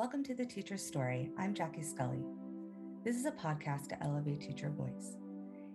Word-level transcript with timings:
Welcome 0.00 0.24
to 0.24 0.34
the 0.34 0.46
Teacher's 0.46 0.82
Story. 0.82 1.28
I'm 1.36 1.52
Jackie 1.52 1.82
Scully. 1.82 2.24
This 3.04 3.16
is 3.16 3.26
a 3.26 3.32
podcast 3.32 3.88
to 3.88 4.02
elevate 4.02 4.40
teacher 4.40 4.70
voice. 4.70 5.18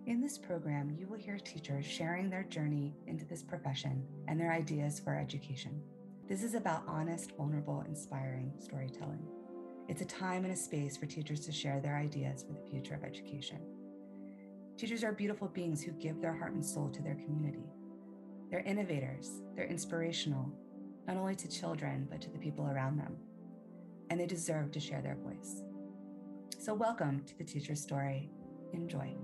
In 0.06 0.20
this 0.20 0.36
program, 0.36 0.96
you 0.98 1.06
will 1.06 1.16
hear 1.16 1.38
teachers 1.38 1.86
sharing 1.86 2.28
their 2.28 2.42
journey 2.42 2.96
into 3.06 3.24
this 3.24 3.44
profession 3.44 4.02
and 4.26 4.40
their 4.40 4.52
ideas 4.52 4.98
for 4.98 5.16
education. 5.16 5.80
This 6.28 6.42
is 6.42 6.54
about 6.54 6.82
honest, 6.88 7.36
vulnerable, 7.36 7.84
inspiring 7.86 8.52
storytelling. 8.58 9.24
It's 9.86 10.02
a 10.02 10.06
time 10.06 10.42
and 10.42 10.52
a 10.52 10.56
space 10.56 10.96
for 10.96 11.06
teachers 11.06 11.46
to 11.46 11.52
share 11.52 11.78
their 11.78 11.96
ideas 11.96 12.42
for 12.42 12.52
the 12.52 12.68
future 12.68 12.94
of 12.96 13.04
education. 13.04 13.60
Teachers 14.76 15.04
are 15.04 15.12
beautiful 15.12 15.46
beings 15.46 15.84
who 15.84 15.92
give 15.92 16.20
their 16.20 16.36
heart 16.36 16.54
and 16.54 16.66
soul 16.66 16.88
to 16.88 17.00
their 17.00 17.14
community. 17.14 17.70
They're 18.50 18.58
innovators, 18.58 19.30
they're 19.54 19.66
inspirational, 19.66 20.50
not 21.06 21.16
only 21.16 21.36
to 21.36 21.48
children, 21.48 22.08
but 22.10 22.20
to 22.22 22.30
the 22.30 22.40
people 22.40 22.66
around 22.66 22.98
them 22.98 23.16
and 24.10 24.20
they 24.20 24.26
deserve 24.26 24.70
to 24.72 24.80
share 24.80 25.02
their 25.02 25.16
voice. 25.16 25.62
So, 26.58 26.74
welcome 26.74 27.22
to 27.26 27.38
the 27.38 27.44
Teacher's 27.44 27.82
Story. 27.82 28.30
Enjoy. 28.72 29.14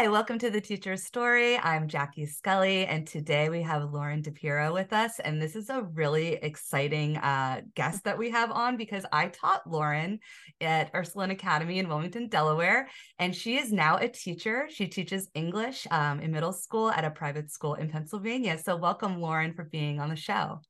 Hi, 0.00 0.08
welcome 0.08 0.38
to 0.38 0.48
the 0.48 0.62
Teacher's 0.62 1.04
Story. 1.04 1.58
I'm 1.58 1.86
Jackie 1.86 2.24
Scully, 2.24 2.86
and 2.86 3.06
today 3.06 3.50
we 3.50 3.60
have 3.60 3.92
Lauren 3.92 4.22
DePiero 4.22 4.72
with 4.72 4.94
us. 4.94 5.18
And 5.18 5.42
this 5.42 5.54
is 5.54 5.68
a 5.68 5.82
really 5.82 6.36
exciting 6.36 7.18
uh, 7.18 7.60
guest 7.74 8.04
that 8.04 8.16
we 8.16 8.30
have 8.30 8.50
on 8.50 8.78
because 8.78 9.04
I 9.12 9.28
taught 9.28 9.68
Lauren 9.70 10.20
at 10.62 10.90
Ursuline 10.94 11.32
Academy 11.32 11.80
in 11.80 11.86
Wilmington, 11.86 12.28
Delaware, 12.28 12.88
and 13.18 13.36
she 13.36 13.58
is 13.58 13.72
now 13.72 13.98
a 13.98 14.08
teacher. 14.08 14.68
She 14.70 14.86
teaches 14.86 15.28
English 15.34 15.86
um, 15.90 16.20
in 16.20 16.30
middle 16.30 16.54
school 16.54 16.90
at 16.90 17.04
a 17.04 17.10
private 17.10 17.50
school 17.50 17.74
in 17.74 17.90
Pennsylvania. 17.90 18.56
So, 18.56 18.76
welcome, 18.76 19.20
Lauren, 19.20 19.52
for 19.52 19.64
being 19.64 20.00
on 20.00 20.08
the 20.08 20.16
show. 20.16 20.62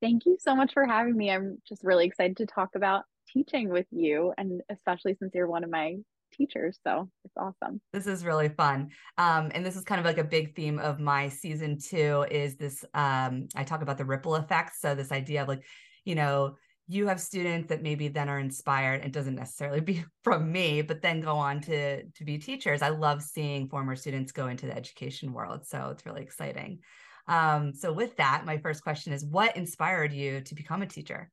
Thank 0.00 0.26
you 0.26 0.38
so 0.40 0.56
much 0.56 0.72
for 0.72 0.84
having 0.84 1.16
me. 1.16 1.30
I'm 1.30 1.58
just 1.68 1.84
really 1.84 2.06
excited 2.06 2.38
to 2.38 2.46
talk 2.46 2.70
about 2.74 3.04
teaching 3.32 3.68
with 3.68 3.86
you, 3.92 4.34
and 4.36 4.60
especially 4.70 5.14
since 5.20 5.32
you're 5.36 5.46
one 5.46 5.62
of 5.62 5.70
my 5.70 5.98
teachers. 6.36 6.78
So 6.84 7.08
it's 7.24 7.34
awesome. 7.36 7.80
This 7.92 8.06
is 8.06 8.24
really 8.24 8.48
fun. 8.48 8.90
Um, 9.18 9.50
and 9.54 9.64
this 9.64 9.76
is 9.76 9.84
kind 9.84 9.98
of 9.98 10.04
like 10.04 10.18
a 10.18 10.24
big 10.24 10.54
theme 10.54 10.78
of 10.78 11.00
my 11.00 11.28
season 11.28 11.78
two 11.78 12.26
is 12.30 12.56
this, 12.56 12.84
um, 12.94 13.48
I 13.54 13.64
talk 13.64 13.82
about 13.82 13.98
the 13.98 14.04
ripple 14.04 14.34
effect. 14.36 14.72
So 14.78 14.94
this 14.94 15.12
idea 15.12 15.42
of 15.42 15.48
like, 15.48 15.64
you 16.04 16.14
know, 16.14 16.56
you 16.86 17.06
have 17.06 17.20
students 17.20 17.68
that 17.68 17.82
maybe 17.82 18.08
then 18.08 18.28
are 18.28 18.38
inspired 18.38 19.00
and 19.00 19.12
doesn't 19.12 19.34
necessarily 19.34 19.80
be 19.92 20.04
from 20.22 20.50
me 20.50 20.82
but 20.82 21.02
then 21.02 21.20
go 21.20 21.36
on 21.36 21.60
to 21.60 22.04
to 22.10 22.24
be 22.24 22.38
teachers 22.38 22.82
i 22.82 22.88
love 22.88 23.22
seeing 23.22 23.68
former 23.68 23.96
students 23.96 24.32
go 24.32 24.48
into 24.48 24.66
the 24.66 24.76
education 24.76 25.32
world 25.32 25.66
so 25.66 25.88
it's 25.90 26.06
really 26.06 26.22
exciting 26.22 26.78
um, 27.26 27.72
so 27.72 27.90
with 27.90 28.14
that 28.18 28.44
my 28.44 28.58
first 28.58 28.82
question 28.82 29.14
is 29.14 29.24
what 29.24 29.56
inspired 29.56 30.12
you 30.12 30.42
to 30.42 30.54
become 30.54 30.82
a 30.82 30.86
teacher 30.86 31.30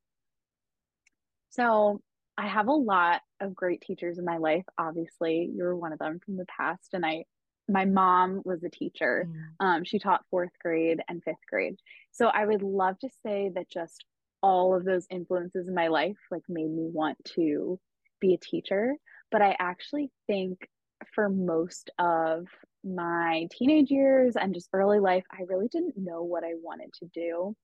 so 1.50 2.00
I 2.38 2.46
have 2.48 2.68
a 2.68 2.72
lot 2.72 3.20
of 3.40 3.54
great 3.54 3.80
teachers 3.80 4.18
in 4.18 4.24
my 4.24 4.38
life. 4.38 4.64
Obviously, 4.78 5.50
you're 5.54 5.76
one 5.76 5.92
of 5.92 5.98
them 5.98 6.18
from 6.24 6.36
the 6.36 6.46
past. 6.46 6.90
And 6.94 7.04
I, 7.04 7.24
my 7.68 7.84
mom 7.84 8.42
was 8.44 8.62
a 8.64 8.70
teacher. 8.70 9.28
Mm. 9.28 9.64
Um, 9.64 9.84
she 9.84 9.98
taught 9.98 10.24
fourth 10.30 10.52
grade 10.60 11.00
and 11.08 11.22
fifth 11.22 11.44
grade. 11.48 11.76
So 12.10 12.26
I 12.26 12.46
would 12.46 12.62
love 12.62 12.98
to 13.00 13.08
say 13.24 13.50
that 13.54 13.70
just 13.70 14.04
all 14.42 14.74
of 14.74 14.84
those 14.84 15.06
influences 15.10 15.68
in 15.68 15.74
my 15.74 15.88
life 15.88 16.16
like 16.30 16.42
made 16.48 16.70
me 16.70 16.88
want 16.92 17.16
to 17.36 17.78
be 18.20 18.34
a 18.34 18.38
teacher. 18.38 18.96
But 19.30 19.42
I 19.42 19.56
actually 19.58 20.10
think 20.26 20.68
for 21.14 21.28
most 21.28 21.90
of 21.98 22.46
my 22.84 23.46
teenage 23.52 23.90
years 23.90 24.36
and 24.36 24.54
just 24.54 24.68
early 24.72 25.00
life, 25.00 25.24
I 25.30 25.42
really 25.48 25.68
didn't 25.68 25.96
know 25.96 26.22
what 26.22 26.44
I 26.44 26.52
wanted 26.60 26.92
to 26.94 27.06
do. 27.14 27.56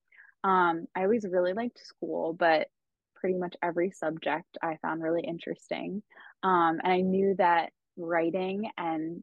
Um, 0.45 0.87
I 0.95 1.03
always 1.03 1.27
really 1.29 1.53
liked 1.53 1.85
school, 1.85 2.33
but 2.33 2.69
pretty 3.21 3.39
much 3.39 3.55
every 3.63 3.91
subject 3.91 4.59
I 4.63 4.79
found 4.83 5.03
really 5.03 5.23
interesting. 5.23 6.03
Um, 6.43 6.79
and 6.83 6.93
I 6.93 7.01
knew 7.01 7.35
that 7.39 7.71
writing 7.97 8.71
and 8.77 9.23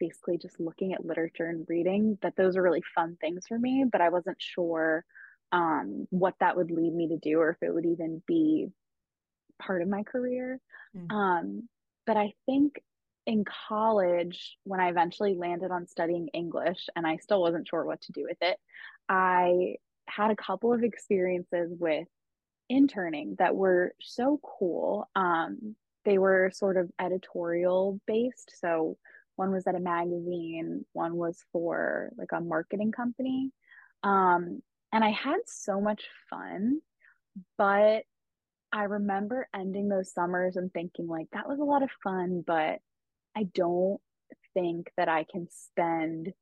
basically 0.00 0.38
just 0.38 0.60
looking 0.60 0.92
at 0.92 1.04
literature 1.04 1.46
and 1.46 1.66
reading, 1.68 2.18
that 2.22 2.34
those 2.36 2.56
are 2.56 2.62
really 2.62 2.82
fun 2.94 3.16
things 3.20 3.44
for 3.48 3.58
me, 3.58 3.84
but 3.90 4.00
I 4.00 4.08
wasn't 4.08 4.36
sure 4.38 5.04
um, 5.52 6.06
what 6.10 6.34
that 6.40 6.56
would 6.56 6.70
lead 6.70 6.92
me 6.92 7.08
to 7.08 7.18
do 7.18 7.38
or 7.38 7.50
if 7.50 7.56
it 7.62 7.72
would 7.72 7.86
even 7.86 8.22
be 8.26 8.68
part 9.60 9.82
of 9.82 9.88
my 9.88 10.02
career. 10.02 10.60
Mm-hmm. 10.96 11.16
Um, 11.16 11.68
but 12.06 12.16
I 12.16 12.32
think 12.46 12.80
in 13.26 13.44
college, 13.68 14.56
when 14.64 14.80
I 14.80 14.88
eventually 14.88 15.34
landed 15.34 15.70
on 15.70 15.86
studying 15.86 16.28
English 16.32 16.86
and 16.94 17.06
I 17.06 17.16
still 17.16 17.40
wasn't 17.40 17.68
sure 17.68 17.84
what 17.84 18.00
to 18.02 18.12
do 18.12 18.24
with 18.28 18.38
it, 18.40 18.56
I 19.08 19.76
had 20.08 20.30
a 20.30 20.36
couple 20.36 20.72
of 20.72 20.84
experiences 20.84 21.72
with 21.78 22.06
interning 22.68 23.36
that 23.38 23.54
were 23.54 23.94
so 24.00 24.40
cool. 24.42 25.08
Um, 25.14 25.76
they 26.04 26.18
were 26.18 26.50
sort 26.54 26.76
of 26.76 26.90
editorial 27.00 28.00
based. 28.06 28.52
So 28.60 28.96
one 29.36 29.52
was 29.52 29.66
at 29.66 29.74
a 29.74 29.80
magazine, 29.80 30.84
one 30.92 31.16
was 31.16 31.44
for 31.52 32.12
like 32.16 32.32
a 32.32 32.40
marketing 32.40 32.92
company. 32.92 33.52
Um, 34.02 34.62
and 34.92 35.04
I 35.04 35.10
had 35.10 35.40
so 35.46 35.80
much 35.80 36.04
fun, 36.30 36.80
but 37.58 38.04
I 38.72 38.84
remember 38.84 39.48
ending 39.54 39.88
those 39.88 40.12
summers 40.12 40.56
and 40.56 40.72
thinking 40.72 41.06
like 41.06 41.26
that 41.32 41.48
was 41.48 41.58
a 41.58 41.64
lot 41.64 41.82
of 41.82 41.90
fun, 42.02 42.42
but 42.46 42.80
I 43.36 43.44
don't 43.54 44.00
think 44.54 44.90
that 44.96 45.08
I 45.08 45.24
can 45.30 45.48
spend 45.50 46.32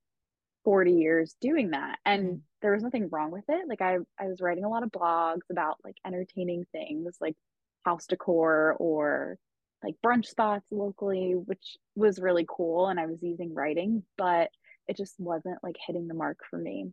40 0.65 0.93
years 0.93 1.37
doing 1.41 1.71
that. 1.71 1.99
And 2.05 2.25
mm-hmm 2.25 2.37
there 2.65 2.73
was 2.73 2.83
nothing 2.83 3.11
wrong 3.13 3.31
with 3.31 3.45
it. 3.51 3.69
Like 3.69 3.83
I 3.83 3.99
I 4.19 4.27
was 4.27 4.41
writing 4.41 4.65
a 4.65 4.71
lot 4.71 4.83
of 4.83 4.91
blogs 4.91 5.43
about 5.51 5.77
like 5.85 5.97
entertaining 6.07 6.65
things 6.73 7.15
like 7.21 7.37
house 7.85 8.07
decor 8.07 8.75
or 8.81 9.37
like 9.83 9.97
brunch 10.03 10.25
spots 10.25 10.65
locally, 10.71 11.33
which 11.33 11.77
was 11.95 12.19
really 12.19 12.47
cool 12.49 12.87
and 12.87 12.99
I 12.99 13.05
was 13.05 13.23
using 13.23 13.53
writing, 13.53 14.03
but 14.17 14.49
it 14.89 14.97
just 14.97 15.15
wasn't 15.21 15.63
like 15.63 15.77
hitting 15.87 16.09
the 16.09 16.15
mark 16.15 16.39
for 16.49 16.59
me. 16.59 16.87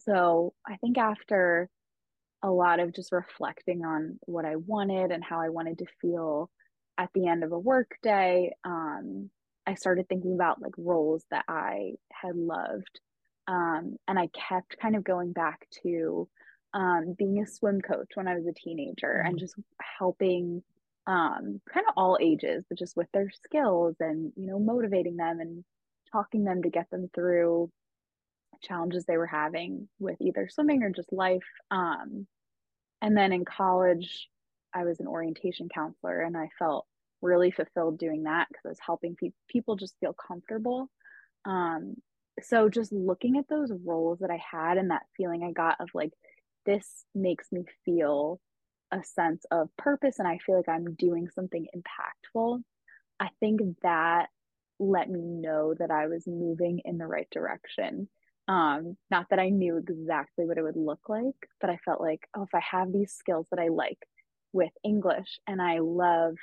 So, 0.00 0.52
I 0.66 0.76
think 0.76 0.98
after 0.98 1.70
a 2.42 2.50
lot 2.50 2.78
of 2.78 2.94
just 2.94 3.12
reflecting 3.12 3.86
on 3.86 4.18
what 4.26 4.44
I 4.44 4.56
wanted 4.56 5.10
and 5.10 5.24
how 5.24 5.40
I 5.40 5.48
wanted 5.48 5.78
to 5.78 5.86
feel 6.02 6.50
at 6.98 7.08
the 7.14 7.28
end 7.28 7.44
of 7.44 7.52
a 7.52 7.58
work 7.58 7.96
day, 8.02 8.52
um, 8.62 9.30
I 9.66 9.74
started 9.74 10.08
thinking 10.08 10.34
about 10.34 10.60
like 10.60 10.74
roles 10.76 11.24
that 11.30 11.44
I 11.48 11.92
had 12.12 12.36
loved 12.36 13.00
um, 13.48 13.96
and 14.08 14.18
I 14.18 14.28
kept 14.28 14.78
kind 14.80 14.96
of 14.96 15.04
going 15.04 15.32
back 15.32 15.66
to 15.82 16.28
um, 16.74 17.14
being 17.18 17.42
a 17.42 17.46
swim 17.46 17.80
coach 17.80 18.10
when 18.14 18.28
I 18.28 18.34
was 18.34 18.46
a 18.46 18.52
teenager 18.52 19.18
mm-hmm. 19.18 19.28
and 19.28 19.38
just 19.38 19.54
helping 19.98 20.62
um, 21.06 21.60
kind 21.72 21.86
of 21.88 21.94
all 21.96 22.18
ages, 22.20 22.64
but 22.68 22.78
just 22.78 22.96
with 22.96 23.08
their 23.12 23.30
skills 23.44 23.96
and, 24.00 24.32
you 24.36 24.46
know, 24.46 24.58
motivating 24.58 25.16
them 25.16 25.40
and 25.40 25.64
talking 26.10 26.44
them 26.44 26.62
to 26.62 26.70
get 26.70 26.88
them 26.90 27.10
through 27.14 27.70
challenges 28.62 29.04
they 29.04 29.16
were 29.16 29.26
having 29.26 29.88
with 29.98 30.16
either 30.20 30.48
swimming 30.48 30.82
or 30.84 30.90
just 30.90 31.12
life. 31.12 31.42
Um, 31.70 32.26
and 33.00 33.16
then 33.16 33.32
in 33.32 33.44
college, 33.44 34.28
I 34.72 34.84
was 34.84 35.00
an 35.00 35.08
orientation 35.08 35.68
counselor 35.68 36.20
and 36.20 36.36
I 36.36 36.48
felt 36.58 36.86
really 37.22 37.50
fulfilled 37.50 37.98
doing 37.98 38.24
that 38.24 38.48
because 38.48 38.62
I 38.64 38.68
was 38.68 38.78
helping 38.84 39.16
pe- 39.16 39.30
people 39.48 39.76
just 39.76 39.96
feel 40.00 40.14
comfortable. 40.14 40.88
Um, 41.44 41.94
so 42.42 42.68
just 42.68 42.92
looking 42.92 43.38
at 43.38 43.48
those 43.48 43.72
roles 43.84 44.20
that 44.20 44.30
I 44.30 44.40
had 44.50 44.78
and 44.78 44.90
that 44.90 45.02
feeling 45.16 45.42
I 45.44 45.52
got 45.52 45.80
of 45.80 45.88
like 45.94 46.12
this 46.66 47.04
makes 47.14 47.50
me 47.52 47.64
feel 47.84 48.40
a 48.92 49.02
sense 49.02 49.44
of 49.50 49.68
purpose 49.76 50.18
and 50.18 50.28
I 50.28 50.38
feel 50.38 50.56
like 50.56 50.68
I'm 50.68 50.94
doing 50.94 51.28
something 51.34 51.66
impactful. 51.74 52.62
I 53.20 53.28
think 53.40 53.60
that 53.82 54.26
let 54.78 55.08
me 55.08 55.20
know 55.22 55.74
that 55.78 55.90
I 55.90 56.08
was 56.08 56.26
moving 56.26 56.80
in 56.84 56.98
the 56.98 57.06
right 57.06 57.28
direction. 57.30 58.08
Um, 58.48 58.96
not 59.10 59.26
that 59.30 59.38
I 59.38 59.48
knew 59.50 59.76
exactly 59.76 60.44
what 60.44 60.58
it 60.58 60.62
would 60.62 60.76
look 60.76 61.08
like, 61.08 61.36
but 61.60 61.70
I 61.70 61.78
felt 61.84 62.00
like, 62.00 62.20
oh, 62.36 62.42
if 62.42 62.54
I 62.54 62.60
have 62.60 62.92
these 62.92 63.12
skills 63.12 63.46
that 63.50 63.60
I 63.60 63.68
like 63.68 63.98
with 64.52 64.72
English 64.84 65.38
and 65.46 65.62
I 65.62 65.78
love 65.78 66.34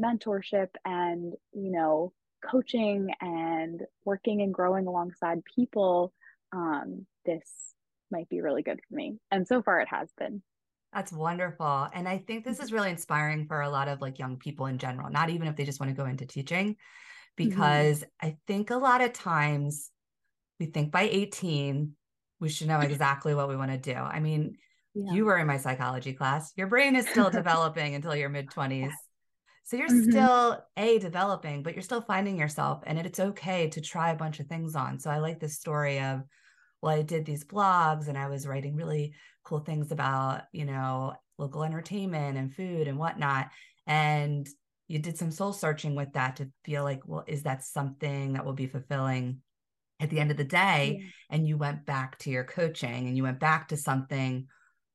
mentorship 0.00 0.68
and, 0.84 1.34
you 1.52 1.70
know, 1.70 2.12
coaching 2.48 3.10
and 3.20 3.82
working 4.04 4.42
and 4.42 4.52
growing 4.52 4.86
alongside 4.86 5.42
people, 5.56 6.12
um, 6.52 7.06
this 7.24 7.74
might 8.10 8.28
be 8.28 8.40
really 8.40 8.62
good 8.62 8.80
for 8.88 8.94
me. 8.94 9.18
And 9.30 9.46
so 9.46 9.62
far, 9.62 9.80
it 9.80 9.88
has 9.88 10.08
been. 10.18 10.42
That's 10.92 11.12
wonderful. 11.12 11.88
And 11.94 12.06
I 12.06 12.18
think 12.18 12.44
this 12.44 12.60
is 12.60 12.72
really 12.72 12.90
inspiring 12.90 13.46
for 13.46 13.62
a 13.62 13.70
lot 13.70 13.88
of 13.88 14.02
like 14.02 14.18
young 14.18 14.36
people 14.36 14.66
in 14.66 14.78
general, 14.78 15.10
not 15.10 15.30
even 15.30 15.48
if 15.48 15.56
they 15.56 15.64
just 15.64 15.80
want 15.80 15.90
to 15.90 15.96
go 15.96 16.08
into 16.08 16.26
teaching, 16.26 16.74
mm-hmm. 16.74 17.48
because 17.48 18.00
mm-hmm. 18.00 18.26
I 18.26 18.36
think 18.46 18.70
a 18.70 18.76
lot 18.76 19.00
of 19.00 19.12
times 19.12 19.90
we 20.60 20.66
think 20.66 20.92
by 20.92 21.02
18, 21.02 21.92
we 22.40 22.48
should 22.50 22.68
know 22.68 22.80
exactly 22.80 23.34
what 23.34 23.48
we 23.48 23.56
want 23.56 23.70
to 23.70 23.78
do. 23.78 23.94
I 23.94 24.20
mean, 24.20 24.56
yeah. 24.94 25.12
you 25.12 25.24
were 25.24 25.38
in 25.38 25.46
my 25.46 25.56
psychology 25.56 26.12
class, 26.12 26.52
your 26.56 26.66
brain 26.66 26.94
is 26.94 27.08
still 27.08 27.30
developing 27.30 27.94
until 27.94 28.14
your 28.14 28.28
mid 28.28 28.50
20s. 28.50 28.92
So 29.64 29.76
you're 29.76 29.88
mm-hmm. 29.88 30.10
still 30.10 30.64
a 30.76 30.98
developing, 30.98 31.62
but 31.62 31.74
you're 31.74 31.82
still 31.82 32.02
finding 32.02 32.38
yourself 32.38 32.82
and 32.86 32.98
it's 32.98 33.20
okay 33.20 33.68
to 33.68 33.80
try 33.80 34.10
a 34.10 34.16
bunch 34.16 34.40
of 34.40 34.46
things 34.46 34.74
on. 34.74 34.98
So 34.98 35.10
I 35.10 35.18
like 35.18 35.40
this 35.40 35.58
story 35.58 36.00
of 36.00 36.22
well, 36.82 36.96
I 36.96 37.02
did 37.02 37.24
these 37.24 37.44
blogs 37.44 38.08
and 38.08 38.18
I 38.18 38.28
was 38.28 38.46
writing 38.46 38.74
really 38.74 39.14
cool 39.44 39.60
things 39.60 39.92
about, 39.92 40.42
you 40.52 40.64
know, 40.64 41.14
local 41.38 41.62
entertainment 41.62 42.36
and 42.36 42.52
food 42.52 42.88
and 42.88 42.98
whatnot. 42.98 43.48
And 43.86 44.48
you 44.88 44.98
did 44.98 45.16
some 45.16 45.30
soul 45.30 45.52
searching 45.52 45.94
with 45.94 46.12
that 46.14 46.36
to 46.36 46.50
feel 46.64 46.82
like, 46.82 47.02
well, 47.06 47.24
is 47.26 47.44
that 47.44 47.64
something 47.64 48.32
that 48.32 48.44
will 48.44 48.52
be 48.52 48.66
fulfilling 48.66 49.38
at 50.00 50.10
the 50.10 50.18
end 50.18 50.32
of 50.32 50.36
the 50.36 50.44
day? 50.44 50.98
Yeah. 51.00 51.08
And 51.30 51.46
you 51.46 51.56
went 51.56 51.86
back 51.86 52.18
to 52.18 52.30
your 52.30 52.44
coaching 52.44 53.06
and 53.06 53.16
you 53.16 53.22
went 53.22 53.38
back 53.40 53.68
to 53.68 53.76
something 53.76 54.48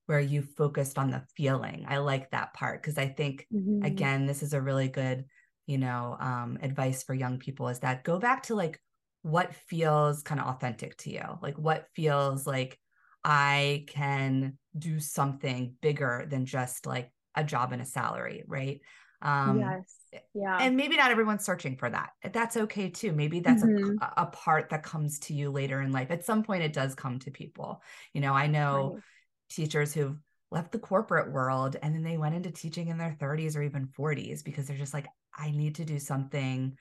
where 0.08 0.20
you 0.20 0.40
focused 0.40 0.98
on 0.98 1.10
the 1.10 1.22
feeling. 1.36 1.84
I 1.86 1.98
like 1.98 2.30
that 2.30 2.54
part 2.54 2.80
because 2.82 2.96
I 2.96 3.08
think, 3.08 3.46
mm-hmm. 3.54 3.82
again, 3.84 4.24
this 4.24 4.42
is 4.42 4.54
a 4.54 4.60
really 4.60 4.88
good, 4.88 5.26
you 5.66 5.76
know, 5.76 6.16
um, 6.18 6.58
advice 6.62 7.02
for 7.02 7.12
young 7.12 7.38
people 7.38 7.68
is 7.68 7.80
that 7.80 8.04
go 8.04 8.18
back 8.18 8.44
to 8.44 8.54
like 8.54 8.80
what 9.20 9.54
feels 9.54 10.22
kind 10.22 10.40
of 10.40 10.46
authentic 10.46 10.96
to 10.98 11.10
you, 11.10 11.24
like 11.42 11.58
what 11.58 11.88
feels 11.94 12.46
like 12.46 12.78
I 13.22 13.84
can 13.88 14.56
do 14.78 14.98
something 14.98 15.74
bigger 15.82 16.26
than 16.26 16.46
just 16.46 16.86
like 16.86 17.12
a 17.34 17.44
job 17.44 17.72
and 17.72 17.82
a 17.82 17.84
salary, 17.84 18.44
right? 18.46 18.80
Um, 19.20 19.60
yes. 19.60 20.22
Yeah. 20.32 20.56
And 20.58 20.74
maybe 20.74 20.96
not 20.96 21.10
everyone's 21.10 21.44
searching 21.44 21.76
for 21.76 21.90
that. 21.90 22.12
That's 22.32 22.56
okay 22.56 22.88
too. 22.88 23.12
Maybe 23.12 23.40
that's 23.40 23.62
mm-hmm. 23.62 23.98
a, 24.00 24.22
a, 24.22 24.26
part 24.26 24.70
that 24.70 24.82
comes 24.82 25.18
to 25.20 25.34
you 25.34 25.50
later 25.50 25.82
in 25.82 25.92
life. 25.92 26.10
At 26.10 26.24
some 26.24 26.42
point, 26.42 26.62
it 26.62 26.72
does 26.72 26.94
come 26.94 27.18
to 27.18 27.30
people. 27.30 27.82
You 28.14 28.22
know, 28.22 28.32
I 28.32 28.46
know 28.46 28.92
right. 28.94 29.02
Teachers 29.50 29.94
who've 29.94 30.18
left 30.50 30.72
the 30.72 30.78
corporate 30.78 31.30
world 31.30 31.76
and 31.82 31.94
then 31.94 32.02
they 32.02 32.16
went 32.16 32.34
into 32.34 32.50
teaching 32.50 32.88
in 32.88 32.98
their 32.98 33.16
30s 33.20 33.56
or 33.56 33.62
even 33.62 33.88
40s 33.98 34.42
because 34.42 34.66
they're 34.66 34.76
just 34.76 34.94
like, 34.94 35.06
I 35.36 35.50
need 35.50 35.74
to 35.76 35.84
do 35.84 35.98
something 35.98 36.76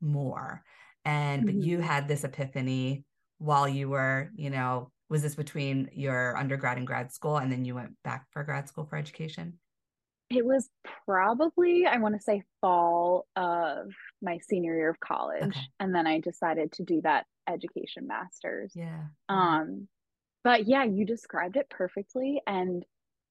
more. 0.00 0.62
And 1.04 1.46
mm-hmm. 1.46 1.58
but 1.58 1.66
you 1.66 1.80
had 1.80 2.08
this 2.08 2.24
epiphany 2.24 3.04
while 3.38 3.68
you 3.68 3.88
were, 3.88 4.30
you 4.34 4.50
know, 4.50 4.90
was 5.08 5.22
this 5.22 5.34
between 5.34 5.90
your 5.92 6.36
undergrad 6.36 6.78
and 6.78 6.86
grad 6.86 7.12
school 7.12 7.36
and 7.36 7.52
then 7.52 7.64
you 7.64 7.74
went 7.74 7.92
back 8.02 8.26
for 8.30 8.42
grad 8.44 8.68
school 8.68 8.86
for 8.86 8.96
education? 8.96 9.58
It 10.30 10.46
was 10.46 10.70
probably, 11.04 11.84
I 11.84 11.98
want 11.98 12.14
to 12.14 12.22
say, 12.22 12.42
fall 12.62 13.26
of 13.36 13.92
my 14.22 14.38
senior 14.48 14.74
year 14.74 14.88
of 14.88 14.98
college. 15.00 15.42
Okay. 15.42 15.60
And 15.78 15.94
then 15.94 16.06
I 16.06 16.20
decided 16.20 16.72
to 16.72 16.84
do 16.84 17.02
that 17.02 17.26
education 17.46 18.06
master's. 18.06 18.72
Yeah. 18.74 19.02
Um, 19.28 19.88
but 20.44 20.66
yeah, 20.66 20.84
you 20.84 21.04
described 21.04 21.56
it 21.56 21.70
perfectly. 21.70 22.40
And 22.46 22.84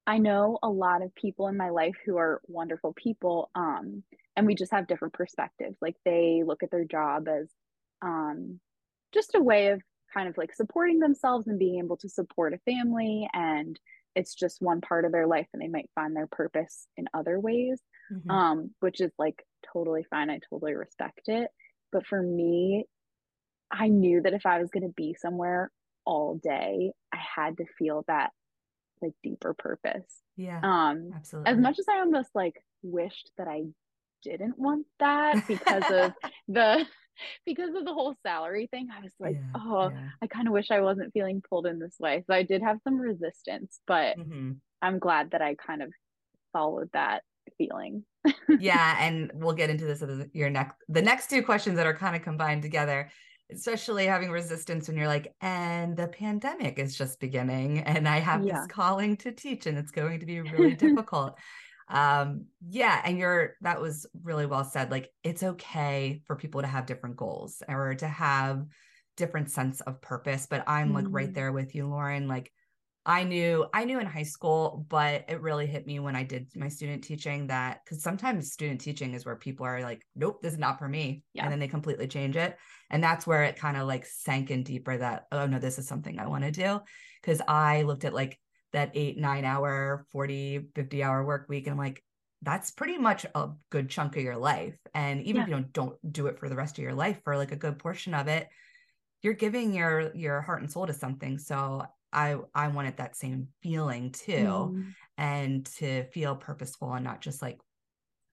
I 0.07 0.17
know 0.17 0.57
a 0.63 0.69
lot 0.69 1.03
of 1.03 1.13
people 1.15 1.47
in 1.47 1.57
my 1.57 1.69
life 1.69 1.95
who 2.05 2.17
are 2.17 2.41
wonderful 2.47 2.93
people. 2.93 3.49
Um, 3.55 4.03
and 4.35 4.47
we 4.47 4.55
just 4.55 4.71
have 4.71 4.87
different 4.87 5.13
perspectives. 5.13 5.77
Like 5.81 5.95
they 6.05 6.43
look 6.45 6.63
at 6.63 6.71
their 6.71 6.85
job 6.85 7.27
as 7.27 7.49
um 8.01 8.59
just 9.13 9.35
a 9.35 9.41
way 9.41 9.67
of 9.67 9.81
kind 10.13 10.27
of 10.27 10.37
like 10.37 10.53
supporting 10.53 10.99
themselves 10.99 11.47
and 11.47 11.59
being 11.59 11.79
able 11.79 11.97
to 11.97 12.09
support 12.09 12.53
a 12.53 12.57
family 12.59 13.27
and 13.33 13.79
it's 14.15 14.33
just 14.35 14.61
one 14.61 14.81
part 14.81 15.05
of 15.05 15.11
their 15.11 15.27
life 15.27 15.47
and 15.53 15.61
they 15.61 15.67
might 15.67 15.89
find 15.95 16.15
their 16.15 16.27
purpose 16.27 16.87
in 16.97 17.05
other 17.13 17.39
ways 17.39 17.81
mm-hmm. 18.11 18.29
um 18.29 18.71
which 18.79 18.99
is 18.99 19.11
like 19.17 19.45
totally 19.71 20.03
fine 20.09 20.29
i 20.29 20.39
totally 20.49 20.73
respect 20.73 21.21
it 21.27 21.49
but 21.91 22.05
for 22.05 22.21
me 22.21 22.85
i 23.71 23.87
knew 23.87 24.21
that 24.21 24.33
if 24.33 24.45
i 24.45 24.59
was 24.59 24.69
going 24.69 24.83
to 24.83 24.93
be 24.95 25.15
somewhere 25.19 25.71
all 26.05 26.39
day 26.41 26.91
i 27.13 27.19
had 27.35 27.57
to 27.57 27.65
feel 27.77 28.03
that 28.07 28.31
like 29.01 29.13
deeper 29.23 29.53
purpose 29.53 30.21
yeah 30.37 30.59
um 30.63 31.11
absolutely 31.15 31.51
as 31.51 31.57
much 31.57 31.79
as 31.79 31.85
i 31.89 31.99
almost 31.99 32.29
like 32.35 32.63
wished 32.83 33.31
that 33.37 33.47
i 33.47 33.63
didn't 34.23 34.57
want 34.57 34.85
that 34.99 35.47
because 35.47 35.83
of 35.89 36.13
the 36.47 36.85
because 37.45 37.73
of 37.75 37.85
the 37.85 37.93
whole 37.93 38.15
salary 38.23 38.67
thing, 38.71 38.89
I 38.95 39.01
was 39.01 39.11
like, 39.19 39.35
yeah, 39.35 39.61
oh, 39.61 39.89
yeah. 39.89 40.09
I 40.21 40.27
kind 40.27 40.47
of 40.47 40.53
wish 40.53 40.71
I 40.71 40.81
wasn't 40.81 41.13
feeling 41.13 41.41
pulled 41.47 41.65
in 41.65 41.79
this 41.79 41.95
way. 41.99 42.23
So 42.27 42.33
I 42.33 42.43
did 42.43 42.61
have 42.61 42.79
some 42.83 42.99
resistance, 42.99 43.79
but 43.87 44.17
mm-hmm. 44.17 44.53
I'm 44.81 44.99
glad 44.99 45.31
that 45.31 45.41
I 45.41 45.55
kind 45.55 45.81
of 45.81 45.91
followed 46.53 46.89
that 46.93 47.23
feeling. 47.57 48.05
yeah, 48.59 48.97
and 48.99 49.31
we'll 49.33 49.53
get 49.53 49.69
into 49.69 49.85
this 49.85 50.01
as 50.01 50.27
your 50.33 50.49
next 50.49 50.75
the 50.89 51.01
next 51.01 51.29
two 51.29 51.43
questions 51.43 51.77
that 51.77 51.87
are 51.87 51.95
kind 51.95 52.15
of 52.15 52.21
combined 52.21 52.61
together 52.61 53.09
especially 53.51 54.05
having 54.05 54.31
resistance 54.31 54.87
when 54.87 54.97
you're 54.97 55.07
like, 55.07 55.33
and 55.41 55.95
the 55.95 56.07
pandemic 56.07 56.79
is 56.79 56.97
just 56.97 57.19
beginning, 57.19 57.79
and 57.79 58.07
I 58.07 58.19
have 58.19 58.43
yeah. 58.43 58.59
this 58.59 58.67
calling 58.67 59.17
to 59.17 59.31
teach, 59.31 59.65
and 59.65 59.77
it's 59.77 59.91
going 59.91 60.19
to 60.19 60.25
be 60.25 60.41
really 60.41 60.75
difficult 60.75 61.37
um 61.91 62.45
yeah 62.69 63.01
and 63.03 63.17
you're 63.17 63.55
that 63.61 63.81
was 63.81 64.05
really 64.23 64.45
well 64.45 64.63
said 64.63 64.89
like 64.89 65.09
it's 65.23 65.43
okay 65.43 66.21
for 66.25 66.35
people 66.35 66.61
to 66.61 66.67
have 66.67 66.85
different 66.85 67.17
goals 67.17 67.61
or 67.67 67.93
to 67.95 68.07
have 68.07 68.65
different 69.17 69.51
sense 69.51 69.81
of 69.81 70.01
purpose 70.01 70.47
but 70.49 70.63
i'm 70.67 70.91
mm 70.91 70.95
like 70.95 71.05
right 71.09 71.31
mm. 71.31 71.35
there 71.35 71.51
with 71.51 71.75
you 71.75 71.87
lauren 71.87 72.27
like 72.27 72.51
i 73.05 73.23
knew 73.23 73.65
i 73.73 73.83
knew 73.83 73.99
in 73.99 74.05
high 74.05 74.23
school 74.23 74.85
but 74.89 75.25
it 75.27 75.41
really 75.41 75.65
hit 75.65 75.87
me 75.87 75.99
when 75.99 76.15
i 76.15 76.23
did 76.23 76.47
my 76.55 76.67
student 76.67 77.03
teaching 77.03 77.47
that 77.47 77.81
because 77.83 78.03
sometimes 78.03 78.51
student 78.51 78.79
teaching 78.79 79.13
is 79.13 79.25
where 79.25 79.35
people 79.35 79.65
are 79.65 79.81
like 79.81 80.05
nope 80.15 80.41
this 80.41 80.53
is 80.53 80.59
not 80.59 80.77
for 80.77 80.87
me 80.87 81.23
yeah. 81.33 81.43
and 81.43 81.51
then 81.51 81.59
they 81.59 81.67
completely 81.67 82.07
change 82.07 82.35
it 82.35 82.57
and 82.89 83.03
that's 83.03 83.25
where 83.25 83.43
it 83.43 83.55
kind 83.55 83.77
of 83.77 83.87
like 83.87 84.05
sank 84.05 84.51
in 84.51 84.63
deeper 84.63 84.97
that 84.97 85.25
oh 85.31 85.47
no 85.47 85.57
this 85.57 85.79
is 85.79 85.87
something 85.87 86.19
i 86.19 86.27
want 86.27 86.43
to 86.43 86.51
do 86.51 86.79
because 87.21 87.41
i 87.47 87.81
looked 87.81 88.05
at 88.05 88.13
like 88.13 88.39
that 88.73 88.91
eight, 88.93 89.17
nine 89.17 89.45
hour, 89.45 90.05
40, 90.11 90.69
50 90.75 91.03
hour 91.03 91.25
work 91.25 91.47
week. 91.49 91.67
And 91.67 91.73
I'm 91.73 91.77
like, 91.77 92.03
that's 92.41 92.71
pretty 92.71 92.97
much 92.97 93.25
a 93.35 93.49
good 93.69 93.89
chunk 93.89 94.15
of 94.15 94.23
your 94.23 94.37
life. 94.37 94.77
And 94.93 95.21
even 95.21 95.37
yeah. 95.37 95.41
if 95.43 95.47
you 95.49 95.55
don't, 95.55 95.73
don't 95.73 96.11
do 96.11 96.27
it 96.27 96.39
for 96.39 96.49
the 96.49 96.55
rest 96.55 96.77
of 96.77 96.83
your 96.83 96.95
life, 96.95 97.19
for 97.23 97.37
like 97.37 97.51
a 97.51 97.57
good 97.57 97.77
portion 97.77 98.13
of 98.13 98.27
it, 98.27 98.47
you're 99.21 99.33
giving 99.33 99.73
your 99.73 100.15
your 100.15 100.41
heart 100.41 100.61
and 100.61 100.71
soul 100.71 100.87
to 100.87 100.93
something. 100.93 101.37
So 101.37 101.85
I 102.13 102.37
I 102.53 102.67
wanted 102.69 102.97
that 102.97 103.15
same 103.15 103.49
feeling 103.61 104.11
too. 104.11 104.31
Mm. 104.31 104.93
And 105.17 105.65
to 105.77 106.03
feel 106.05 106.35
purposeful 106.35 106.93
and 106.93 107.03
not 107.03 107.21
just 107.21 107.41
like, 107.41 107.59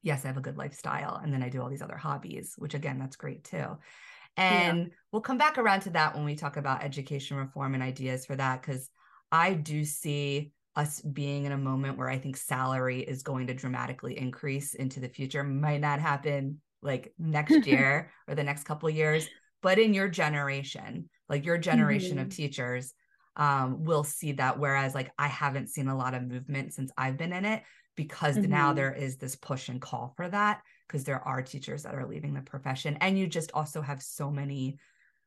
yes, 0.02 0.24
I 0.24 0.28
have 0.28 0.36
a 0.36 0.42
good 0.42 0.56
lifestyle. 0.56 1.20
And 1.22 1.32
then 1.32 1.42
I 1.42 1.48
do 1.48 1.60
all 1.60 1.68
these 1.68 1.82
other 1.82 1.96
hobbies, 1.96 2.54
which 2.56 2.74
again, 2.74 2.98
that's 2.98 3.16
great 3.16 3.44
too. 3.44 3.76
And 4.36 4.78
yeah. 4.78 4.94
we'll 5.12 5.22
come 5.22 5.38
back 5.38 5.58
around 5.58 5.80
to 5.80 5.90
that 5.90 6.14
when 6.14 6.24
we 6.24 6.36
talk 6.36 6.56
about 6.56 6.84
education 6.84 7.36
reform 7.36 7.74
and 7.74 7.82
ideas 7.82 8.24
for 8.24 8.36
that. 8.36 8.62
Cause 8.62 8.88
I 9.30 9.52
do 9.54 9.84
see 9.84 10.52
us 10.76 11.00
being 11.00 11.44
in 11.44 11.52
a 11.52 11.58
moment 11.58 11.98
where 11.98 12.08
I 12.08 12.18
think 12.18 12.36
salary 12.36 13.00
is 13.00 13.22
going 13.22 13.48
to 13.48 13.54
dramatically 13.54 14.16
increase 14.16 14.74
into 14.74 15.00
the 15.00 15.08
future. 15.08 15.42
Might 15.42 15.80
not 15.80 16.00
happen 16.00 16.60
like 16.82 17.12
next 17.18 17.66
year 17.66 18.12
or 18.28 18.34
the 18.34 18.44
next 18.44 18.64
couple 18.64 18.88
years, 18.88 19.28
but 19.60 19.78
in 19.78 19.92
your 19.92 20.08
generation, 20.08 21.10
like 21.28 21.44
your 21.44 21.58
generation 21.58 22.16
mm-hmm. 22.18 22.26
of 22.26 22.34
teachers, 22.34 22.94
um, 23.38 23.84
will 23.84 24.04
see 24.04 24.32
that. 24.32 24.58
Whereas 24.58 24.94
like 24.94 25.10
I 25.18 25.28
haven't 25.28 25.70
seen 25.70 25.88
a 25.88 25.96
lot 25.96 26.14
of 26.14 26.22
movement 26.22 26.74
since 26.74 26.90
I've 26.98 27.16
been 27.16 27.32
in 27.32 27.44
it 27.44 27.62
because 27.96 28.36
mm-hmm. 28.36 28.50
now 28.50 28.72
there 28.72 28.92
is 28.92 29.16
this 29.16 29.36
push 29.36 29.68
and 29.68 29.80
call 29.80 30.12
for 30.16 30.28
that 30.28 30.60
because 30.86 31.04
there 31.04 31.26
are 31.26 31.42
teachers 31.42 31.84
that 31.84 31.94
are 31.94 32.06
leaving 32.06 32.34
the 32.34 32.40
profession. 32.42 32.98
And 33.00 33.18
you 33.18 33.26
just 33.26 33.52
also 33.52 33.80
have 33.80 34.02
so 34.02 34.30
many 34.30 34.78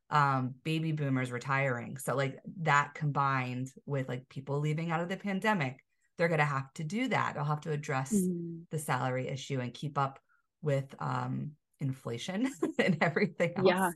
um, 0.10 0.56
baby 0.64 0.92
boomers 0.92 1.32
retiring. 1.32 1.98
So 1.98 2.16
like 2.16 2.40
that 2.62 2.94
combined 2.94 3.72
with 3.86 4.10
like 4.10 4.28
people 4.30 4.60
leaving 4.60 4.92
out 4.92 5.02
of 5.02 5.10
the 5.10 5.18
pandemic, 5.18 5.84
they're 6.18 6.28
going 6.28 6.40
to 6.40 6.46
have 6.46 6.72
to 6.74 6.84
do 6.84 7.08
that. 7.08 7.34
They'll 7.34 7.44
have 7.46 7.62
to 7.62 7.72
address 7.72 8.14
mm-hmm. 8.14 8.64
the 8.70 8.80
salary 8.80 9.28
issue 9.28 9.60
and 9.60 9.74
keep 9.74 9.98
up 9.98 10.20
with 10.62 10.94
um, 11.00 11.52
inflation 11.80 12.52
and 12.80 12.98
everything 13.02 13.54
else. 13.58 13.68
Yeah. 13.68 13.90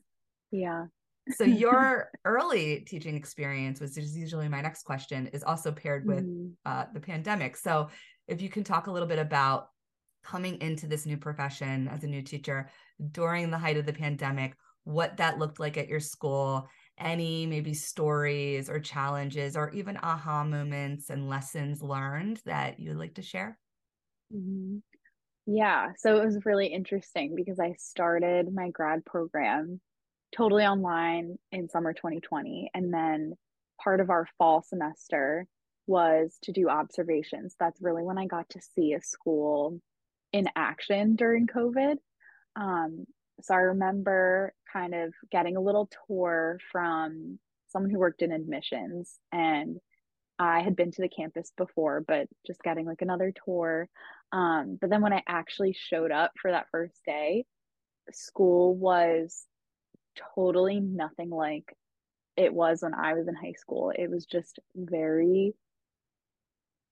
Yeah. 0.51 0.86
So 1.32 1.44
your 1.44 2.12
early 2.24 2.82
teaching 2.82 3.15
experience, 3.15 3.79
which 3.79 3.98
is 3.98 4.17
usually 4.17 4.48
my 4.48 4.62
next 4.62 4.84
question, 4.84 5.27
is 5.27 5.44
also 5.44 5.72
paired 5.72 6.05
with 6.05 6.25
mm-hmm. 6.25 6.50
uh, 6.65 6.86
the 6.94 7.00
pandemic. 7.00 7.58
So 7.58 7.89
if 8.27 8.41
you 8.41 8.50
can 8.50 8.63
talk 8.63 8.88
a 8.88 8.91
little 8.91 9.08
bit 9.08 9.20
about 9.20 9.70
coming 10.24 10.60
into 10.62 10.88
this 10.88 11.05
new 11.05 11.17
profession 11.17 11.88
as 11.88 12.03
a 12.03 12.08
new 12.08 12.22
teacher 12.22 12.70
during 13.12 13.50
the 13.50 13.58
height 13.58 13.77
of 13.77 13.86
the 13.86 13.94
pandemic, 13.94 14.55
what 14.84 15.17
that 15.17 15.39
looked 15.39 15.60
like 15.60 15.77
at 15.77 15.88
your 15.88 16.00
school, 16.00 16.67
any 16.98 17.46
maybe 17.46 17.74
stories 17.74 18.70
or 18.70 18.79
challenges 18.79 19.58
or 19.58 19.70
even 19.72 19.98
aha 19.98 20.44
moments 20.44 21.10
and 21.10 21.29
lessons 21.29 21.82
learned 21.82 22.39
that 22.46 22.79
you'd 22.79 22.98
like 22.98 23.15
to 23.15 23.22
share? 23.22 23.58
Mm-hmm. 24.34 24.77
Yeah, 25.48 25.89
so 25.98 26.20
it 26.20 26.25
was 26.25 26.46
really 26.46 26.67
interesting 26.67 27.36
because 27.36 27.60
I 27.60 27.75
started 27.77 28.51
my 28.53 28.72
grad 28.72 29.05
program 29.05 29.79
totally 30.36 30.65
online 30.65 31.38
in 31.51 31.70
summer 31.70 31.94
2020. 31.94 32.70
And 32.74 32.94
then 32.94 33.34
part 33.82 34.00
of 34.00 34.10
our 34.10 34.27
fall 34.38 34.62
semester 34.62 35.48
was 35.88 36.38
to 36.44 36.51
do 36.51 36.70
observations. 36.70 37.56
That's 37.60 37.82
really 37.82 38.04
when 38.04 38.18
I 38.18 38.25
got 38.25 38.50
to 38.50 38.62
see 38.62 38.94
a 38.94 39.01
school 39.01 39.80
in 40.34 40.48
action 40.56 41.15
during 41.15 41.48
COVID. 41.48 41.96
Um, 42.56 43.06
so 43.42 43.54
I 43.54 43.60
remember 43.60 44.54
kind 44.72 44.94
of 44.94 45.13
getting 45.32 45.58
a 45.58 45.62
little 45.62 45.89
tour 46.08 46.60
from 46.72 47.39
someone 47.68 47.92
who 47.92 48.00
worked 48.00 48.22
in 48.22 48.32
admissions 48.32 49.20
and 49.32 49.77
I 50.38 50.62
had 50.62 50.75
been 50.75 50.92
to 50.92 51.01
the 51.01 51.10
campus 51.10 51.51
before, 51.56 52.04
but 52.06 52.27
just 52.46 52.62
getting 52.62 52.86
like 52.86 53.01
another 53.01 53.34
tour. 53.46 53.88
Um, 54.34 54.77
but 54.80 54.89
then 54.89 55.01
when 55.01 55.13
I 55.13 55.24
actually 55.27 55.74
showed 55.77 56.12
up 56.12 56.32
for 56.42 56.51
that 56.51 56.68
first 56.72 57.00
day, 57.06 57.46
school 58.12 58.75
was 58.75 59.46
totally 60.36 60.79
nothing 60.79 61.29
like 61.29 61.75
it 62.38 62.53
was 62.53 62.81
when 62.81 62.93
I 62.93 63.13
was 63.13 63.27
in 63.27 63.36
high 63.36 63.53
school. 63.53 63.91
It 63.95 64.10
was 64.10 64.25
just 64.25 64.60
very 64.75 65.53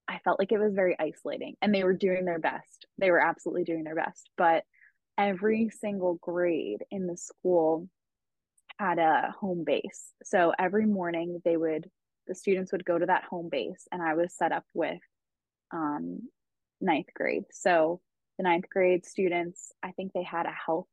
I 0.08 0.20
felt 0.20 0.38
like 0.38 0.52
it 0.52 0.60
was 0.60 0.74
very 0.74 0.98
isolating 1.00 1.56
and 1.62 1.74
they 1.74 1.84
were 1.84 1.94
doing 1.94 2.26
their 2.26 2.40
best. 2.40 2.86
They 2.98 3.10
were 3.10 3.22
absolutely 3.22 3.64
doing 3.64 3.84
their 3.84 3.96
best, 3.96 4.30
but 4.38 4.64
every 5.18 5.70
single 5.70 6.16
grade 6.16 6.84
in 6.92 7.08
the 7.08 7.18
school 7.18 7.88
had 8.80 9.00
a 9.00 9.34
home 9.40 9.64
base. 9.66 10.12
So 10.24 10.54
every 10.60 10.86
morning 10.86 11.42
they 11.46 11.58
would 11.58 11.90
the 12.28 12.36
students 12.36 12.72
would 12.72 12.86
go 12.86 12.98
to 12.98 13.06
that 13.06 13.26
home 13.26 13.50
base 13.52 13.88
and 13.92 14.02
I 14.02 14.14
was 14.14 14.36
set 14.36 14.52
up 14.52 14.66
with 14.74 15.00
um 15.72 16.20
ninth 16.82 17.08
grade. 17.16 17.44
So 17.52 18.02
the 18.38 18.44
ninth 18.44 18.66
grade 18.70 19.06
students, 19.06 19.72
I 19.82 19.92
think 19.92 20.12
they 20.14 20.24
had 20.24 20.46
a 20.46 20.56
health 20.66 20.88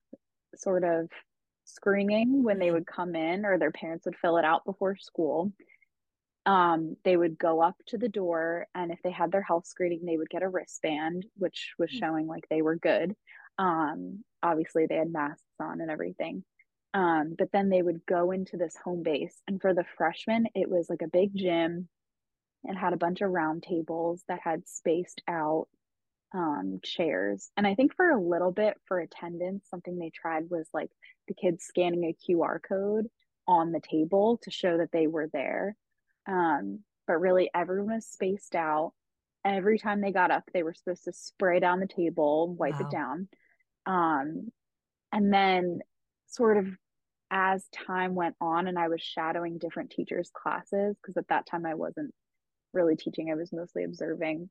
sort 0.56 0.84
of 0.84 1.08
screening 1.74 2.42
when 2.42 2.58
they 2.58 2.70
would 2.70 2.86
come 2.86 3.14
in 3.14 3.44
or 3.44 3.58
their 3.58 3.70
parents 3.70 4.04
would 4.04 4.16
fill 4.16 4.36
it 4.36 4.44
out 4.44 4.64
before 4.64 4.96
school. 4.96 5.52
Um, 6.46 6.96
they 7.04 7.16
would 7.16 7.38
go 7.38 7.60
up 7.60 7.76
to 7.88 7.98
the 7.98 8.08
door 8.08 8.66
and 8.74 8.90
if 8.90 8.98
they 9.02 9.10
had 9.10 9.30
their 9.30 9.42
health 9.42 9.66
screening 9.66 10.06
they 10.06 10.16
would 10.16 10.30
get 10.30 10.42
a 10.42 10.48
wristband 10.48 11.26
which 11.36 11.74
was 11.78 11.90
mm. 11.90 11.98
showing 11.98 12.26
like 12.26 12.46
they 12.48 12.62
were 12.62 12.76
good. 12.76 13.14
Um, 13.58 14.24
obviously 14.42 14.86
they 14.86 14.96
had 14.96 15.12
masks 15.12 15.44
on 15.60 15.80
and 15.80 15.90
everything. 15.90 16.44
Um, 16.94 17.34
but 17.38 17.52
then 17.52 17.68
they 17.68 17.82
would 17.82 18.04
go 18.06 18.30
into 18.30 18.56
this 18.56 18.74
home 18.82 19.02
base 19.02 19.40
and 19.46 19.60
for 19.60 19.74
the 19.74 19.84
freshmen 19.96 20.46
it 20.54 20.68
was 20.68 20.88
like 20.88 21.02
a 21.02 21.08
big 21.08 21.34
gym. 21.34 21.88
And 22.64 22.76
had 22.76 22.92
a 22.92 22.98
bunch 22.98 23.22
of 23.22 23.30
round 23.30 23.62
tables 23.62 24.22
that 24.28 24.40
had 24.44 24.68
spaced 24.68 25.22
out 25.26 25.68
um, 26.32 26.78
chairs 26.84 27.50
and 27.56 27.66
i 27.66 27.74
think 27.74 27.94
for 27.94 28.10
a 28.10 28.20
little 28.20 28.52
bit 28.52 28.76
for 28.86 29.00
attendance 29.00 29.66
something 29.68 29.98
they 29.98 30.10
tried 30.10 30.48
was 30.48 30.68
like 30.72 30.90
the 31.28 31.34
kids 31.34 31.64
scanning 31.64 32.04
a 32.04 32.32
qr 32.32 32.58
code 32.62 33.08
on 33.48 33.72
the 33.72 33.80
table 33.80 34.38
to 34.42 34.50
show 34.50 34.78
that 34.78 34.92
they 34.92 35.06
were 35.06 35.28
there 35.32 35.76
um, 36.26 36.80
but 37.06 37.20
really, 37.20 37.50
everyone 37.54 37.94
was 37.94 38.06
spaced 38.06 38.54
out. 38.54 38.92
Every 39.44 39.78
time 39.78 40.00
they 40.00 40.12
got 40.12 40.30
up, 40.30 40.44
they 40.52 40.62
were 40.62 40.74
supposed 40.74 41.04
to 41.04 41.12
spray 41.12 41.58
down 41.58 41.80
the 41.80 41.88
table, 41.88 42.54
wipe 42.54 42.74
wow. 42.74 42.80
it 42.80 42.90
down. 42.90 43.28
Um, 43.86 44.52
and 45.12 45.32
then, 45.32 45.80
sort 46.28 46.58
of 46.58 46.66
as 47.30 47.66
time 47.86 48.14
went 48.14 48.36
on, 48.40 48.68
and 48.68 48.78
I 48.78 48.88
was 48.88 49.02
shadowing 49.02 49.58
different 49.58 49.90
teachers' 49.90 50.30
classes, 50.32 50.96
because 51.02 51.16
at 51.16 51.28
that 51.28 51.46
time 51.46 51.66
I 51.66 51.74
wasn't 51.74 52.14
really 52.72 52.96
teaching, 52.96 53.30
I 53.30 53.34
was 53.34 53.52
mostly 53.52 53.82
observing. 53.82 54.50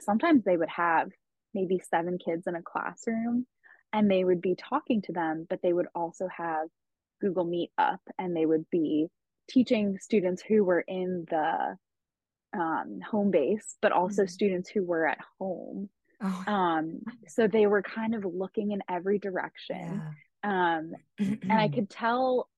Sometimes 0.00 0.44
they 0.44 0.56
would 0.56 0.68
have 0.68 1.10
maybe 1.54 1.80
seven 1.90 2.18
kids 2.18 2.46
in 2.46 2.54
a 2.54 2.62
classroom 2.62 3.46
and 3.92 4.10
they 4.10 4.24
would 4.24 4.40
be 4.40 4.54
talking 4.54 5.02
to 5.02 5.12
them, 5.12 5.46
but 5.48 5.60
they 5.62 5.72
would 5.72 5.86
also 5.94 6.28
have 6.36 6.68
Google 7.20 7.44
Meet 7.44 7.70
up 7.78 8.00
and 8.18 8.36
they 8.36 8.46
would 8.46 8.68
be 8.70 9.08
teaching 9.48 9.98
students 10.00 10.42
who 10.42 10.64
were 10.64 10.84
in 10.86 11.24
the 11.30 11.76
um, 12.52 13.00
home 13.00 13.30
base, 13.30 13.76
but 13.80 13.92
also 13.92 14.22
mm-hmm. 14.22 14.30
students 14.30 14.68
who 14.68 14.84
were 14.84 15.06
at 15.06 15.18
home. 15.38 15.88
Oh. 16.22 16.44
Um, 16.46 17.00
so 17.28 17.46
they 17.46 17.66
were 17.66 17.82
kind 17.82 18.14
of 18.14 18.24
looking 18.24 18.72
in 18.72 18.82
every 18.88 19.18
direction. 19.18 20.02
Yeah. 20.44 20.78
Um, 20.78 20.92
and 21.18 21.52
I 21.52 21.68
could 21.74 21.90
tell 21.90 22.48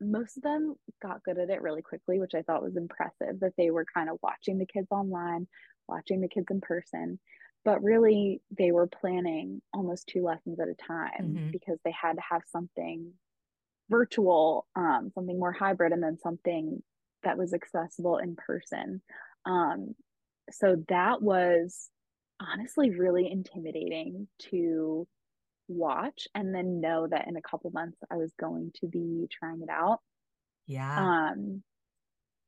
most 0.00 0.36
of 0.36 0.42
them 0.42 0.74
got 1.02 1.22
good 1.22 1.38
at 1.38 1.50
it 1.50 1.62
really 1.62 1.82
quickly, 1.82 2.18
which 2.18 2.34
I 2.34 2.42
thought 2.42 2.62
was 2.62 2.76
impressive 2.76 3.40
that 3.40 3.54
they 3.56 3.70
were 3.70 3.86
kind 3.92 4.10
of 4.10 4.18
watching 4.22 4.58
the 4.58 4.66
kids 4.66 4.88
online, 4.90 5.46
watching 5.88 6.20
the 6.20 6.28
kids 6.28 6.46
in 6.50 6.60
person. 6.60 7.18
But 7.64 7.82
really, 7.82 8.42
they 8.56 8.72
were 8.72 8.86
planning 8.86 9.62
almost 9.72 10.06
two 10.06 10.22
lessons 10.22 10.60
at 10.60 10.68
a 10.68 10.74
time 10.74 11.34
mm-hmm. 11.34 11.50
because 11.50 11.78
they 11.84 11.94
had 11.98 12.14
to 12.14 12.22
have 12.28 12.42
something 12.50 13.12
virtual, 13.88 14.66
um, 14.76 15.10
something 15.14 15.38
more 15.38 15.52
hybrid, 15.52 15.92
and 15.92 16.02
then 16.02 16.18
something 16.22 16.82
that 17.22 17.38
was 17.38 17.54
accessible 17.54 18.18
in 18.18 18.36
person. 18.36 19.00
Um, 19.46 19.94
so 20.50 20.76
that 20.88 21.22
was 21.22 21.88
honestly 22.40 22.90
really 22.90 23.30
intimidating 23.30 24.28
to 24.50 25.06
watch 25.68 26.28
and 26.34 26.54
then 26.54 26.80
know 26.80 27.06
that 27.06 27.26
in 27.28 27.36
a 27.36 27.42
couple 27.42 27.70
months 27.70 27.98
I 28.10 28.16
was 28.16 28.32
going 28.38 28.72
to 28.80 28.86
be 28.86 29.26
trying 29.32 29.62
it 29.62 29.70
out. 29.70 30.00
Yeah. 30.66 31.30
Um 31.30 31.62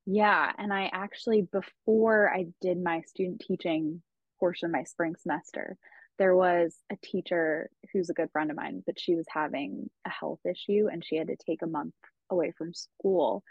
yeah, 0.06 0.52
and 0.56 0.72
I 0.72 0.88
actually 0.92 1.42
before 1.42 2.32
I 2.32 2.46
did 2.60 2.82
my 2.82 3.02
student 3.02 3.40
teaching 3.40 4.02
portion 4.38 4.66
of 4.66 4.72
my 4.72 4.84
spring 4.84 5.16
semester, 5.20 5.76
there 6.18 6.34
was 6.34 6.76
a 6.90 6.96
teacher 7.02 7.68
who's 7.92 8.08
a 8.08 8.14
good 8.14 8.30
friend 8.30 8.50
of 8.50 8.56
mine, 8.56 8.82
but 8.86 8.98
she 8.98 9.16
was 9.16 9.26
having 9.28 9.90
a 10.06 10.10
health 10.10 10.40
issue 10.48 10.88
and 10.90 11.04
she 11.04 11.16
had 11.16 11.26
to 11.26 11.36
take 11.36 11.62
a 11.62 11.66
month 11.66 11.94
away 12.30 12.52
from 12.56 12.72
school. 12.72 13.42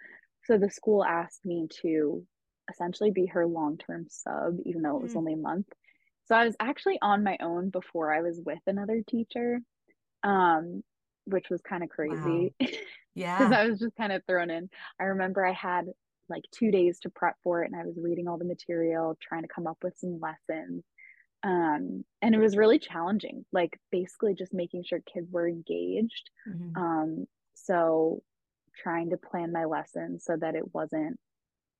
So 0.45 0.57
the 0.57 0.69
school 0.69 1.03
asked 1.03 1.45
me 1.45 1.67
to 1.81 2.23
essentially 2.71 3.11
be 3.11 3.27
her 3.27 3.45
long 3.45 3.77
term 3.77 4.05
sub, 4.09 4.57
even 4.65 4.81
though 4.81 4.95
it 4.95 5.03
was 5.03 5.13
mm. 5.13 5.17
only 5.17 5.33
a 5.33 5.37
month. 5.37 5.67
So 6.27 6.35
I 6.35 6.45
was 6.45 6.55
actually 6.59 6.97
on 7.01 7.23
my 7.23 7.37
own 7.41 7.69
before 7.69 8.13
I 8.13 8.21
was 8.21 8.41
with 8.43 8.59
another 8.65 9.03
teacher, 9.07 9.59
um, 10.23 10.83
which 11.25 11.49
was 11.49 11.61
kind 11.61 11.83
of 11.83 11.89
crazy. 11.89 12.53
Wow. 12.59 12.67
Yeah. 13.17 13.37
Because 13.37 13.53
I 13.53 13.65
was 13.65 13.79
just 13.79 13.95
kind 13.95 14.11
of 14.11 14.23
thrown 14.25 14.49
in. 14.49 14.69
I 14.99 15.05
remember 15.05 15.45
I 15.45 15.53
had 15.53 15.85
like 16.29 16.43
two 16.51 16.71
days 16.71 16.99
to 16.99 17.09
prep 17.09 17.35
for 17.43 17.63
it 17.63 17.71
and 17.71 17.79
I 17.79 17.85
was 17.85 17.97
reading 17.97 18.27
all 18.27 18.37
the 18.37 18.45
material, 18.45 19.17
trying 19.21 19.43
to 19.43 19.47
come 19.47 19.67
up 19.67 19.77
with 19.83 19.97
some 19.97 20.19
lessons 20.19 20.83
um, 21.45 22.03
and 22.23 22.33
it 22.33 22.39
was 22.39 22.57
really 22.57 22.79
challenging 22.79 23.45
like 23.53 23.79
basically 23.91 24.33
just 24.33 24.53
making 24.53 24.83
sure 24.83 24.99
kids 25.13 25.31
were 25.31 25.47
engaged 25.47 26.31
mm-hmm. 26.49 26.75
um, 26.75 27.25
so 27.53 28.21
trying 28.75 29.11
to 29.11 29.17
plan 29.17 29.53
my 29.53 29.65
lessons 29.65 30.23
so 30.25 30.35
that 30.35 30.55
it 30.55 30.73
wasn't 30.73 31.17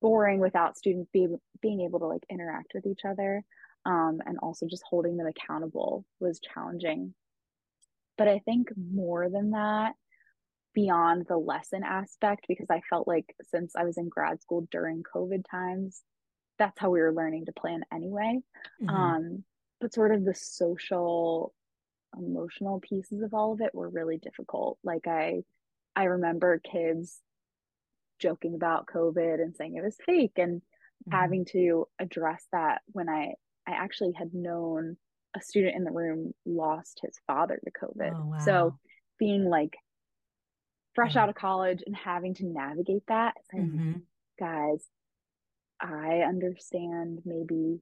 boring 0.00 0.38
without 0.38 0.76
students 0.76 1.10
be, 1.12 1.26
being 1.60 1.80
able 1.80 1.98
to 1.98 2.06
like 2.06 2.22
interact 2.30 2.72
with 2.74 2.86
each 2.86 3.00
other 3.04 3.42
um, 3.84 4.20
and 4.24 4.38
also 4.40 4.66
just 4.66 4.84
holding 4.88 5.16
them 5.16 5.26
accountable 5.26 6.04
was 6.20 6.40
challenging 6.40 7.12
but 8.16 8.28
i 8.28 8.38
think 8.44 8.68
more 8.76 9.28
than 9.28 9.50
that 9.50 9.94
beyond 10.76 11.24
the 11.26 11.38
lesson 11.38 11.82
aspect 11.82 12.44
because 12.48 12.66
i 12.70 12.82
felt 12.90 13.08
like 13.08 13.34
since 13.50 13.74
i 13.74 13.82
was 13.82 13.96
in 13.96 14.10
grad 14.10 14.40
school 14.42 14.68
during 14.70 15.02
covid 15.02 15.42
times 15.50 16.02
that's 16.58 16.78
how 16.78 16.90
we 16.90 17.00
were 17.00 17.14
learning 17.14 17.46
to 17.46 17.52
plan 17.52 17.80
anyway 17.90 18.38
mm-hmm. 18.82 18.94
um, 18.94 19.44
but 19.80 19.94
sort 19.94 20.14
of 20.14 20.22
the 20.22 20.34
social 20.34 21.54
emotional 22.14 22.78
pieces 22.78 23.22
of 23.22 23.32
all 23.32 23.54
of 23.54 23.62
it 23.62 23.74
were 23.74 23.88
really 23.88 24.18
difficult 24.18 24.76
like 24.84 25.06
i 25.06 25.40
i 25.96 26.04
remember 26.04 26.60
kids 26.60 27.20
joking 28.18 28.54
about 28.54 28.86
covid 28.86 29.40
and 29.40 29.56
saying 29.56 29.76
it 29.76 29.84
was 29.84 29.96
fake 30.04 30.32
and 30.36 30.60
mm-hmm. 30.60 31.16
having 31.16 31.46
to 31.46 31.88
address 31.98 32.44
that 32.52 32.82
when 32.92 33.08
i 33.08 33.32
i 33.66 33.70
actually 33.70 34.12
had 34.12 34.34
known 34.34 34.98
a 35.34 35.40
student 35.40 35.74
in 35.74 35.84
the 35.84 35.90
room 35.90 36.34
lost 36.44 37.00
his 37.02 37.18
father 37.26 37.58
to 37.64 37.70
covid 37.70 38.12
oh, 38.14 38.26
wow. 38.26 38.38
so 38.38 38.78
being 39.18 39.46
like 39.46 39.74
fresh 40.96 41.14
yeah. 41.14 41.22
out 41.22 41.28
of 41.28 41.36
college 41.36 41.82
and 41.86 41.94
having 41.94 42.34
to 42.34 42.44
navigate 42.44 43.04
that 43.06 43.34
mm-hmm. 43.54 43.92
guys 44.40 44.84
i 45.80 46.22
understand 46.26 47.20
maybe 47.24 47.80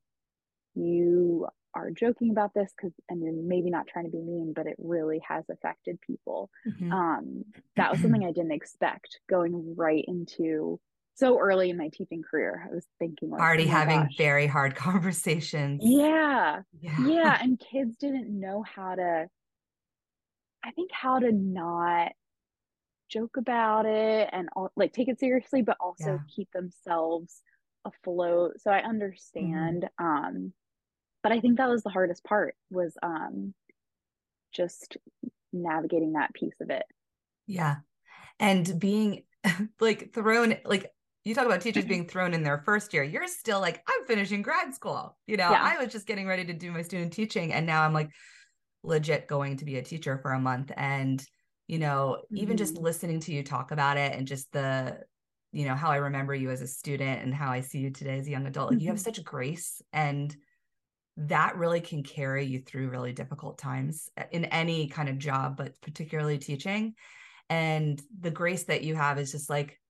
you 0.75 1.47
are 1.75 1.91
joking 1.91 2.31
about 2.31 2.53
this 2.55 2.73
because 2.77 2.93
and 3.09 3.23
you're 3.23 3.33
maybe 3.33 3.71
not 3.71 3.87
trying 3.87 4.05
to 4.05 4.11
be 4.11 4.21
mean 4.21 4.53
but 4.55 4.67
it 4.67 4.77
really 4.79 5.21
has 5.27 5.45
affected 5.51 5.99
people 6.01 6.51
mm-hmm. 6.67 6.93
um 6.93 7.45
that 7.77 7.91
was 7.91 8.01
something 8.01 8.25
i 8.27 8.33
didn't 8.33 8.53
expect 8.53 9.21
going 9.29 9.75
right 9.77 10.05
into 10.07 10.79
so 11.15 11.39
early 11.39 11.71
in 11.71 11.77
my 11.77 11.89
teaching 11.93 12.23
career 12.29 12.69
i 12.69 12.75
was 12.75 12.87
thinking 12.99 13.31
like, 13.31 13.41
already 13.41 13.65
oh 13.65 13.69
having 13.69 14.03
gosh. 14.03 14.17
very 14.17 14.47
hard 14.47 14.75
conversations 14.77 15.81
yeah. 15.85 16.61
yeah 16.81 17.07
yeah 17.07 17.39
and 17.43 17.61
kids 17.61 17.97
didn't 17.97 18.29
know 18.29 18.63
how 18.63 18.95
to 18.95 19.27
i 20.65 20.71
think 20.73 20.91
how 20.93 21.19
to 21.19 21.33
not 21.33 22.13
joke 23.15 23.37
about 23.37 23.87
it 23.87 24.29
and 24.33 24.49
like 24.77 24.93
take 24.93 25.09
it 25.09 25.21
seriously 25.21 25.63
but 25.63 25.77
also 25.81 26.13
yeah. 26.13 26.19
keep 26.35 26.51
themselves 26.53 27.43
afloat 27.85 28.53
so 28.61 28.71
i 28.71 28.79
mm-hmm. 28.79 28.91
understand 28.91 29.89
mm-hmm. 30.01 30.07
um 30.07 30.53
but 31.23 31.31
i 31.31 31.41
think 31.41 31.59
that 31.59 31.69
was 31.69 31.83
the 31.83 31.91
hardest 31.91 32.25
part 32.25 32.57
was 32.71 32.97
um 33.03 33.55
just 34.53 34.97
navigating 35.53 36.13
that 36.13 36.35
piece 36.35 36.57
of 36.61 36.71
it 36.71 36.85
yeah 37.47 37.77
and 38.41 38.79
being 38.81 39.23
like 39.81 40.13
thrown 40.13 40.57
like 40.65 40.91
you 41.25 41.35
talk 41.35 41.47
about 41.47 41.61
teachers 41.61 41.85
being 41.87 42.07
thrown 42.07 42.35
in 42.35 42.43
their 42.43 42.59
first 42.59 42.93
year 42.93 43.05
you're 43.05 43.29
still 43.29 43.61
like 43.61 43.83
i'm 43.89 44.07
finishing 44.07 44.43
grad 44.43 44.75
school 44.75 45.17
you 45.27 45.37
know 45.37 45.51
yeah. 45.51 45.63
i 45.63 45.83
was 45.83 45.93
just 45.93 46.07
getting 46.07 46.27
ready 46.27 46.45
to 46.45 46.53
do 46.53 46.73
my 46.73 46.83
student 46.83 47.13
teaching 47.13 47.53
and 47.53 47.67
now 47.67 47.83
i'm 47.83 47.93
like 47.93 48.11
legit 48.83 49.29
going 49.29 49.57
to 49.57 49.65
be 49.65 49.77
a 49.77 49.83
teacher 49.83 50.19
for 50.19 50.33
a 50.33 50.41
month 50.41 50.73
and 50.77 51.25
you 51.67 51.79
know 51.79 52.19
mm-hmm. 52.19 52.37
even 52.37 52.57
just 52.57 52.75
mm-hmm. 52.75 52.85
listening 52.85 53.21
to 53.21 53.33
you 53.33 53.43
talk 53.43 53.71
about 53.71 53.97
it 53.97 54.13
and 54.13 54.27
just 54.27 54.51
the 54.53 54.99
you 55.53 55.67
know 55.67 55.75
how 55.75 55.91
i 55.91 55.97
remember 55.97 56.35
you 56.35 56.51
as 56.51 56.63
a 56.63 56.67
student 56.67 57.23
and 57.23 57.35
how 57.35 57.51
i 57.51 57.61
see 57.61 57.79
you 57.79 57.91
today 57.91 58.19
as 58.19 58.27
a 58.27 58.31
young 58.31 58.47
adult 58.47 58.71
like 58.71 58.79
mm-hmm. 58.79 58.85
you 58.85 58.89
have 58.89 58.99
mm-hmm. 58.99 59.15
such 59.15 59.25
grace 59.25 59.81
and 59.93 60.37
that 61.17 61.57
really 61.57 61.81
can 61.81 62.03
carry 62.03 62.45
you 62.45 62.61
through 62.61 62.91
really 62.91 63.13
difficult 63.13 63.59
times 63.59 64.09
uh, 64.19 64.25
in 64.33 64.47
any 64.47 64.89
kind 64.89 65.09
of 65.09 65.19
job, 65.19 65.57
but 65.57 65.81
particularly 65.81 66.39
teaching. 66.39 66.95
And 67.49 68.01
the 68.21 68.31
grace 68.31 68.65
that 68.65 68.83
you 68.83 68.95
have 68.97 69.19
is 69.19 69.31
just 69.31 69.49
like, 69.49 69.81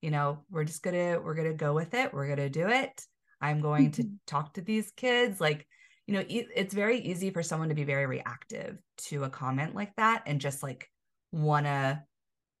you 0.00 0.10
know, 0.10 0.40
we're 0.50 0.64
just 0.64 0.82
gonna 0.82 1.20
we're 1.20 1.34
gonna 1.34 1.54
go 1.54 1.74
with 1.74 1.94
it. 1.94 2.12
We're 2.12 2.28
gonna 2.28 2.50
do 2.50 2.68
it. 2.68 3.04
I'm 3.40 3.60
going 3.60 3.92
to 3.92 4.02
mm-hmm. 4.02 4.14
talk 4.26 4.54
to 4.54 4.60
these 4.60 4.90
kids. 4.92 5.40
Like, 5.40 5.66
you 6.06 6.14
know, 6.14 6.24
it's 6.28 6.74
very 6.74 6.98
easy 6.98 7.30
for 7.30 7.42
someone 7.42 7.68
to 7.68 7.74
be 7.74 7.84
very 7.84 8.06
reactive 8.06 8.78
to 9.08 9.24
a 9.24 9.30
comment 9.30 9.74
like 9.74 9.94
that 9.96 10.22
and 10.26 10.40
just 10.40 10.62
like 10.62 10.88
wanna 11.32 12.04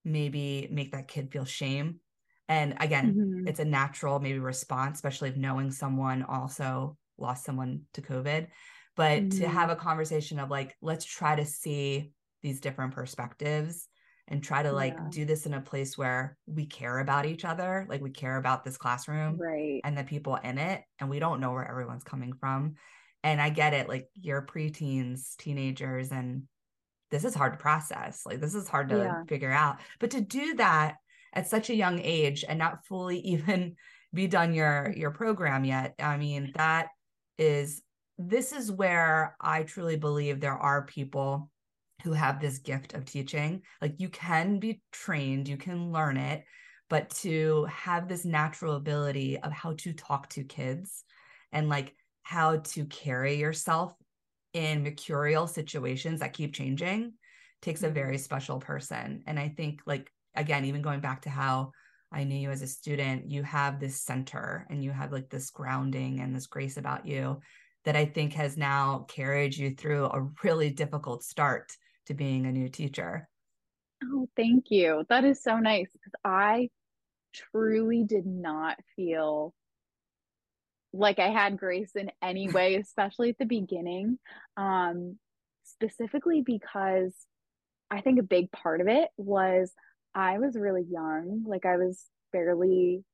maybe 0.04 0.68
make 0.70 0.92
that 0.92 1.08
kid 1.08 1.30
feel 1.30 1.44
shame. 1.44 2.00
And 2.48 2.74
again, 2.80 3.14
mm-hmm. 3.14 3.48
it's 3.48 3.60
a 3.60 3.64
natural 3.64 4.18
maybe 4.18 4.38
response, 4.38 4.98
especially 4.98 5.28
if 5.28 5.36
knowing 5.36 5.70
someone 5.70 6.22
also 6.24 6.96
lost 7.18 7.44
someone 7.44 7.82
to 7.94 8.02
COVID. 8.02 8.48
But 8.96 9.22
mm-hmm. 9.22 9.40
to 9.40 9.48
have 9.48 9.70
a 9.70 9.76
conversation 9.76 10.38
of 10.38 10.50
like, 10.50 10.76
let's 10.82 11.04
try 11.04 11.36
to 11.36 11.44
see 11.44 12.12
these 12.42 12.60
different 12.60 12.94
perspectives 12.94 13.88
and 14.28 14.42
try 14.42 14.62
to 14.62 14.72
like 14.72 14.94
yeah. 14.94 15.06
do 15.10 15.24
this 15.24 15.46
in 15.46 15.54
a 15.54 15.60
place 15.60 15.96
where 15.96 16.36
we 16.46 16.66
care 16.66 17.00
about 17.00 17.26
each 17.26 17.44
other 17.44 17.86
like 17.88 18.00
we 18.00 18.10
care 18.10 18.36
about 18.36 18.64
this 18.64 18.76
classroom 18.76 19.36
right 19.36 19.80
and 19.84 19.96
the 19.96 20.04
people 20.04 20.36
in 20.36 20.58
it 20.58 20.82
and 21.00 21.10
we 21.10 21.18
don't 21.18 21.40
know 21.40 21.52
where 21.52 21.68
everyone's 21.68 22.04
coming 22.04 22.32
from 22.32 22.74
and 23.24 23.40
i 23.40 23.50
get 23.50 23.74
it 23.74 23.88
like 23.88 24.08
you're 24.14 24.46
preteens 24.46 25.36
teenagers 25.36 26.12
and 26.12 26.44
this 27.12 27.24
is 27.24 27.34
hard 27.34 27.52
to 27.52 27.58
process 27.58 28.22
like 28.26 28.40
this 28.40 28.54
is 28.54 28.66
hard 28.66 28.88
to 28.88 28.96
yeah. 28.96 29.22
figure 29.28 29.52
out 29.52 29.78
but 30.00 30.10
to 30.10 30.20
do 30.20 30.54
that 30.54 30.96
at 31.32 31.46
such 31.46 31.70
a 31.70 31.76
young 31.76 32.00
age 32.00 32.44
and 32.48 32.58
not 32.58 32.84
fully 32.86 33.18
even 33.20 33.76
be 34.12 34.26
done 34.26 34.52
your 34.52 34.92
your 34.96 35.12
program 35.12 35.64
yet 35.64 35.94
i 36.00 36.16
mean 36.16 36.50
that 36.56 36.88
is 37.38 37.82
this 38.18 38.52
is 38.52 38.72
where 38.72 39.36
i 39.40 39.62
truly 39.62 39.96
believe 39.96 40.40
there 40.40 40.58
are 40.58 40.84
people 40.84 41.48
who 42.02 42.12
have 42.12 42.40
this 42.40 42.58
gift 42.58 42.94
of 42.94 43.04
teaching. 43.04 43.62
Like 43.80 43.94
you 43.98 44.08
can 44.08 44.58
be 44.58 44.80
trained, 44.92 45.48
you 45.48 45.56
can 45.56 45.92
learn 45.92 46.16
it, 46.16 46.44
but 46.90 47.10
to 47.20 47.64
have 47.66 48.08
this 48.08 48.24
natural 48.24 48.74
ability 48.74 49.38
of 49.38 49.52
how 49.52 49.74
to 49.78 49.92
talk 49.92 50.28
to 50.30 50.44
kids 50.44 51.04
and 51.52 51.68
like 51.68 51.94
how 52.22 52.58
to 52.58 52.84
carry 52.86 53.36
yourself 53.36 53.94
in 54.52 54.82
mercurial 54.82 55.46
situations 55.46 56.20
that 56.20 56.32
keep 56.32 56.54
changing 56.54 57.14
takes 57.60 57.82
a 57.82 57.86
mm-hmm. 57.86 57.94
very 57.94 58.18
special 58.18 58.58
person. 58.58 59.22
And 59.26 59.38
I 59.38 59.48
think, 59.48 59.82
like, 59.86 60.12
again, 60.34 60.64
even 60.64 60.82
going 60.82 61.00
back 61.00 61.22
to 61.22 61.30
how 61.30 61.72
I 62.10 62.24
knew 62.24 62.36
you 62.36 62.50
as 62.50 62.62
a 62.62 62.66
student, 62.66 63.30
you 63.30 63.42
have 63.42 63.80
this 63.80 64.00
center 64.00 64.66
and 64.68 64.84
you 64.84 64.90
have 64.90 65.12
like 65.12 65.30
this 65.30 65.50
grounding 65.50 66.20
and 66.20 66.34
this 66.34 66.46
grace 66.46 66.76
about 66.76 67.06
you 67.06 67.40
that 67.84 67.96
I 67.96 68.04
think 68.04 68.34
has 68.34 68.56
now 68.56 69.06
carried 69.08 69.56
you 69.56 69.70
through 69.70 70.06
a 70.06 70.28
really 70.44 70.70
difficult 70.70 71.24
start 71.24 71.72
to 72.06 72.14
being 72.14 72.46
a 72.46 72.52
new 72.52 72.68
teacher. 72.68 73.28
Oh, 74.04 74.28
thank 74.36 74.70
you. 74.70 75.04
That 75.08 75.24
is 75.24 75.42
so 75.42 75.58
nice 75.58 75.88
I 76.24 76.68
truly 77.32 78.04
did 78.04 78.26
not 78.26 78.78
feel 78.94 79.54
like 80.92 81.18
I 81.18 81.28
had 81.28 81.58
grace 81.58 81.92
in 81.94 82.10
any 82.22 82.50
way, 82.50 82.76
especially 82.76 83.30
at 83.30 83.38
the 83.38 83.46
beginning. 83.46 84.18
Um, 84.56 85.18
specifically 85.64 86.42
because 86.44 87.14
I 87.90 88.00
think 88.00 88.18
a 88.18 88.24
big 88.24 88.50
part 88.52 88.80
of 88.80 88.88
it 88.88 89.08
was 89.16 89.72
I 90.14 90.38
was 90.38 90.56
really 90.56 90.84
young. 90.88 91.44
Like 91.46 91.64
I 91.64 91.76
was 91.76 92.04
barely, 92.32 93.04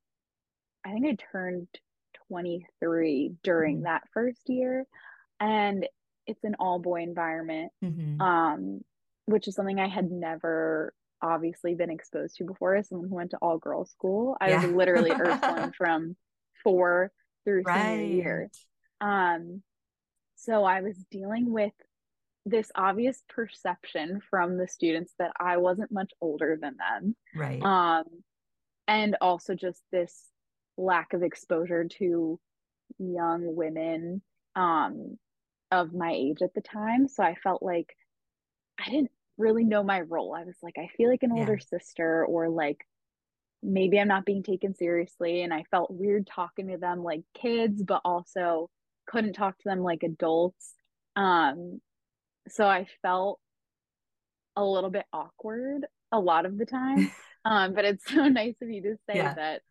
I 0.85 0.91
think 0.91 1.05
I 1.05 1.17
turned 1.31 1.67
23 2.27 3.33
during 3.43 3.77
mm-hmm. 3.77 3.83
that 3.85 4.03
first 4.13 4.41
year. 4.47 4.85
And 5.39 5.87
it's 6.29 6.43
an 6.43 6.55
all 6.59 6.79
boy 6.79 7.01
environment 7.01 7.71
mm-hmm. 7.83 8.21
um 8.21 8.81
which 9.25 9.47
is 9.47 9.55
something 9.55 9.79
i 9.79 9.87
had 9.87 10.11
never 10.11 10.93
obviously 11.21 11.73
been 11.73 11.89
exposed 11.89 12.35
to 12.35 12.45
before 12.45 12.75
as 12.75 12.87
someone 12.87 13.09
who 13.09 13.15
went 13.15 13.31
to 13.31 13.37
all 13.41 13.57
girls 13.57 13.89
school 13.89 14.37
i 14.39 14.49
yeah. 14.49 14.63
was 14.63 14.71
literally 14.71 15.11
ursuline 15.19 15.71
from 15.75 16.15
four 16.63 17.11
through 17.49 17.63
right. 17.65 17.97
senior 17.97 18.15
year 18.15 18.49
um 19.01 19.61
so 20.35 20.63
i 20.63 20.81
was 20.81 20.97
dealing 21.11 21.51
with 21.51 21.73
this 22.45 22.71
obvious 22.75 23.21
perception 23.29 24.21
from 24.29 24.57
the 24.57 24.67
students 24.67 25.13
that 25.19 25.31
i 25.39 25.57
wasn't 25.57 25.91
much 25.91 26.11
older 26.21 26.57
than 26.61 26.75
them 26.77 27.15
right 27.35 27.61
um 27.63 28.03
and 28.87 29.17
also 29.21 29.53
just 29.53 29.81
this 29.91 30.27
lack 30.77 31.13
of 31.13 31.21
exposure 31.23 31.85
to 31.85 32.39
young 32.97 33.55
women 33.55 34.21
um 34.55 35.17
of 35.71 35.93
my 35.93 36.11
age 36.11 36.41
at 36.41 36.53
the 36.53 36.61
time. 36.61 37.07
So 37.07 37.23
I 37.23 37.35
felt 37.35 37.61
like 37.61 37.95
I 38.79 38.89
didn't 38.89 39.11
really 39.37 39.63
know 39.63 39.83
my 39.83 40.01
role. 40.01 40.35
I 40.35 40.43
was 40.43 40.57
like, 40.61 40.75
I 40.77 40.89
feel 40.97 41.09
like 41.09 41.23
an 41.23 41.35
yeah. 41.35 41.41
older 41.41 41.59
sister, 41.59 42.25
or 42.25 42.49
like 42.49 42.85
maybe 43.61 43.99
I'm 43.99 44.07
not 44.07 44.25
being 44.25 44.43
taken 44.43 44.75
seriously. 44.75 45.41
And 45.41 45.53
I 45.53 45.63
felt 45.71 45.91
weird 45.91 46.27
talking 46.27 46.67
to 46.69 46.77
them 46.77 47.03
like 47.03 47.21
kids, 47.39 47.83
but 47.83 48.01
also 48.05 48.69
couldn't 49.07 49.33
talk 49.33 49.57
to 49.59 49.69
them 49.69 49.79
like 49.79 50.03
adults. 50.03 50.73
Um, 51.15 51.81
so 52.47 52.65
I 52.65 52.87
felt 53.01 53.39
a 54.55 54.63
little 54.63 54.89
bit 54.89 55.05
awkward 55.11 55.85
a 56.11 56.19
lot 56.19 56.45
of 56.45 56.57
the 56.57 56.65
time. 56.65 57.11
um, 57.45 57.73
but 57.73 57.85
it's 57.85 58.05
so 58.05 58.23
nice 58.27 58.55
of 58.61 58.69
you 58.69 58.81
to 58.83 58.95
say 59.09 59.17
yeah. 59.17 59.33
that 59.33 59.61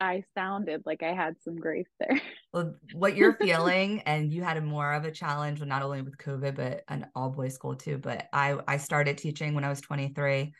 I 0.00 0.24
sounded 0.36 0.82
like 0.84 1.02
I 1.02 1.14
had 1.14 1.36
some 1.42 1.56
grace 1.56 1.88
there. 1.98 2.20
Well, 2.52 2.74
what 2.94 3.16
you're 3.16 3.34
feeling, 3.34 4.00
and 4.06 4.32
you 4.32 4.42
had 4.42 4.56
a 4.56 4.62
more 4.62 4.94
of 4.94 5.04
a 5.04 5.10
challenge, 5.10 5.60
not 5.60 5.82
only 5.82 6.00
with 6.00 6.16
COVID, 6.16 6.56
but 6.56 6.84
an 6.88 7.06
all 7.14 7.28
boys 7.28 7.52
school 7.52 7.74
too. 7.74 7.98
But 7.98 8.28
I 8.32 8.56
I 8.66 8.78
started 8.78 9.18
teaching 9.18 9.54
when 9.54 9.62
I 9.62 9.68
was 9.68 9.82
23, 9.82 10.54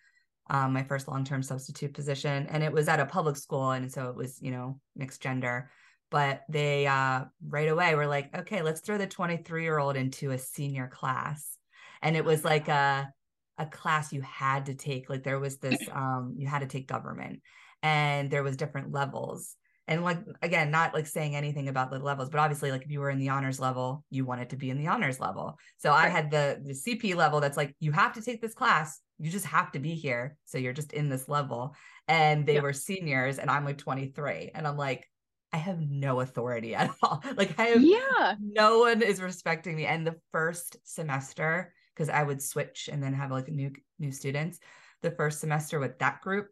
um, 0.49 0.73
my 0.73 0.83
first 0.83 1.09
long 1.09 1.25
term 1.25 1.43
substitute 1.43 1.95
position, 1.95 2.47
and 2.51 2.63
it 2.63 2.73
was 2.73 2.89
at 2.89 3.01
a 3.01 3.07
public 3.07 3.37
school, 3.37 3.71
and 3.71 3.91
so 3.91 4.09
it 4.11 4.17
was 4.17 4.41
you 4.41 4.51
know 4.51 4.81
mixed 4.95 5.23
gender. 5.23 5.71
But 6.11 6.43
they 6.49 6.87
uh, 6.87 7.25
right 7.47 7.69
away 7.69 7.95
were 7.95 8.07
like, 8.07 8.37
okay, 8.37 8.63
let's 8.63 8.81
throw 8.81 8.97
the 8.97 9.09
23 9.09 9.63
year 9.63 9.79
old 9.79 9.97
into 9.97 10.31
a 10.31 10.39
senior 10.39 10.89
class, 10.89 11.59
and 12.03 12.17
it 12.17 12.25
was 12.25 12.45
like 12.45 12.69
a 12.69 13.11
a 13.59 13.67
class 13.67 14.13
you 14.13 14.21
had 14.21 14.67
to 14.67 14.75
take. 14.75 15.09
Like 15.09 15.25
there 15.25 15.41
was 15.41 15.57
this, 15.59 15.81
um, 15.91 16.35
you 16.37 16.47
had 16.47 16.59
to 16.61 16.67
take 16.67 16.87
government 16.87 17.41
and 17.83 18.31
there 18.31 18.43
was 18.43 18.57
different 18.57 18.93
levels 18.93 19.57
and 19.87 20.03
like 20.03 20.19
again 20.43 20.71
not 20.71 20.95
like 20.95 21.07
saying 21.07 21.37
anything 21.37 21.69
about 21.69 21.91
the 21.91 21.99
levels 21.99 22.29
but 22.29 22.41
obviously 22.41 22.71
like 22.71 22.83
if 22.83 22.91
you 22.91 23.01
were 23.01 23.11
in 23.11 23.19
the 23.19 23.29
honors 23.29 23.61
level 23.61 24.05
you 24.11 24.25
wanted 24.25 24.51
to 24.51 24.57
be 24.57 24.71
in 24.71 24.79
the 24.79 24.89
honors 24.89 25.21
level 25.21 25.57
so 25.77 25.93
i 25.93 26.09
had 26.09 26.31
the 26.31 26.61
the 26.65 26.73
cp 26.73 27.15
level 27.15 27.41
that's 27.41 27.57
like 27.57 27.75
you 27.79 27.93
have 27.93 28.13
to 28.13 28.23
take 28.23 28.41
this 28.41 28.55
class 28.55 29.01
you 29.19 29.31
just 29.31 29.47
have 29.47 29.73
to 29.73 29.79
be 29.79 29.95
here 29.95 30.37
so 30.45 30.59
you're 30.59 30.73
just 30.73 30.93
in 30.93 31.09
this 31.09 31.29
level 31.29 31.75
and 32.09 32.47
they 32.47 32.61
were 32.61 32.73
seniors 32.73 33.39
and 33.39 33.51
i'm 33.51 33.65
like 33.65 33.79
23 33.79 34.51
and 34.55 34.67
i'm 34.67 34.77
like 34.77 35.09
i 35.53 35.57
have 35.57 35.81
no 35.81 36.21
authority 36.21 36.75
at 36.77 36.91
all 37.03 37.23
like 37.37 37.59
i 37.59 37.65
have 37.65 37.83
yeah 37.83 38.35
no 38.41 38.81
one 38.81 39.03
is 39.03 39.21
respecting 39.21 39.77
me 39.77 39.87
and 39.87 40.07
the 40.07 40.17
first 40.33 40.77
semester 40.85 41.73
because 41.95 42.09
i 42.09 42.23
would 42.23 42.43
switch 42.43 42.89
and 42.93 43.03
then 43.03 43.15
have 43.15 43.31
like 43.31 43.49
new 43.49 43.71
new 43.99 44.13
students 44.13 44.59
the 45.03 45.11
first 45.11 45.41
semester 45.41 45.79
with 45.79 45.99
that 45.99 46.21
group 46.21 46.49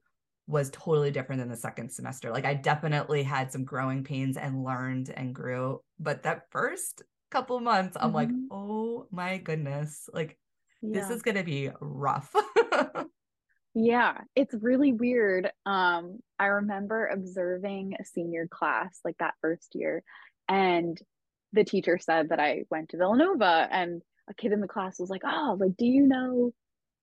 was 0.47 0.71
totally 0.71 1.11
different 1.11 1.41
than 1.41 1.49
the 1.49 1.57
second 1.57 1.91
semester. 1.91 2.31
Like 2.31 2.45
I 2.45 2.55
definitely 2.55 3.23
had 3.23 3.51
some 3.51 3.65
growing 3.65 4.05
pains 4.05 4.37
and 4.37 4.63
learned 4.63 5.11
and 5.15 5.35
grew. 5.35 5.81
But 5.99 6.25
that 6.25 6.51
first 6.51 7.03
couple 7.31 7.61
months, 7.61 7.97
I'm 7.99 8.13
mm-hmm. 8.13 8.15
like, 8.15 8.31
oh 8.51 9.07
my 9.11 9.39
goodness, 9.39 10.09
like 10.13 10.39
yeah. 10.83 11.01
this 11.01 11.11
is 11.11 11.23
gonna 11.23 11.45
be 11.45 11.71
rough. 11.81 12.35
yeah, 13.75 14.19
it's 14.35 14.55
really 14.55 14.93
weird. 14.93 15.51
Um, 15.67 16.19
I 16.39 16.47
remember 16.47 17.07
observing 17.07 17.97
a 18.01 18.05
senior 18.05 18.47
class 18.49 18.99
like 19.05 19.19
that 19.19 19.35
first 19.41 19.75
year, 19.75 20.03
and 20.49 20.99
the 21.53 21.65
teacher 21.65 21.99
said 21.99 22.31
that 22.31 22.41
I 22.41 22.65
went 22.71 22.91
to 22.91 22.97
Villanova 22.97 23.69
and 23.71 24.03
a 24.29 24.35
kid 24.35 24.53
in 24.53 24.61
the 24.61 24.69
class 24.69 24.99
was 24.99 25.11
like, 25.11 25.23
Oh, 25.25 25.57
like, 25.61 25.77
do 25.77 25.87
you 25.87 26.07
know 26.07 26.53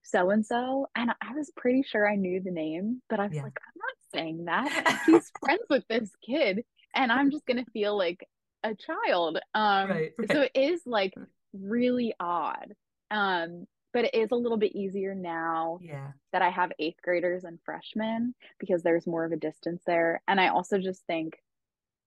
so 0.04 0.30
and 0.30 0.46
so. 0.46 0.88
And 0.96 1.12
I 1.22 1.34
was 1.34 1.52
pretty 1.56 1.84
sure 1.84 2.10
I 2.10 2.16
knew 2.16 2.42
the 2.42 2.52
name, 2.52 3.02
but 3.10 3.20
I 3.20 3.28
was 3.28 3.36
yeah. 3.36 3.44
like, 3.44 3.58
I'm 3.66 3.80
not 3.80 4.20
saying 4.20 4.46
that. 4.46 5.02
He's 5.06 5.32
friends 5.40 5.64
with 5.70 5.84
this 5.88 6.10
kid, 6.26 6.64
and 6.96 7.12
I'm 7.12 7.32
just 7.32 7.46
gonna 7.46 7.66
feel 7.74 7.98
like 7.98 8.28
a 8.64 8.76
child. 8.76 9.38
Um, 9.54 9.90
right, 9.90 10.12
right. 10.18 10.32
so 10.32 10.42
it 10.42 10.52
is 10.56 10.82
like 10.86 11.14
really 11.54 12.14
odd. 12.20 12.74
Um, 13.12 13.68
but 13.94 14.06
it 14.06 14.16
is 14.16 14.30
a 14.32 14.36
little 14.36 14.58
bit 14.58 14.74
easier 14.74 15.14
now 15.14 15.80
yeah. 15.82 16.12
that 16.32 16.42
I 16.42 16.50
have 16.50 16.72
eighth 16.80 17.02
graders 17.04 17.44
and 17.44 17.60
freshmen 17.66 18.34
because 18.60 18.84
there's 18.84 19.06
more 19.06 19.26
of 19.26 19.34
a 19.34 19.38
distance 19.38 19.82
there. 19.86 20.22
And 20.28 20.40
I 20.40 20.48
also 20.48 20.80
just 20.80 21.06
think 21.08 21.38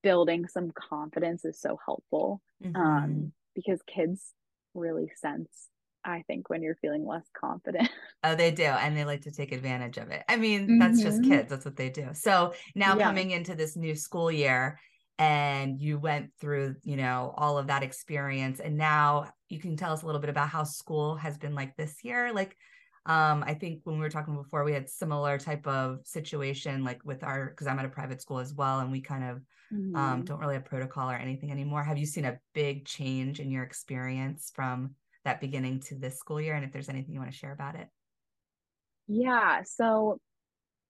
building 0.02 0.48
some 0.48 0.70
confidence 0.70 1.44
is 1.44 1.60
so 1.60 1.78
helpful 1.84 2.40
mm-hmm. 2.64 2.76
um, 2.76 3.32
because 3.54 3.80
kids 3.86 4.32
really 4.74 5.12
sense 5.16 5.68
I 6.04 6.22
think 6.26 6.50
when 6.50 6.62
you're 6.62 6.76
feeling 6.76 7.06
less 7.06 7.26
confident. 7.38 7.88
Oh, 8.26 8.34
they 8.34 8.52
do. 8.52 8.62
And 8.62 8.96
they 8.96 9.04
like 9.04 9.20
to 9.22 9.30
take 9.30 9.52
advantage 9.52 9.98
of 9.98 10.08
it. 10.08 10.22
I 10.30 10.36
mean, 10.36 10.62
mm-hmm. 10.62 10.78
that's 10.78 11.02
just 11.02 11.20
mm-hmm. 11.20 11.30
kids. 11.30 11.50
That's 11.50 11.66
what 11.66 11.76
they 11.76 11.90
do. 11.90 12.08
So 12.14 12.54
now 12.74 12.96
yeah. 12.96 13.04
coming 13.04 13.32
into 13.32 13.54
this 13.54 13.76
new 13.76 13.94
school 13.94 14.32
year 14.32 14.80
and 15.18 15.80
you 15.80 15.98
went 15.98 16.30
through, 16.40 16.76
you 16.82 16.96
know, 16.96 17.34
all 17.36 17.58
of 17.58 17.68
that 17.68 17.82
experience. 17.82 18.60
And 18.60 18.76
now 18.76 19.30
you 19.48 19.60
can 19.60 19.76
tell 19.76 19.92
us 19.92 20.02
a 20.02 20.06
little 20.06 20.20
bit 20.20 20.30
about 20.30 20.48
how 20.48 20.64
school 20.64 21.16
has 21.16 21.38
been 21.38 21.54
like 21.54 21.76
this 21.76 22.02
year. 22.02 22.32
Like, 22.32 22.56
Um, 23.06 23.44
I 23.46 23.52
think 23.52 23.82
when 23.84 23.96
we 23.96 24.00
were 24.00 24.08
talking 24.08 24.34
before, 24.34 24.64
we 24.64 24.72
had 24.72 24.88
similar 24.88 25.36
type 25.36 25.66
of 25.66 26.00
situation, 26.04 26.84
like 26.84 27.04
with 27.04 27.22
our 27.22 27.50
because 27.50 27.66
I'm 27.66 27.78
at 27.78 27.84
a 27.84 27.90
private 27.90 28.22
school 28.22 28.38
as 28.38 28.54
well, 28.54 28.80
and 28.80 28.90
we 28.90 29.02
kind 29.02 29.24
of 29.24 29.36
um, 29.36 29.78
mm-hmm. 29.78 29.96
um, 29.96 30.24
don't 30.24 30.40
really 30.40 30.54
have 30.54 30.64
protocol 30.64 31.10
or 31.10 31.14
anything 31.14 31.50
anymore. 31.50 31.84
Have 31.84 31.98
you 31.98 32.06
seen 32.06 32.24
a 32.24 32.38
big 32.54 32.86
change 32.86 33.40
in 33.40 33.50
your 33.50 33.62
experience 33.62 34.50
from 34.54 34.94
that 35.24 35.40
beginning 35.40 35.80
to 35.80 35.96
this 35.96 36.18
school 36.18 36.40
year? 36.40 36.54
And 36.54 36.64
if 36.64 36.72
there's 36.72 36.88
anything 36.88 37.12
you 37.12 37.20
want 37.20 37.30
to 37.30 37.36
share 37.36 37.52
about 37.52 37.74
it? 37.74 37.88
Yeah. 39.06 39.64
So 39.64 40.18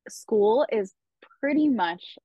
school 0.08 0.66
is 0.70 0.94
pretty 1.40 1.68
much 1.68 2.16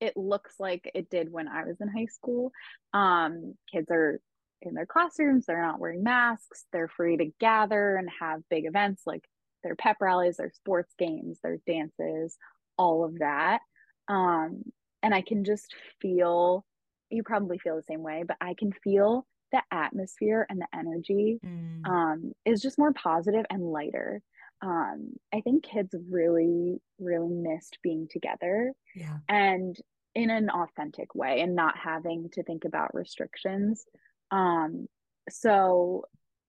it 0.00 0.16
looks 0.16 0.54
like 0.58 0.90
it 0.94 1.10
did 1.10 1.30
when 1.30 1.48
I 1.48 1.64
was 1.64 1.80
in 1.80 1.88
high 1.88 2.06
school. 2.06 2.52
Um, 2.92 3.54
kids 3.72 3.88
are 3.90 4.20
in 4.62 4.74
their 4.74 4.86
classrooms, 4.86 5.46
they're 5.46 5.62
not 5.62 5.80
wearing 5.80 6.02
masks, 6.02 6.64
they're 6.72 6.88
free 6.88 7.16
to 7.16 7.32
gather 7.40 7.96
and 7.96 8.08
have 8.20 8.48
big 8.50 8.66
events 8.66 9.02
like 9.06 9.24
their 9.62 9.74
pep 9.74 9.96
rallies, 10.00 10.36
their 10.36 10.50
sports 10.50 10.92
games, 10.98 11.38
their 11.42 11.58
dances, 11.66 12.36
all 12.76 13.04
of 13.04 13.18
that. 13.18 13.60
Um, 14.08 14.62
and 15.02 15.14
I 15.14 15.22
can 15.22 15.44
just 15.44 15.74
feel 16.00 16.64
you 17.10 17.22
probably 17.22 17.58
feel 17.58 17.76
the 17.76 17.82
same 17.82 18.02
way, 18.02 18.24
but 18.26 18.36
I 18.40 18.54
can 18.54 18.72
feel 18.72 19.26
the 19.52 19.62
atmosphere 19.72 20.46
and 20.48 20.60
the 20.60 20.78
energy 20.78 21.40
mm. 21.44 21.86
um, 21.86 22.32
is 22.44 22.60
just 22.60 22.78
more 22.78 22.92
positive 22.92 23.44
and 23.50 23.62
lighter. 23.62 24.22
Um, 24.62 25.14
I 25.34 25.40
think 25.40 25.64
kids 25.64 25.94
really, 26.08 26.80
really 26.98 27.32
missed 27.32 27.78
being 27.82 28.06
together. 28.10 28.72
Yeah. 28.94 29.16
And 29.28 29.76
in 30.14 30.30
an 30.30 30.50
authentic 30.50 31.14
way 31.14 31.40
and 31.40 31.54
not 31.54 31.76
having 31.78 32.28
to 32.32 32.42
think 32.42 32.64
about 32.64 32.94
restrictions. 32.94 33.84
Um, 34.30 34.86
so 35.28 36.04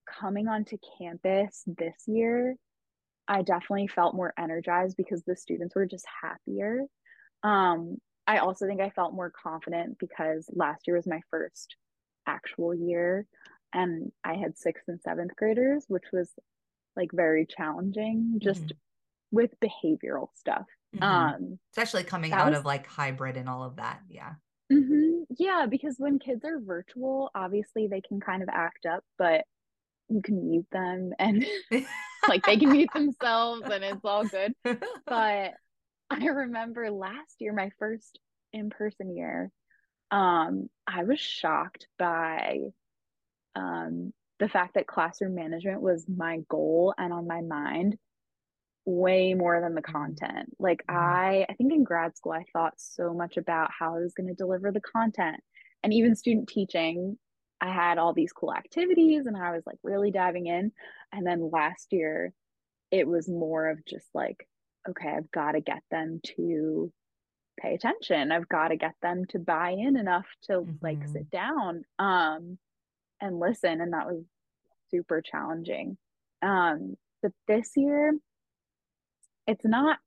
coming 0.09 0.47
onto 0.47 0.77
campus 0.97 1.63
this 1.65 1.95
year, 2.07 2.55
I 3.27 3.43
definitely 3.43 3.87
felt 3.87 4.15
more 4.15 4.33
energized 4.37 4.97
because 4.97 5.23
the 5.23 5.35
students 5.35 5.75
were 5.75 5.85
just 5.85 6.05
happier. 6.21 6.81
Um, 7.43 7.97
I 8.27 8.37
also 8.37 8.65
think 8.65 8.81
I 8.81 8.89
felt 8.89 9.13
more 9.13 9.31
confident 9.31 9.97
because 9.99 10.49
last 10.53 10.87
year 10.87 10.95
was 10.95 11.07
my 11.07 11.21
first 11.29 11.75
actual 12.27 12.73
year 12.73 13.25
and 13.73 14.11
I 14.23 14.35
had 14.35 14.57
sixth 14.57 14.83
and 14.87 14.99
seventh 15.01 15.35
graders, 15.35 15.85
which 15.87 16.05
was 16.11 16.31
like 16.95 17.09
very 17.13 17.45
challenging 17.45 18.39
just 18.41 18.63
mm-hmm. 18.63 19.35
with 19.35 19.51
behavioral 19.59 20.27
stuff. 20.35 20.65
Mm-hmm. 20.95 21.03
Um, 21.03 21.59
especially 21.71 22.03
coming 22.03 22.33
out 22.33 22.49
was, 22.49 22.59
of 22.59 22.65
like 22.65 22.85
hybrid 22.87 23.37
and 23.37 23.47
all 23.47 23.63
of 23.63 23.77
that. 23.77 24.01
Yeah. 24.09 24.33
Mm-hmm. 24.71 25.23
Yeah, 25.37 25.65
because 25.69 25.95
when 25.97 26.19
kids 26.19 26.43
are 26.45 26.59
virtual, 26.59 27.31
obviously 27.33 27.87
they 27.87 28.01
can 28.01 28.19
kind 28.19 28.43
of 28.43 28.49
act 28.49 28.85
up, 28.85 29.03
but 29.17 29.45
you 30.09 30.21
can 30.21 30.49
mute 30.49 30.67
them 30.71 31.13
and 31.19 31.45
like 32.27 32.45
they 32.45 32.57
can 32.57 32.71
mute 32.71 32.89
themselves 32.93 33.63
and 33.71 33.83
it's 33.83 34.03
all 34.03 34.25
good. 34.25 34.53
But 35.05 35.53
I 36.09 36.25
remember 36.25 36.91
last 36.91 37.35
year, 37.39 37.53
my 37.53 37.71
first 37.79 38.19
in 38.51 38.69
person 38.69 39.15
year, 39.15 39.49
um, 40.11 40.69
I 40.85 41.05
was 41.05 41.21
shocked 41.21 41.87
by 41.97 42.57
um, 43.55 44.11
the 44.39 44.49
fact 44.49 44.73
that 44.73 44.87
classroom 44.87 45.35
management 45.35 45.81
was 45.81 46.05
my 46.07 46.39
goal 46.49 46.93
and 46.97 47.13
on 47.13 47.27
my 47.27 47.41
mind 47.41 47.97
way 48.85 49.33
more 49.33 49.61
than 49.61 49.75
the 49.75 49.81
content. 49.81 50.55
Like 50.59 50.83
mm-hmm. 50.89 50.97
I 50.97 51.45
I 51.49 51.53
think 51.53 51.71
in 51.73 51.83
grad 51.83 52.17
school 52.17 52.33
I 52.33 52.45
thought 52.53 52.73
so 52.77 53.13
much 53.13 53.37
about 53.37 53.69
how 53.77 53.95
I 53.95 53.99
was 53.99 54.13
going 54.13 54.27
to 54.27 54.33
deliver 54.33 54.71
the 54.71 54.81
content. 54.81 55.37
And 55.83 55.93
even 55.93 56.15
student 56.15 56.47
teaching, 56.47 57.17
I 57.59 57.71
had 57.71 57.97
all 57.97 58.13
these 58.13 58.33
cool 58.33 58.53
activities 58.53 59.25
and 59.25 59.37
I 59.37 59.51
was 59.51 59.63
like 59.65 59.77
really 59.83 60.11
diving 60.11 60.47
in. 60.47 60.71
And 61.11 61.25
then 61.25 61.49
last 61.51 61.91
year 61.91 62.33
it 62.91 63.07
was 63.07 63.29
more 63.29 63.69
of 63.69 63.85
just 63.85 64.07
like 64.13 64.47
okay, 64.89 65.09
I've 65.09 65.29
got 65.29 65.51
to 65.51 65.61
get 65.61 65.83
them 65.91 66.19
to 66.37 66.91
pay 67.59 67.75
attention. 67.75 68.31
I've 68.31 68.49
got 68.49 68.69
to 68.69 68.77
get 68.77 68.95
them 69.03 69.25
to 69.25 69.37
buy 69.37 69.75
in 69.77 69.95
enough 69.95 70.25
to 70.45 70.53
mm-hmm. 70.53 70.71
like 70.81 71.07
sit 71.07 71.29
down 71.29 71.83
um 71.99 72.57
and 73.21 73.39
listen 73.39 73.79
and 73.81 73.93
that 73.93 74.07
was 74.07 74.23
super 74.89 75.21
challenging. 75.21 75.97
Um 76.41 76.95
but 77.21 77.31
this 77.47 77.73
year 77.75 78.13
it's 79.51 79.65
not 79.65 79.99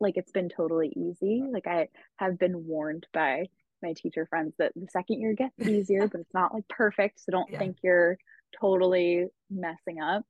like 0.00 0.16
it's 0.16 0.32
been 0.32 0.48
totally 0.48 0.92
easy. 0.96 1.44
Like 1.50 1.66
I 1.66 1.88
have 2.16 2.38
been 2.38 2.66
warned 2.66 3.06
by 3.12 3.46
my 3.82 3.92
teacher 3.94 4.26
friends 4.26 4.54
that 4.58 4.72
the 4.74 4.86
second 4.90 5.20
year 5.20 5.34
gets 5.34 5.68
easier, 5.68 6.08
but 6.12 6.20
it's 6.20 6.34
not 6.34 6.54
like 6.54 6.66
perfect. 6.68 7.20
So 7.20 7.32
don't 7.32 7.50
yeah. 7.50 7.58
think 7.58 7.76
you're 7.82 8.18
totally 8.58 9.26
messing 9.50 10.00
up. 10.00 10.24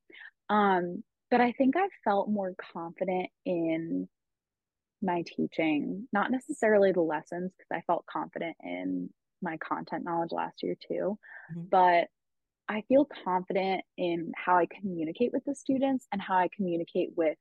Um, 0.48 1.02
but 1.30 1.40
I 1.40 1.52
think 1.52 1.76
I 1.76 1.88
felt 2.04 2.28
more 2.28 2.54
confident 2.72 3.28
in 3.44 4.08
my 5.02 5.22
teaching, 5.26 6.08
not 6.12 6.30
necessarily 6.30 6.92
the 6.92 7.00
lessons, 7.00 7.52
because 7.56 7.70
I 7.72 7.82
felt 7.86 8.06
confident 8.06 8.56
in 8.62 9.10
my 9.42 9.56
content 9.58 10.04
knowledge 10.04 10.32
last 10.32 10.62
year 10.62 10.76
too. 10.88 11.18
Mm-hmm. 11.52 11.62
But 11.70 12.08
I 12.68 12.82
feel 12.88 13.08
confident 13.24 13.82
in 13.96 14.32
how 14.36 14.56
I 14.56 14.66
communicate 14.66 15.32
with 15.32 15.44
the 15.44 15.54
students 15.54 16.06
and 16.12 16.20
how 16.20 16.36
I 16.36 16.48
communicate 16.54 17.10
with 17.16 17.38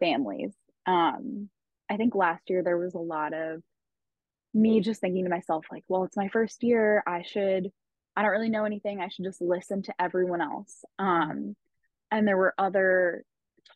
families. 0.00 0.52
Um, 0.86 1.48
I 1.90 1.96
think 1.96 2.14
last 2.14 2.48
year 2.48 2.62
there 2.62 2.78
was 2.78 2.94
a 2.94 2.98
lot 2.98 3.32
of 3.32 3.62
me 4.54 4.80
just 4.80 5.00
thinking 5.00 5.24
to 5.24 5.30
myself, 5.30 5.66
like, 5.70 5.84
well, 5.88 6.04
it's 6.04 6.16
my 6.16 6.28
first 6.28 6.62
year. 6.62 7.02
I 7.06 7.22
should, 7.22 7.70
I 8.16 8.22
don't 8.22 8.30
really 8.30 8.48
know 8.48 8.64
anything. 8.64 9.00
I 9.00 9.08
should 9.08 9.24
just 9.24 9.40
listen 9.40 9.82
to 9.82 9.94
everyone 9.98 10.40
else. 10.40 10.84
Um, 10.98 11.54
and 12.10 12.26
there 12.26 12.36
were 12.36 12.54
other 12.58 13.24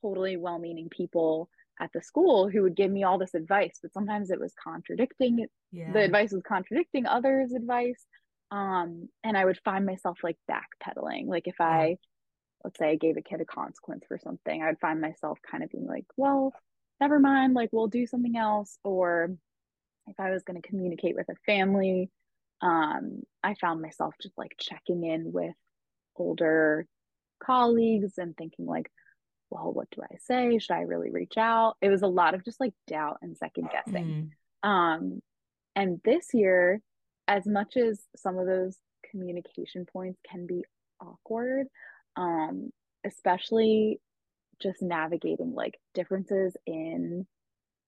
totally 0.01 0.37
well 0.37 0.59
meaning 0.59 0.89
people 0.89 1.51
at 1.81 1.91
the 1.93 2.03
school 2.03 2.49
who 2.49 2.63
would 2.63 2.77
give 2.77 2.91
me 2.91 3.05
all 3.05 3.19
this 3.19 3.35
advice, 3.35 3.79
but 3.83 3.93
sometimes 3.93 4.31
it 4.31 4.41
was 4.41 4.53
contradicting. 4.63 5.47
Yeah. 5.73 5.93
The 5.93 6.01
advice 6.01 6.33
was 6.33 6.43
contradicting 6.47 7.07
others' 7.07 7.53
advice. 7.53 8.05
Um, 8.51 9.09
and 9.25 9.37
I 9.37 9.45
would 9.45 9.59
find 9.65 9.87
myself 9.87 10.19
like 10.23 10.37
backpedaling. 10.51 11.27
Like 11.27 11.47
if 11.47 11.57
yeah. 11.59 11.67
I 11.67 11.97
let's 12.65 12.79
say 12.79 12.91
I 12.91 12.97
gave 12.97 13.17
a 13.17 13.23
kid 13.23 13.41
a 13.41 13.45
consequence 13.45 14.05
for 14.07 14.19
something, 14.19 14.63
I'd 14.63 14.81
find 14.81 15.01
myself 15.01 15.39
kind 15.49 15.63
of 15.65 15.71
being 15.71 15.87
like, 15.87 16.07
well, 16.17 16.53
never 17.01 17.19
mind, 17.19 17.55
like 17.55 17.71
we'll 17.73 17.89
do 17.89 18.07
something 18.07 18.37
else. 18.37 18.79
Or 18.85 19.31
if 20.07 20.19
I 20.19 20.31
was 20.31 20.43
going 20.43 20.61
to 20.61 20.69
communicate 20.69 21.17
with 21.17 21.29
a 21.29 21.37
family, 21.47 22.11
um, 22.61 23.23
I 23.43 23.55
found 23.55 23.81
myself 23.81 24.15
just 24.21 24.37
like 24.37 24.55
checking 24.59 25.05
in 25.05 25.33
with 25.33 25.55
older 26.17 26.87
colleagues 27.43 28.19
and 28.19 28.37
thinking 28.37 28.67
like, 28.67 28.91
well, 29.49 29.73
what 29.73 29.89
do 29.91 30.03
I 30.03 30.17
say? 30.19 30.59
Should 30.59 30.75
I 30.75 30.83
really 30.83 31.11
reach 31.11 31.37
out? 31.37 31.77
It 31.81 31.89
was 31.89 32.03
a 32.03 32.07
lot 32.07 32.35
of 32.35 32.45
just 32.45 32.61
like 32.61 32.73
doubt 32.87 33.19
and 33.23 33.37
second 33.37 33.69
guessing. 33.73 34.33
Mm. 34.65 34.69
Um, 34.69 35.23
and 35.75 36.01
this 36.05 36.29
year, 36.35 36.81
as 37.27 37.47
much 37.47 37.77
as 37.77 38.01
some 38.17 38.39
of 38.39 38.47
those 38.47 38.77
communication 39.11 39.87
points 39.91 40.21
can 40.29 40.47
be 40.47 40.65
awkward, 41.01 41.67
um, 42.17 42.71
especially 43.07 44.01
just 44.61 44.83
navigating 44.83 45.55
like 45.55 45.79
differences 45.95 46.55
in 46.67 47.27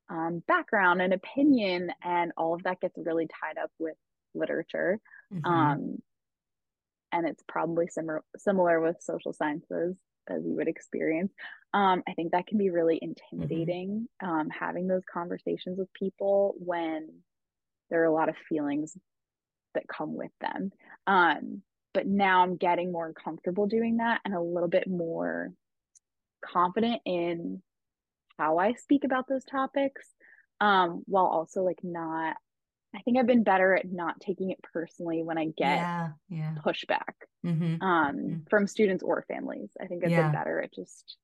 um, 0.09 0.43
background 0.47 1.01
and 1.01 1.13
opinion, 1.13 1.91
and 2.03 2.33
all 2.37 2.55
of 2.55 2.63
that 2.65 2.81
gets 2.81 2.97
really 2.97 3.27
tied 3.27 3.63
up 3.63 3.71
with 3.79 3.97
literature. 4.35 4.99
Mm-hmm. 5.33 5.47
Um, 5.47 6.03
and 7.13 7.29
it's 7.29 7.43
probably 7.47 7.89
similar 7.89 8.23
similar 8.39 8.81
with 8.81 8.97
social 9.01 9.33
sciences 9.33 9.97
as 10.29 10.45
you 10.45 10.55
would 10.57 10.69
experience. 10.69 11.33
Um, 11.75 12.03
I 12.09 12.13
think 12.15 12.33
that 12.33 12.47
can 12.47 12.59
be 12.59 12.71
really 12.71 12.97
mm-hmm. 12.97 13.43
intimidating. 13.43 14.09
Mm-hmm. 14.23 14.31
Um, 14.31 14.51
having 14.51 14.87
those 14.87 15.03
conversations 15.13 15.79
with 15.79 15.93
people 15.93 16.55
when 16.59 17.09
there 17.91 18.03
are 18.03 18.07
a 18.07 18.13
lot 18.13 18.29
of 18.29 18.37
feelings 18.49 18.97
that 19.75 19.89
come 19.89 20.15
with 20.15 20.31
them. 20.41 20.71
Um, 21.07 21.63
but 21.95 22.07
now 22.07 22.43
I'm 22.43 22.57
getting 22.57 22.93
more 22.93 23.13
comfortable 23.13 23.67
doing 23.67 23.99
that 23.99 24.21
and 24.25 24.35
a 24.35 24.41
little 24.41 24.69
bit 24.69 24.89
more 24.89 25.53
confident 26.45 27.01
in 27.05 27.63
how 28.39 28.59
I 28.59 28.75
speak 28.75 29.05
about 29.05 29.29
those 29.29 29.45
topics 29.45 30.07
um 30.61 31.03
while 31.07 31.27
also 31.27 31.63
like 31.63 31.81
not 31.83 32.37
I 32.95 33.01
think 33.01 33.19
I've 33.19 33.27
been 33.27 33.43
better 33.43 33.75
at 33.75 33.91
not 33.91 34.21
taking 34.21 34.51
it 34.51 34.59
personally 34.73 35.23
when 35.23 35.39
I 35.39 35.47
get 35.47 35.79
yeah, 35.79 36.09
yeah. 36.29 36.55
pushback 36.65 37.15
mm-hmm. 37.45 37.83
um 37.83 38.17
mm-hmm. 38.17 38.37
from 38.51 38.67
students 38.67 39.03
or 39.03 39.25
families. 39.29 39.71
I 39.81 39.87
think 39.87 40.05
I've 40.05 40.11
yeah. 40.11 40.23
been 40.23 40.33
better 40.33 40.61
at 40.61 40.75
just 40.75 41.17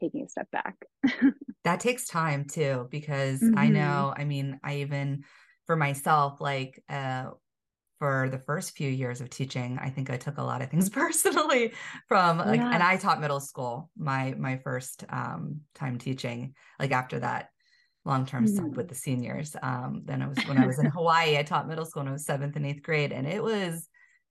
taking 0.00 0.22
a 0.22 0.28
step 0.28 0.48
back. 0.50 0.76
that 1.64 1.80
takes 1.80 2.06
time 2.06 2.44
too 2.44 2.86
because 2.90 3.40
mm-hmm. 3.40 3.58
I 3.58 3.68
know, 3.68 4.14
I 4.16 4.24
mean, 4.24 4.60
I 4.62 4.76
even 4.76 5.24
for 5.66 5.74
myself 5.76 6.40
like 6.40 6.82
uh 6.88 7.30
for 7.98 8.28
the 8.30 8.38
first 8.38 8.76
few 8.76 8.88
years 8.88 9.20
of 9.20 9.30
teaching 9.30 9.78
i 9.80 9.88
think 9.88 10.10
i 10.10 10.16
took 10.16 10.38
a 10.38 10.42
lot 10.42 10.62
of 10.62 10.70
things 10.70 10.88
personally 11.02 11.72
from 12.08 12.38
like 12.38 12.60
yeah. 12.60 12.72
and 12.72 12.82
i 12.82 12.96
taught 12.96 13.20
middle 13.20 13.40
school 13.40 13.90
my 13.96 14.34
my 14.38 14.56
first 14.58 15.04
um 15.08 15.60
time 15.74 15.98
teaching 15.98 16.54
like 16.78 16.92
after 16.92 17.18
that 17.18 17.48
long-term 18.04 18.46
mm. 18.46 18.56
sub 18.56 18.76
with 18.76 18.88
the 18.88 18.94
seniors 18.94 19.56
um 19.62 20.02
then 20.04 20.22
i 20.22 20.26
was 20.26 20.38
when 20.46 20.58
i 20.58 20.66
was 20.66 20.78
in 20.78 20.86
hawaii 20.94 21.38
i 21.38 21.42
taught 21.42 21.68
middle 21.68 21.84
school 21.84 22.00
and 22.00 22.08
i 22.08 22.12
was 22.12 22.24
seventh 22.24 22.56
and 22.56 22.66
eighth 22.66 22.82
grade 22.82 23.12
and 23.12 23.26
it 23.26 23.42
was 23.42 23.88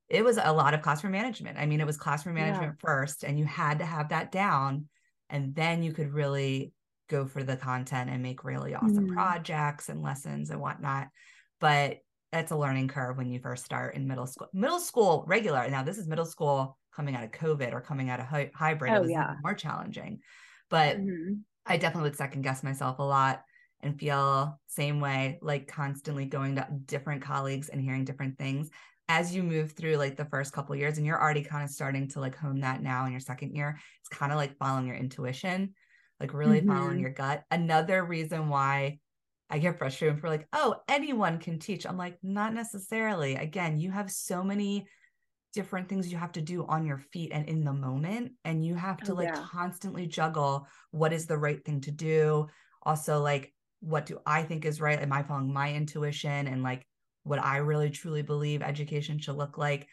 it 0.07 0.23
was 0.23 0.37
a 0.41 0.53
lot 0.53 0.73
of 0.73 0.81
classroom 0.81 1.11
management 1.11 1.57
i 1.57 1.65
mean 1.65 1.81
it 1.81 1.87
was 1.87 1.97
classroom 1.97 2.35
management 2.35 2.75
yeah. 2.77 2.87
first 2.87 3.23
and 3.23 3.37
you 3.37 3.45
had 3.45 3.79
to 3.79 3.85
have 3.85 4.09
that 4.09 4.31
down 4.31 4.85
and 5.29 5.55
then 5.55 5.83
you 5.83 5.91
could 5.91 6.13
really 6.13 6.71
go 7.09 7.25
for 7.25 7.43
the 7.43 7.57
content 7.57 8.09
and 8.09 8.23
make 8.23 8.43
really 8.43 8.73
awesome 8.73 9.09
mm. 9.09 9.13
projects 9.13 9.89
and 9.89 10.01
lessons 10.01 10.49
and 10.49 10.61
whatnot 10.61 11.07
but 11.59 11.97
it's 12.39 12.51
a 12.51 12.57
learning 12.57 12.87
curve 12.87 13.17
when 13.17 13.29
you 13.29 13.39
first 13.39 13.65
start 13.65 13.95
in 13.95 14.07
middle 14.07 14.27
school 14.27 14.47
middle 14.53 14.79
school 14.79 15.23
regular 15.27 15.69
now 15.69 15.83
this 15.83 15.97
is 15.97 16.07
middle 16.07 16.25
school 16.25 16.77
coming 16.95 17.15
out 17.15 17.23
of 17.23 17.31
covid 17.31 17.73
or 17.73 17.81
coming 17.81 18.09
out 18.09 18.19
of 18.19 18.25
hy- 18.25 18.51
hybrid 18.53 18.93
oh, 18.93 19.03
yeah. 19.03 19.35
more 19.43 19.53
challenging 19.53 20.19
but 20.69 20.97
mm-hmm. 20.97 21.33
i 21.65 21.77
definitely 21.77 22.09
would 22.09 22.17
second 22.17 22.41
guess 22.41 22.63
myself 22.63 22.99
a 22.99 23.03
lot 23.03 23.43
and 23.81 23.99
feel 23.99 24.59
same 24.67 24.99
way 24.99 25.37
like 25.41 25.67
constantly 25.67 26.25
going 26.25 26.55
to 26.55 26.67
different 26.85 27.21
colleagues 27.21 27.69
and 27.69 27.81
hearing 27.81 28.05
different 28.05 28.37
things 28.37 28.69
as 29.07 29.35
you 29.35 29.43
move 29.43 29.73
through 29.73 29.95
like 29.97 30.17
the 30.17 30.25
first 30.25 30.51
couple 30.51 30.75
years 30.75 30.97
and 30.97 31.05
you're 31.05 31.21
already 31.21 31.43
kind 31.43 31.63
of 31.63 31.69
starting 31.69 32.07
to 32.07 32.19
like 32.19 32.35
hone 32.35 32.61
that 32.61 32.81
now 32.81 33.05
in 33.05 33.11
your 33.11 33.19
second 33.19 33.55
year 33.55 33.77
it's 33.99 34.09
kind 34.09 34.31
of 34.31 34.37
like 34.37 34.57
following 34.57 34.87
your 34.87 34.95
intuition 34.95 35.73
like 36.19 36.33
really 36.33 36.59
mm-hmm. 36.59 36.69
following 36.69 36.99
your 36.99 37.11
gut 37.11 37.43
another 37.51 38.03
reason 38.03 38.49
why 38.49 38.97
i 39.49 39.59
get 39.59 39.77
frustrated 39.77 40.19
for 40.19 40.29
like 40.29 40.47
oh 40.53 40.75
anyone 40.87 41.37
can 41.37 41.59
teach 41.59 41.85
i'm 41.85 41.97
like 41.97 42.17
not 42.23 42.53
necessarily 42.53 43.35
again 43.35 43.77
you 43.77 43.91
have 43.91 44.11
so 44.11 44.43
many 44.43 44.85
different 45.53 45.87
things 45.87 46.11
you 46.11 46.17
have 46.17 46.33
to 46.33 46.41
do 46.41 46.65
on 46.67 46.85
your 46.85 46.97
feet 46.97 47.31
and 47.33 47.47
in 47.47 47.63
the 47.63 47.71
moment 47.71 48.31
and 48.43 48.65
you 48.65 48.75
have 48.75 48.97
to 48.97 49.13
oh, 49.13 49.15
like 49.15 49.27
yeah. 49.27 49.45
constantly 49.49 50.05
juggle 50.05 50.67
what 50.91 51.13
is 51.13 51.27
the 51.27 51.37
right 51.37 51.63
thing 51.63 51.79
to 51.79 51.91
do 51.91 52.47
also 52.83 53.21
like 53.21 53.53
what 53.79 54.05
do 54.05 54.19
i 54.25 54.43
think 54.43 54.65
is 54.65 54.81
right 54.81 54.99
am 54.99 55.13
i 55.13 55.23
following 55.23 55.53
my 55.53 55.73
intuition 55.73 56.47
and 56.47 56.61
like 56.61 56.85
what 57.25 57.43
I 57.43 57.57
really 57.57 57.89
truly 57.89 58.21
believe 58.21 58.61
education 58.61 59.19
should 59.19 59.35
look 59.35 59.57
like. 59.57 59.87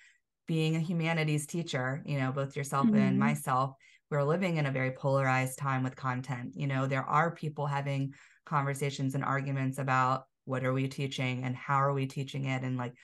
Being 0.47 0.77
a 0.77 0.81
humanities 0.81 1.47
teacher, 1.47 2.03
you 2.05 2.21
know, 2.21 2.31
both 2.31 2.57
yourself 2.57 2.87
mm-hmm. 2.87 2.97
and 2.97 3.19
myself, 3.19 3.75
we're 4.11 4.23
living 4.23 4.59
in 4.59 4.67
a 4.67 4.71
very 4.71 4.91
polarized 4.91 5.59
time 5.59 5.83
with 5.83 5.97
content. 5.97 6.53
You 6.55 6.67
know, 6.67 6.87
there 6.87 7.05
are 7.05 7.35
people 7.35 7.67
having 7.67 8.13
conversations 8.45 9.15
and 9.15 9.25
arguments 9.25 9.79
about 9.79 10.25
what 10.45 10.65
are 10.65 10.73
we 10.73 10.89
teaching 10.89 11.45
and 11.45 11.57
how 11.57 11.77
are 11.77 11.93
we 11.93 12.07
teaching 12.07 12.47
it 12.47 12.63
and 12.63 12.77
like 12.77 12.95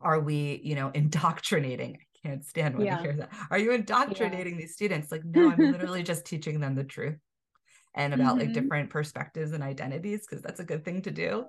are 0.00 0.20
we 0.20 0.60
you 0.62 0.74
know 0.74 0.90
indoctrinating 0.94 1.96
i 1.96 2.28
can't 2.28 2.44
stand 2.44 2.76
when 2.76 2.86
yeah. 2.86 2.98
i 2.98 3.02
hear 3.02 3.14
that 3.14 3.30
are 3.50 3.58
you 3.58 3.72
indoctrinating 3.72 4.54
yeah. 4.54 4.60
these 4.60 4.74
students 4.74 5.10
like 5.10 5.24
no 5.24 5.50
i'm 5.50 5.58
literally 5.72 6.02
just 6.02 6.24
teaching 6.24 6.60
them 6.60 6.74
the 6.74 6.84
truth 6.84 7.16
and 7.94 8.14
about 8.14 8.36
mm-hmm. 8.36 8.46
like 8.46 8.52
different 8.52 8.90
perspectives 8.90 9.52
and 9.52 9.62
identities 9.62 10.26
because 10.26 10.42
that's 10.42 10.60
a 10.60 10.64
good 10.64 10.84
thing 10.84 11.02
to 11.02 11.10
do 11.10 11.44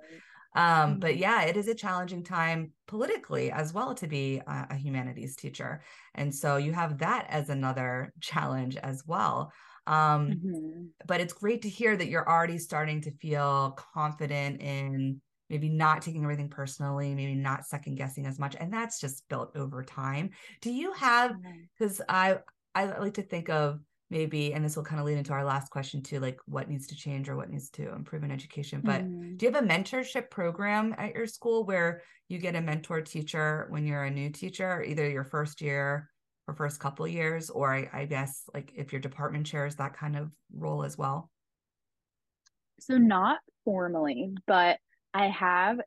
um, 0.56 1.00
but 1.00 1.12
mm-hmm. 1.12 1.22
yeah, 1.22 1.42
it 1.44 1.58
is 1.58 1.68
a 1.68 1.76
challenging 1.76 2.24
time 2.24 2.72
politically 2.88 3.52
as 3.52 3.74
well 3.74 3.96
to 3.96 4.08
be 4.08 4.42
a, 4.46 4.68
a, 4.72 4.76
humanities 4.76 5.36
teacher. 5.36 5.82
And 6.13 6.34
so 6.34 6.58
you 6.58 6.74
have 6.74 7.00
that 7.00 7.26
as 7.30 7.50
another 7.50 8.13
challenge 8.22 8.78
as 8.78 9.04
well. 9.08 9.52
Um, 9.88 10.30
mm-hmm. 10.30 10.84
But 11.06 11.22
it's 11.22 11.34
great 11.34 11.63
to 11.63 11.69
hear 11.69 11.96
that 11.96 12.08
you're 12.08 12.28
already 12.28 12.58
starting 12.58 13.02
to 13.02 13.12
feel 13.12 13.78
confident 13.93 14.62
in 14.62 15.22
maybe 15.50 15.69
not 15.69 16.02
taking 16.02 16.24
everything 16.24 16.50
personally, 16.50 17.13
maybe 17.13 17.36
not 17.36 17.65
second 17.65 17.96
guessing 17.96 18.26
as 18.26 18.39
much. 18.39 18.56
And 18.60 18.74
that's 18.74 19.00
just 19.00 19.28
built 19.30 19.56
over 19.56 19.84
time. 19.84 20.32
Do 20.62 20.72
you 20.72 20.93
have, 20.93 21.36
because 21.78 22.02
I, 22.08 22.38
I 22.74 22.86
like 22.98 23.15
to 23.15 23.22
think 23.22 23.50
of 23.50 23.80
maybe 24.10 24.54
and 24.54 24.63
this 24.63 24.76
will 24.76 24.84
kind 24.84 25.00
of 25.00 25.06
lead 25.06 25.17
into 25.17 25.34
our 25.34 25.43
last 25.43 25.72
question 25.72 26.02
too 26.02 26.19
like 26.19 26.39
what 26.46 26.69
needs 26.69 26.86
to 26.86 26.96
change 26.96 27.28
or 27.28 27.36
what 27.36 27.50
needs 27.50 27.69
to 27.72 27.91
improve 27.93 28.24
in 28.24 28.32
education 28.32 28.80
but 28.84 29.02
mm-hmm. 29.02 29.36
do 29.36 29.46
you 29.46 29.52
have 29.52 29.63
a 29.63 29.67
mentorship 29.67 30.30
program 30.30 30.93
at 31.00 31.15
your 31.15 31.26
school 31.26 31.65
where 31.65 32.02
you 32.30 32.38
get 32.38 32.56
a 32.56 32.62
mentor 32.62 33.02
teacher 33.02 33.65
when 33.69 33.88
you're 33.88 34.04
a 34.04 34.12
new 34.12 34.30
teacher 34.30 34.84
either 34.84 35.10
your 35.10 35.24
first 35.24 35.62
year 35.62 36.10
or 36.48 36.54
first 36.54 36.80
couple 36.80 37.08
years 37.08 37.50
or 37.50 37.74
I, 37.74 37.90
I 37.94 38.06
guess 38.06 38.44
like 38.54 38.72
if 38.76 38.92
your 38.92 39.02
department 39.02 39.48
shares 39.48 39.76
that 39.76 39.96
kind 39.96 40.16
of 40.16 40.32
role 40.56 40.84
as 40.84 40.98
well 40.98 41.30
so 42.80 42.98
not 42.98 43.40
formally 43.64 44.34
but 44.46 44.78
i 45.14 45.28
have 45.28 45.80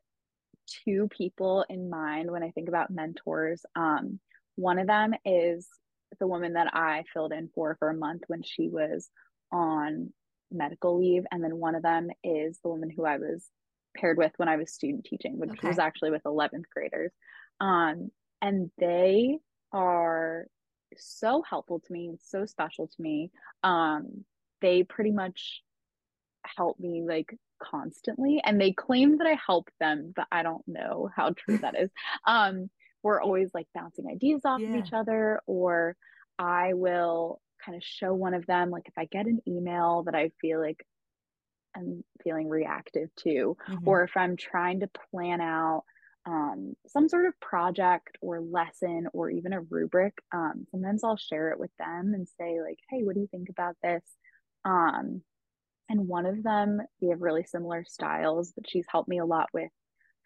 two 0.85 1.07
people 1.15 1.63
in 1.69 1.89
mind 1.89 2.31
when 2.31 2.43
i 2.43 2.51
think 2.51 2.69
about 2.69 2.89
mentors 2.89 3.63
um, 3.75 4.19
one 4.55 4.79
of 4.79 4.87
them 4.87 5.13
is 5.23 5.67
the 6.19 6.27
woman 6.27 6.53
that 6.53 6.73
I 6.73 7.03
filled 7.13 7.31
in 7.31 7.49
for 7.53 7.75
for 7.79 7.89
a 7.89 7.97
month 7.97 8.23
when 8.27 8.43
she 8.43 8.69
was 8.69 9.09
on 9.51 10.11
medical 10.51 10.99
leave. 10.99 11.25
And 11.31 11.43
then 11.43 11.57
one 11.57 11.75
of 11.75 11.83
them 11.83 12.09
is 12.23 12.59
the 12.63 12.69
woman 12.69 12.89
who 12.89 13.05
I 13.05 13.17
was 13.17 13.47
paired 13.95 14.17
with 14.17 14.31
when 14.37 14.49
I 14.49 14.57
was 14.57 14.73
student 14.73 15.05
teaching, 15.05 15.37
which 15.37 15.51
okay. 15.51 15.67
was 15.67 15.79
actually 15.79 16.11
with 16.11 16.23
11th 16.23 16.63
graders. 16.73 17.11
Um, 17.59 18.09
and 18.41 18.69
they 18.77 19.37
are 19.77 20.47
so 20.95 21.43
helpful 21.47 21.79
to 21.79 21.93
me, 21.93 22.07
and 22.07 22.19
so 22.19 22.45
special 22.45 22.87
to 22.87 23.01
me. 23.01 23.31
Um, 23.63 24.25
they 24.61 24.83
pretty 24.83 25.11
much 25.11 25.61
help 26.43 26.79
me 26.79 27.03
like 27.07 27.37
constantly 27.61 28.41
and 28.45 28.61
they 28.61 28.71
claim 28.71 29.17
that 29.17 29.27
I 29.27 29.37
help 29.45 29.69
them, 29.79 30.13
but 30.15 30.27
I 30.31 30.43
don't 30.43 30.65
know 30.67 31.09
how 31.15 31.33
true 31.33 31.57
that 31.59 31.79
is. 31.79 31.89
Um, 32.25 32.69
we're 33.03 33.21
always 33.21 33.51
like 33.53 33.67
bouncing 33.73 34.07
ideas 34.11 34.41
off 34.43 34.59
yeah. 34.59 34.69
of 34.69 34.85
each 34.85 34.93
other 34.93 35.39
or 35.45 35.95
i 36.37 36.73
will 36.73 37.39
kind 37.63 37.75
of 37.75 37.83
show 37.83 38.13
one 38.13 38.33
of 38.33 38.45
them 38.45 38.69
like 38.69 38.87
if 38.87 38.97
i 38.97 39.05
get 39.05 39.25
an 39.25 39.39
email 39.47 40.03
that 40.03 40.15
i 40.15 40.29
feel 40.41 40.59
like 40.59 40.85
i'm 41.75 42.03
feeling 42.23 42.49
reactive 42.49 43.09
to 43.15 43.55
mm-hmm. 43.69 43.87
or 43.87 44.03
if 44.03 44.11
i'm 44.15 44.35
trying 44.35 44.81
to 44.81 44.89
plan 45.11 45.41
out 45.41 45.83
um, 46.27 46.75
some 46.87 47.07
sort 47.07 47.25
of 47.25 47.39
project 47.39 48.17
or 48.21 48.41
lesson 48.41 49.07
or 49.13 49.29
even 49.29 49.53
a 49.53 49.61
rubric 49.61 50.13
um, 50.33 50.67
sometimes 50.71 51.03
i'll 51.03 51.17
share 51.17 51.51
it 51.51 51.59
with 51.59 51.71
them 51.79 52.13
and 52.13 52.27
say 52.39 52.59
like 52.61 52.77
hey 52.89 53.01
what 53.03 53.15
do 53.15 53.21
you 53.21 53.27
think 53.27 53.49
about 53.49 53.75
this? 53.81 54.03
Um, 54.65 55.21
and 55.89 56.07
one 56.07 56.25
of 56.25 56.43
them 56.43 56.81
we 57.01 57.09
have 57.09 57.21
really 57.21 57.43
similar 57.43 57.85
styles 57.87 58.51
but 58.55 58.69
she's 58.69 58.85
helped 58.91 59.09
me 59.09 59.19
a 59.19 59.25
lot 59.25 59.47
with 59.53 59.71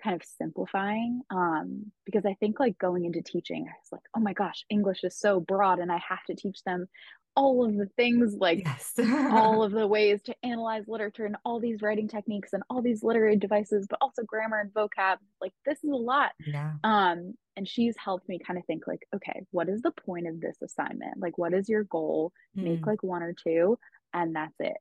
kind 0.03 0.15
of 0.15 0.27
simplifying 0.37 1.21
um, 1.29 1.91
because 2.05 2.25
I 2.25 2.35
think 2.39 2.59
like 2.59 2.77
going 2.77 3.05
into 3.05 3.21
teaching, 3.21 3.65
I 3.67 3.73
was 3.81 3.91
like, 3.91 4.01
oh 4.15 4.19
my 4.19 4.33
gosh, 4.33 4.65
English 4.69 5.03
is 5.03 5.17
so 5.17 5.39
broad 5.39 5.79
and 5.79 5.91
I 5.91 6.01
have 6.07 6.23
to 6.27 6.35
teach 6.35 6.63
them 6.63 6.87
all 7.35 7.65
of 7.65 7.75
the 7.75 7.87
things 7.97 8.35
like 8.35 8.63
yes. 8.65 8.93
all 9.31 9.63
of 9.63 9.71
the 9.71 9.87
ways 9.87 10.21
to 10.23 10.35
analyze 10.43 10.83
literature 10.87 11.25
and 11.25 11.37
all 11.45 11.59
these 11.59 11.81
writing 11.81 12.07
techniques 12.07 12.53
and 12.53 12.63
all 12.69 12.81
these 12.81 13.03
literary 13.03 13.37
devices, 13.37 13.87
but 13.89 13.99
also 14.01 14.23
grammar 14.23 14.59
and 14.59 14.73
vocab. 14.73 15.17
Like 15.39 15.53
this 15.65 15.77
is 15.83 15.91
a 15.91 15.95
lot. 15.95 16.31
Yeah. 16.45 16.73
Um, 16.83 17.33
and 17.55 17.67
she's 17.67 17.95
helped 17.97 18.27
me 18.27 18.39
kind 18.39 18.57
of 18.57 18.65
think 18.65 18.87
like, 18.87 19.07
okay, 19.15 19.45
what 19.51 19.69
is 19.69 19.81
the 19.81 19.91
point 19.91 20.27
of 20.27 20.39
this 20.39 20.57
assignment? 20.61 21.19
Like, 21.19 21.37
what 21.37 21.53
is 21.53 21.69
your 21.69 21.83
goal? 21.83 22.31
Mm. 22.57 22.63
Make 22.63 22.85
like 22.85 23.03
one 23.03 23.23
or 23.23 23.33
two, 23.33 23.77
and 24.13 24.35
that's 24.35 24.55
it. 24.59 24.77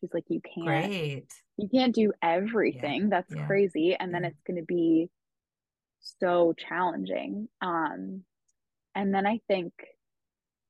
She's 0.00 0.10
like, 0.12 0.24
you 0.28 0.40
can't, 0.40 0.66
Great. 0.66 1.26
you 1.56 1.68
can't 1.68 1.94
do 1.94 2.12
everything. 2.22 3.02
Yeah. 3.02 3.08
That's 3.10 3.34
yeah. 3.34 3.46
crazy. 3.46 3.96
And 3.98 4.12
then 4.12 4.24
it's 4.24 4.40
going 4.46 4.56
to 4.56 4.64
be 4.64 5.08
so 6.00 6.54
challenging. 6.56 7.48
Um, 7.60 8.24
and 8.94 9.14
then 9.14 9.26
I 9.26 9.40
think 9.48 9.72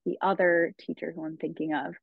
the 0.05 0.19
other 0.21 0.75
teacher 0.79 1.13
who 1.15 1.25
I'm 1.25 1.37
thinking 1.37 1.75
of 1.75 1.95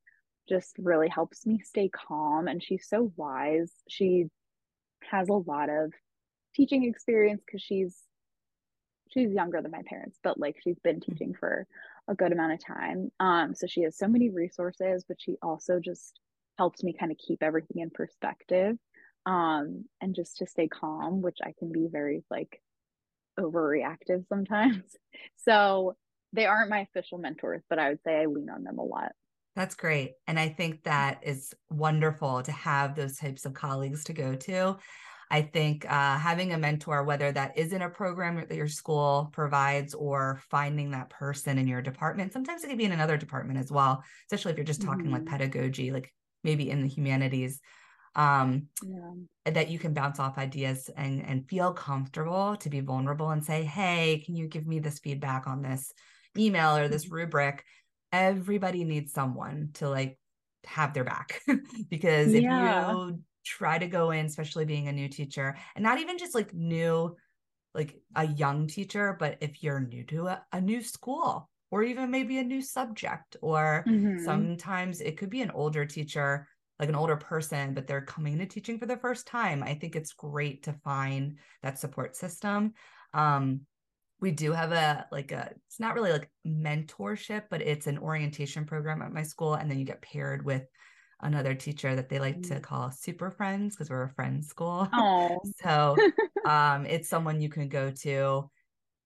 just 0.48 0.74
really 0.78 1.08
helps 1.08 1.46
me 1.46 1.60
stay 1.60 1.88
calm. 1.88 2.48
And 2.48 2.62
she's 2.62 2.86
so 2.88 3.12
wise. 3.16 3.72
She 3.88 4.26
has 5.10 5.28
a 5.28 5.34
lot 5.34 5.68
of 5.68 5.92
teaching 6.54 6.84
experience 6.84 7.42
because 7.46 7.62
she's 7.62 7.96
she's 9.10 9.32
younger 9.32 9.60
than 9.60 9.70
my 9.70 9.82
parents, 9.86 10.18
but 10.22 10.38
like 10.38 10.56
she's 10.62 10.78
been 10.80 10.96
mm-hmm. 10.96 11.12
teaching 11.12 11.34
for 11.38 11.66
a 12.08 12.14
good 12.14 12.32
amount 12.32 12.52
of 12.52 12.64
time. 12.64 13.10
Um, 13.20 13.54
so 13.54 13.66
she 13.66 13.82
has 13.82 13.96
so 13.96 14.08
many 14.08 14.30
resources, 14.30 15.04
but 15.06 15.18
she 15.20 15.36
also 15.42 15.78
just 15.78 16.18
helps 16.58 16.82
me 16.82 16.94
kind 16.98 17.12
of 17.12 17.18
keep 17.18 17.42
everything 17.42 17.82
in 17.82 17.90
perspective 17.90 18.76
um 19.26 19.84
and 20.00 20.14
just 20.14 20.38
to 20.38 20.46
stay 20.46 20.68
calm 20.68 21.22
which 21.22 21.38
i 21.44 21.52
can 21.58 21.70
be 21.70 21.88
very 21.90 22.24
like 22.30 22.60
overreactive 23.38 24.26
sometimes 24.28 24.82
so 25.36 25.94
they 26.32 26.46
aren't 26.46 26.70
my 26.70 26.80
official 26.80 27.18
mentors 27.18 27.62
but 27.68 27.78
i 27.78 27.88
would 27.88 28.00
say 28.04 28.20
i 28.20 28.26
lean 28.26 28.50
on 28.50 28.64
them 28.64 28.78
a 28.78 28.84
lot 28.84 29.12
that's 29.54 29.74
great 29.74 30.12
and 30.26 30.38
i 30.38 30.48
think 30.48 30.82
that 30.84 31.20
is 31.22 31.52
wonderful 31.70 32.42
to 32.42 32.52
have 32.52 32.94
those 32.94 33.16
types 33.16 33.44
of 33.44 33.54
colleagues 33.54 34.04
to 34.04 34.12
go 34.12 34.34
to 34.34 34.76
I 35.32 35.40
think 35.40 35.90
uh, 35.90 36.18
having 36.18 36.52
a 36.52 36.58
mentor, 36.58 37.04
whether 37.04 37.32
that 37.32 37.56
is 37.56 37.72
in 37.72 37.80
a 37.80 37.88
program 37.88 38.36
that 38.36 38.54
your 38.54 38.68
school 38.68 39.30
provides 39.32 39.94
or 39.94 40.42
finding 40.50 40.90
that 40.90 41.08
person 41.08 41.56
in 41.56 41.66
your 41.66 41.80
department, 41.80 42.34
sometimes 42.34 42.62
it 42.62 42.68
can 42.68 42.76
be 42.76 42.84
in 42.84 42.92
another 42.92 43.16
department 43.16 43.58
as 43.58 43.72
well, 43.72 44.04
especially 44.26 44.52
if 44.52 44.58
you're 44.58 44.64
just 44.66 44.82
talking 44.82 45.06
mm-hmm. 45.06 45.14
like 45.14 45.24
pedagogy, 45.24 45.90
like 45.90 46.12
maybe 46.44 46.68
in 46.68 46.82
the 46.82 46.88
humanities 46.88 47.60
um 48.14 48.66
yeah. 48.84 49.52
that 49.52 49.70
you 49.70 49.78
can 49.78 49.94
bounce 49.94 50.20
off 50.20 50.36
ideas 50.36 50.90
and 50.98 51.24
and 51.24 51.48
feel 51.48 51.72
comfortable 51.72 52.56
to 52.56 52.68
be 52.68 52.80
vulnerable 52.80 53.30
and 53.30 53.42
say 53.42 53.64
hey 53.64 54.22
can 54.24 54.36
you 54.36 54.46
give 54.46 54.66
me 54.66 54.78
this 54.78 54.98
feedback 54.98 55.46
on 55.46 55.62
this 55.62 55.94
email 56.36 56.76
or 56.76 56.88
this 56.88 57.06
mm-hmm. 57.06 57.16
rubric 57.16 57.64
everybody 58.12 58.84
needs 58.84 59.12
someone 59.12 59.70
to 59.74 59.88
like 59.88 60.18
have 60.64 60.94
their 60.94 61.04
back 61.04 61.40
because 61.90 62.32
if 62.32 62.42
yeah. 62.42 62.92
you 62.92 63.20
try 63.44 63.78
to 63.78 63.86
go 63.86 64.10
in 64.10 64.26
especially 64.26 64.64
being 64.64 64.88
a 64.88 64.92
new 64.92 65.08
teacher 65.08 65.56
and 65.74 65.82
not 65.82 65.98
even 65.98 66.18
just 66.18 66.34
like 66.34 66.54
new 66.54 67.16
like 67.74 67.96
a 68.14 68.26
young 68.26 68.66
teacher 68.66 69.16
but 69.18 69.38
if 69.40 69.62
you're 69.62 69.80
new 69.80 70.04
to 70.04 70.28
a, 70.28 70.42
a 70.52 70.60
new 70.60 70.82
school 70.82 71.48
or 71.70 71.82
even 71.82 72.10
maybe 72.10 72.38
a 72.38 72.44
new 72.44 72.60
subject 72.60 73.36
or 73.40 73.84
mm-hmm. 73.88 74.22
sometimes 74.24 75.00
it 75.00 75.16
could 75.16 75.30
be 75.30 75.42
an 75.42 75.50
older 75.50 75.84
teacher 75.84 76.46
like 76.78 76.88
an 76.88 76.94
older 76.94 77.16
person 77.16 77.74
but 77.74 77.86
they're 77.86 78.02
coming 78.02 78.38
to 78.38 78.46
teaching 78.46 78.78
for 78.78 78.86
the 78.86 78.96
first 78.96 79.26
time 79.26 79.62
i 79.62 79.74
think 79.74 79.96
it's 79.96 80.12
great 80.12 80.62
to 80.62 80.72
find 80.84 81.38
that 81.62 81.78
support 81.78 82.14
system 82.14 82.72
um 83.14 83.62
we 84.22 84.30
do 84.30 84.52
have 84.52 84.72
a 84.72 85.04
like 85.12 85.32
a 85.32 85.50
it's 85.66 85.80
not 85.80 85.94
really 85.94 86.12
like 86.12 86.30
mentorship 86.46 87.42
but 87.50 87.60
it's 87.60 87.88
an 87.88 87.98
orientation 87.98 88.64
program 88.64 89.02
at 89.02 89.12
my 89.12 89.22
school 89.22 89.54
and 89.54 89.70
then 89.70 89.78
you 89.78 89.84
get 89.84 90.00
paired 90.00 90.44
with 90.44 90.62
another 91.22 91.54
teacher 91.54 91.94
that 91.94 92.08
they 92.08 92.18
like 92.18 92.38
mm. 92.38 92.48
to 92.48 92.60
call 92.60 92.90
super 92.90 93.30
friends 93.30 93.74
because 93.74 93.90
we're 93.90 94.04
a 94.04 94.10
friend 94.10 94.44
school. 94.44 94.88
So 95.62 95.96
um 96.48 96.86
it's 96.86 97.08
someone 97.08 97.40
you 97.40 97.48
can 97.48 97.68
go 97.68 97.90
to. 97.90 98.50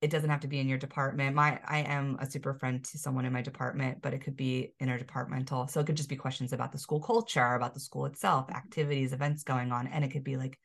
It 0.03 0.11
doesn't 0.11 0.29
have 0.29 0.41
to 0.41 0.49
be 0.49 0.61
in 0.61 0.69
your 0.69 0.79
department. 0.79 1.35
My 1.35 1.59
i 1.67 1.79
am 1.79 2.19
a 2.21 2.31
super 2.31 2.55
friend 2.55 2.85
to 2.85 2.99
someone 2.99 3.25
in 3.25 3.33
my 3.33 3.43
department 3.43 4.03
but 4.03 4.15
it 4.15 4.21
could 4.23 4.37
be 4.37 4.75
interdepartmental. 4.83 5.71
So 5.71 5.81
it 5.81 5.87
could 5.87 5.97
just 5.97 6.09
be 6.09 6.17
questions 6.17 6.53
about 6.53 6.73
the 6.73 6.79
school 6.79 7.01
culture 7.01 7.55
about 7.55 7.75
the 7.75 7.81
school 7.81 8.07
itself 8.07 8.47
mm-hmm. 8.47 8.57
activities 8.57 9.13
events 9.13 9.43
going 9.43 9.73
on 9.73 9.87
and 9.87 10.05
it 10.05 10.11
could 10.11 10.25
be 10.25 10.37
like 10.37 10.59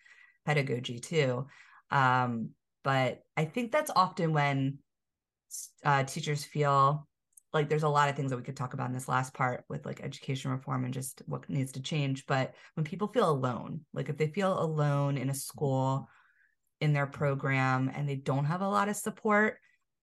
pedagogy 0.45 0.99
too. 0.99 1.47
Um 1.89 2.51
but 2.83 3.21
I 3.37 3.45
think 3.45 3.71
that's 3.71 3.91
often 3.95 4.33
when 4.33 4.79
uh, 5.83 6.03
teachers 6.03 6.43
feel 6.43 7.07
like 7.53 7.67
there's 7.67 7.83
a 7.83 7.89
lot 7.89 8.09
of 8.09 8.15
things 8.15 8.29
that 8.31 8.37
we 8.37 8.43
could 8.43 8.55
talk 8.55 8.73
about 8.73 8.87
in 8.87 8.93
this 8.93 9.09
last 9.09 9.33
part 9.33 9.65
with 9.67 9.85
like 9.85 10.01
education 10.01 10.51
reform 10.51 10.85
and 10.85 10.93
just 10.93 11.21
what 11.25 11.49
needs 11.49 11.73
to 11.73 11.81
change. 11.81 12.25
But 12.25 12.53
when 12.75 12.85
people 12.85 13.09
feel 13.09 13.29
alone, 13.29 13.81
like 13.93 14.09
if 14.09 14.17
they 14.17 14.27
feel 14.27 14.61
alone 14.61 15.17
in 15.17 15.29
a 15.29 15.33
school, 15.33 16.07
in 16.79 16.93
their 16.93 17.07
program, 17.07 17.91
and 17.93 18.07
they 18.07 18.15
don't 18.15 18.45
have 18.45 18.61
a 18.61 18.67
lot 18.67 18.89
of 18.89 18.95
support, 18.95 19.57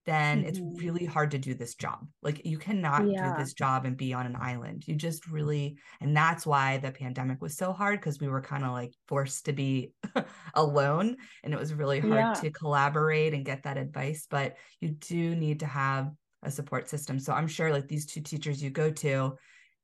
then 0.09 0.39
mm-hmm. 0.39 0.49
it's 0.49 0.83
really 0.83 1.05
hard 1.05 1.33
to 1.33 1.39
do 1.39 1.53
this 1.53 1.75
job. 1.75 2.07
Like 2.23 2.47
you 2.47 2.57
cannot 2.57 3.07
yeah. 3.07 3.31
do 3.31 3.39
this 3.39 3.53
job 3.53 3.85
and 3.85 3.95
be 3.95 4.15
on 4.15 4.25
an 4.25 4.37
island. 4.41 4.89
You 4.89 4.95
just 4.95 5.29
really, 5.29 5.77
and 6.01 6.17
that's 6.17 6.47
why 6.47 6.79
the 6.79 6.91
pandemic 6.91 7.43
was 7.43 7.59
so 7.59 7.75
hard 7.75 8.01
because 8.01 8.19
we 8.19 8.27
were 8.27 8.41
kind 8.41 8.65
of 8.65 8.73
like 8.73 8.95
forced 9.07 9.45
to 9.45 9.53
be 9.53 9.93
alone 10.55 11.17
and 11.45 11.53
it 11.53 11.61
was 11.61 11.75
really 11.75 12.01
hard 12.01 12.15
yeah. 12.15 12.33
to 12.33 12.51
collaborate 12.51 13.35
and 13.35 13.45
get 13.45 13.65
that 13.65 13.77
advice. 13.77 14.27
But 14.31 14.57
you 14.81 14.93
do 14.93 15.37
need 15.37 15.61
to 15.61 15.67
have 15.67 16.11
a 16.43 16.51
support 16.51 16.89
system. 16.89 17.19
So 17.19 17.35
I'm 17.35 17.47
sure 17.47 17.71
like 17.71 17.87
these 17.87 18.07
two 18.07 18.23
teachers 18.23 18.63
you 18.63 18.71
go 18.71 18.91
to, 18.91 19.37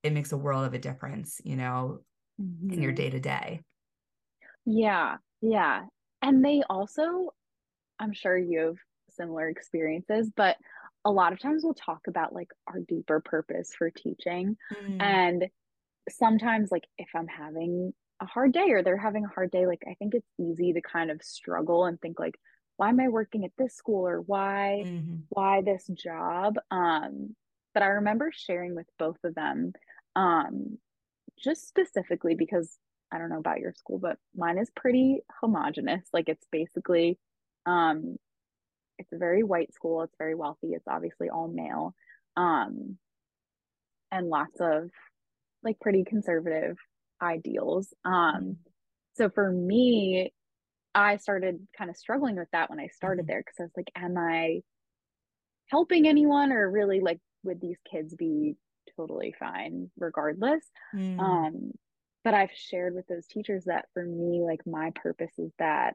it 0.03 0.15
makes 0.15 0.33
a 0.33 0.39
world 0.39 0.65
of 0.65 0.73
a 0.73 0.79
difference, 0.79 1.39
you 1.45 1.57
know, 1.57 1.99
mm-hmm. 2.41 2.73
in 2.73 2.81
your 2.81 2.93
day 2.93 3.11
to 3.11 3.21
day. 3.21 3.61
Yeah. 4.65 5.17
Yeah. 5.43 5.83
And 6.23 6.43
they 6.43 6.63
also, 6.71 7.29
I'm 8.01 8.15
sure 8.15 8.39
you've 8.39 8.79
similar 9.17 9.49
experiences, 9.49 10.31
but 10.35 10.57
a 11.05 11.11
lot 11.11 11.33
of 11.33 11.39
times 11.39 11.63
we'll 11.63 11.75
talk 11.75 12.03
about 12.09 12.33
like 12.33 12.51
our 12.67 12.81
deeper 12.81 13.21
purpose 13.21 13.73
for 13.77 13.91
teaching. 13.91 14.57
Mm. 14.73 15.03
And 15.03 15.49
sometimes, 16.09 16.71
like, 16.71 16.85
if 16.99 17.09
I'm 17.15 17.29
having 17.29 17.93
a 18.21 18.27
hard 18.27 18.53
day 18.53 18.71
or 18.71 18.83
they're 18.83 18.97
having 18.97 19.25
a 19.25 19.35
hard 19.35 19.51
day, 19.51 19.67
like, 19.67 19.83
I 19.89 19.95
think 19.95 20.15
it's 20.15 20.29
easy 20.39 20.73
to 20.73 20.81
kind 20.81 21.11
of 21.11 21.23
struggle 21.23 21.85
and 21.85 22.01
think, 22.01 22.19
like, 22.19 22.39
why 22.77 22.89
am 22.89 23.01
I 23.01 23.09
working 23.09 23.45
at 23.45 23.53
this 23.57 23.75
school 23.75 24.07
or 24.07 24.21
why, 24.21 24.83
mm-hmm. 24.87 25.17
why 25.29 25.63
this 25.63 25.87
job? 25.87 26.57
Um, 26.71 27.37
but 27.73 27.83
I 27.83 27.87
remember 27.87 28.33
sharing 28.35 28.75
with 28.75 28.87
both 28.99 29.19
of 29.25 29.35
them, 29.35 29.73
um, 30.17 30.79
just 31.43 31.69
specifically 31.69 32.35
because 32.35 32.79
I 33.13 33.19
don't 33.19 33.29
know 33.29 33.39
about 33.39 33.61
your 33.61 33.73
school, 33.73 33.99
but 33.99 34.19
mine 34.35 34.59
is 34.59 34.71
pretty 34.75 35.21
homogenous. 35.41 36.05
Like 36.13 36.29
it's 36.29 36.47
basically 36.51 37.19
um 37.67 38.17
it's 38.99 39.13
a 39.13 39.19
very 39.19 39.43
white 39.43 39.73
school 39.73 40.03
it's 40.03 40.17
very 40.19 40.35
wealthy 40.35 40.69
it's 40.69 40.89
obviously 40.89 41.29
all 41.29 41.49
male 41.49 41.95
um 42.37 42.97
and 44.11 44.29
lots 44.29 44.61
of 44.61 44.91
like 45.63 45.81
pretty 45.81 46.05
conservative 46.05 46.77
ideals 47.23 47.93
um 48.05 48.13
mm-hmm. 48.13 48.53
so 49.15 49.29
for 49.29 49.51
me 49.51 50.33
i 50.95 51.17
started 51.17 51.67
kind 51.77 51.91
of 51.91 51.97
struggling 51.97 52.37
with 52.37 52.49
that 52.53 52.71
when 52.71 52.81
i 52.81 52.89
started 52.89 53.23
mm-hmm. 53.23 53.33
there 53.33 53.41
because 53.41 53.57
i 53.61 53.63
was 53.63 53.73
like 53.77 53.91
am 53.97 54.17
i 54.19 54.61
helping 55.69 56.07
anyone 56.07 56.53
or 56.53 56.71
really 56.71 57.01
like 57.01 57.19
would 57.43 57.61
these 57.61 57.79
kids 57.91 58.15
be 58.15 58.57
totally 58.97 59.35
fine 59.39 59.91
regardless 59.99 60.63
mm. 60.95 61.19
um 61.19 61.73
but 62.23 62.35
i've 62.35 62.53
shared 62.55 62.95
with 62.95 63.07
those 63.07 63.27
teachers 63.27 63.65
that 63.65 63.87
for 63.95 64.05
me 64.05 64.43
like 64.43 64.61
my 64.67 64.93
purpose 64.95 65.33
is 65.39 65.51
that 65.59 65.95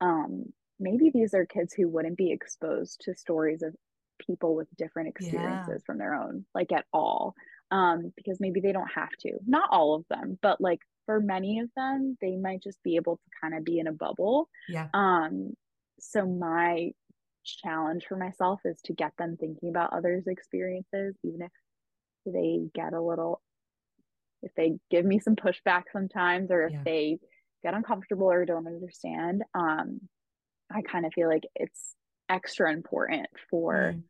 um 0.00 0.44
maybe 0.80 1.10
these 1.12 1.34
are 1.34 1.46
kids 1.46 1.72
who 1.72 1.88
wouldn't 1.88 2.16
be 2.16 2.32
exposed 2.32 3.00
to 3.04 3.14
stories 3.14 3.62
of 3.62 3.74
people 4.18 4.54
with 4.54 4.68
different 4.76 5.08
experiences 5.08 5.68
yeah. 5.68 5.84
from 5.86 5.98
their 5.98 6.14
own 6.14 6.44
like 6.54 6.72
at 6.72 6.84
all 6.92 7.34
um 7.70 8.12
because 8.16 8.40
maybe 8.40 8.60
they 8.60 8.72
don't 8.72 8.90
have 8.92 9.10
to 9.20 9.32
not 9.46 9.68
all 9.70 9.94
of 9.94 10.04
them 10.10 10.38
but 10.42 10.60
like 10.60 10.80
for 11.06 11.20
many 11.20 11.60
of 11.60 11.68
them 11.76 12.16
they 12.20 12.36
might 12.36 12.62
just 12.62 12.82
be 12.82 12.96
able 12.96 13.16
to 13.16 13.30
kind 13.40 13.54
of 13.54 13.64
be 13.64 13.78
in 13.78 13.86
a 13.86 13.92
bubble 13.92 14.48
yeah 14.68 14.88
um 14.94 15.52
so 16.00 16.26
my 16.26 16.90
challenge 17.44 18.04
for 18.06 18.16
myself 18.16 18.60
is 18.64 18.80
to 18.84 18.92
get 18.92 19.12
them 19.18 19.36
thinking 19.38 19.70
about 19.70 19.92
others 19.92 20.26
experiences 20.26 21.14
even 21.22 21.42
if 21.42 21.50
they 22.26 22.68
get 22.74 22.92
a 22.92 23.00
little 23.00 23.40
if 24.42 24.52
they 24.54 24.78
give 24.90 25.04
me 25.04 25.18
some 25.18 25.36
pushback 25.36 25.84
sometimes 25.92 26.50
or 26.50 26.66
if 26.66 26.72
yeah. 26.72 26.82
they 26.84 27.18
get 27.62 27.74
uncomfortable 27.74 28.30
or 28.30 28.44
don't 28.44 28.66
understand 28.66 29.42
um 29.54 30.00
I 30.70 30.82
kind 30.82 31.06
of 31.06 31.12
feel 31.12 31.28
like 31.28 31.44
it's 31.54 31.94
extra 32.28 32.72
important 32.72 33.26
for 33.50 33.94
mm. 33.94 34.02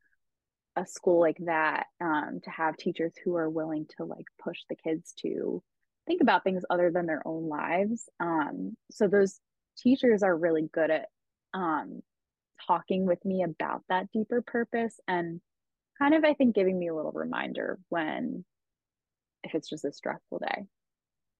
a 0.77 0.87
school 0.87 1.21
like 1.21 1.39
that 1.47 1.87
um, 2.01 2.41
to 2.45 2.51
have 2.51 2.77
teachers 2.77 3.13
who 3.25 3.37
are 3.37 3.49
willing 3.49 3.87
to 3.97 4.05
like 4.05 4.27
push 4.43 4.59
the 4.69 4.77
kids 4.77 5.15
to 5.23 5.63
think 6.07 6.21
about 6.21 6.43
things 6.43 6.65
other 6.71 6.91
than 6.91 7.07
their 7.07 7.23
own 7.27 7.49
lives. 7.49 8.09
Um, 8.19 8.77
so 8.91 9.07
those 9.07 9.39
teachers 9.79 10.23
are 10.23 10.37
really 10.37 10.69
good 10.73 10.91
at 10.91 11.07
um, 11.55 12.03
talking 12.67 13.07
with 13.07 13.25
me 13.25 13.45
about 13.45 13.83
that 13.89 14.11
deeper 14.13 14.43
purpose 14.43 14.99
and 15.07 15.41
kind 15.99 16.15
of, 16.15 16.25
I 16.25 16.35
think, 16.35 16.55
giving 16.55 16.79
me 16.79 16.89
a 16.89 16.95
little 16.95 17.13
reminder 17.13 17.79
when 17.89 18.45
if 19.45 19.55
it's 19.55 19.69
just 19.69 19.85
a 19.85 19.93
stressful 19.93 20.41
day. 20.41 20.65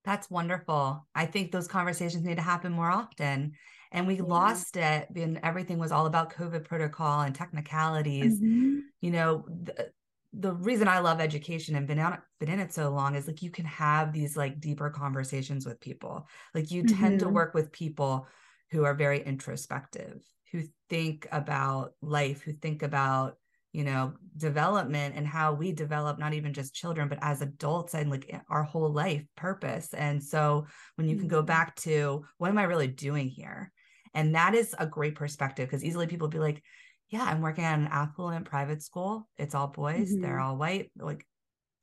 That's 0.05 0.31
wonderful. 0.31 1.07
I 1.15 1.27
think 1.27 1.51
those 1.51 1.67
conversations 1.67 2.25
need 2.25 2.37
to 2.37 2.43
happen 2.43 2.73
more 2.73 2.91
often 2.91 3.55
and 3.93 4.07
we 4.07 4.17
yeah. 4.17 4.23
lost 4.23 4.77
it 4.77 5.09
when 5.11 5.41
everything 5.43 5.79
was 5.79 5.93
all 5.93 6.07
about 6.07 6.33
covid 6.33 6.65
protocol 6.65 7.23
and 7.23 7.35
technicalities 7.35 8.41
mm-hmm. 8.41 8.79
you 9.01 9.11
know 9.11 9.45
the, 9.49 9.91
the 10.35 10.53
reason 10.55 10.89
i 10.89 10.99
love 10.99 11.21
education 11.21 11.75
and 11.75 11.87
been, 11.87 11.99
on, 11.99 12.19
been 12.41 12.51
in 12.51 12.61
it 12.61 12.73
so 12.73 12.91
long 12.91 13.15
is 13.15 13.27
like 13.27 13.43
you 13.43 13.51
can 13.51 13.65
have 13.65 14.13
these 14.13 14.37
like 14.37 14.61
deeper 14.61 14.91
conversations 14.91 15.67
with 15.67 15.81
people 15.81 16.27
like 16.55 16.71
you 16.71 16.83
mm-hmm. 16.83 17.01
tend 17.01 17.19
to 17.19 17.27
mm-hmm. 17.27 17.35
work 17.35 17.55
with 17.55 17.73
people 17.73 18.27
who 18.71 18.85
are 18.85 18.95
very 18.95 19.23
introspective 19.23 20.23
who 20.53 20.63
think 20.89 21.27
about 21.33 21.93
life 22.03 22.43
who 22.43 22.53
think 22.53 22.83
about 22.83 23.37
you 23.73 23.85
know 23.85 24.15
development 24.37 25.15
and 25.17 25.27
how 25.27 25.53
we 25.53 25.73
develop 25.73 26.19
not 26.19 26.33
even 26.33 26.53
just 26.53 26.75
children 26.75 27.09
but 27.09 27.19
as 27.21 27.43
adults 27.43 27.95
and 27.95 28.11
like 28.11 28.35
our 28.49 28.63
whole 28.63 28.91
life 28.91 29.25
purpose 29.37 29.93
and 29.95 30.23
so 30.23 30.67
when 30.97 31.09
you 31.09 31.17
can 31.17 31.29
go 31.29 31.39
mm-hmm. 31.39 31.47
back 31.47 31.77
to 31.77 32.25
what 32.39 32.49
am 32.49 32.59
i 32.59 32.65
really 32.65 32.87
doing 32.87 33.29
here 33.29 33.71
and 34.15 34.35
that 34.35 34.55
is 34.55 34.75
a 34.79 34.87
great 34.87 35.15
perspective 35.15 35.69
because 35.69 35.85
easily 35.85 36.07
people 36.07 36.29
be 36.29 36.39
like, 36.39 36.63
yeah, 37.11 37.25
I'm 37.25 37.41
working 37.41 37.65
at 37.65 37.79
an 37.79 37.89
affluent 37.91 38.45
private 38.45 38.83
school. 38.83 39.29
It's 39.37 39.55
all 39.55 39.69
boys, 39.69 40.13
mm-hmm. 40.13 40.23
they're 40.23 40.41
all 40.41 40.57
white. 40.57 40.91
Like, 40.99 41.27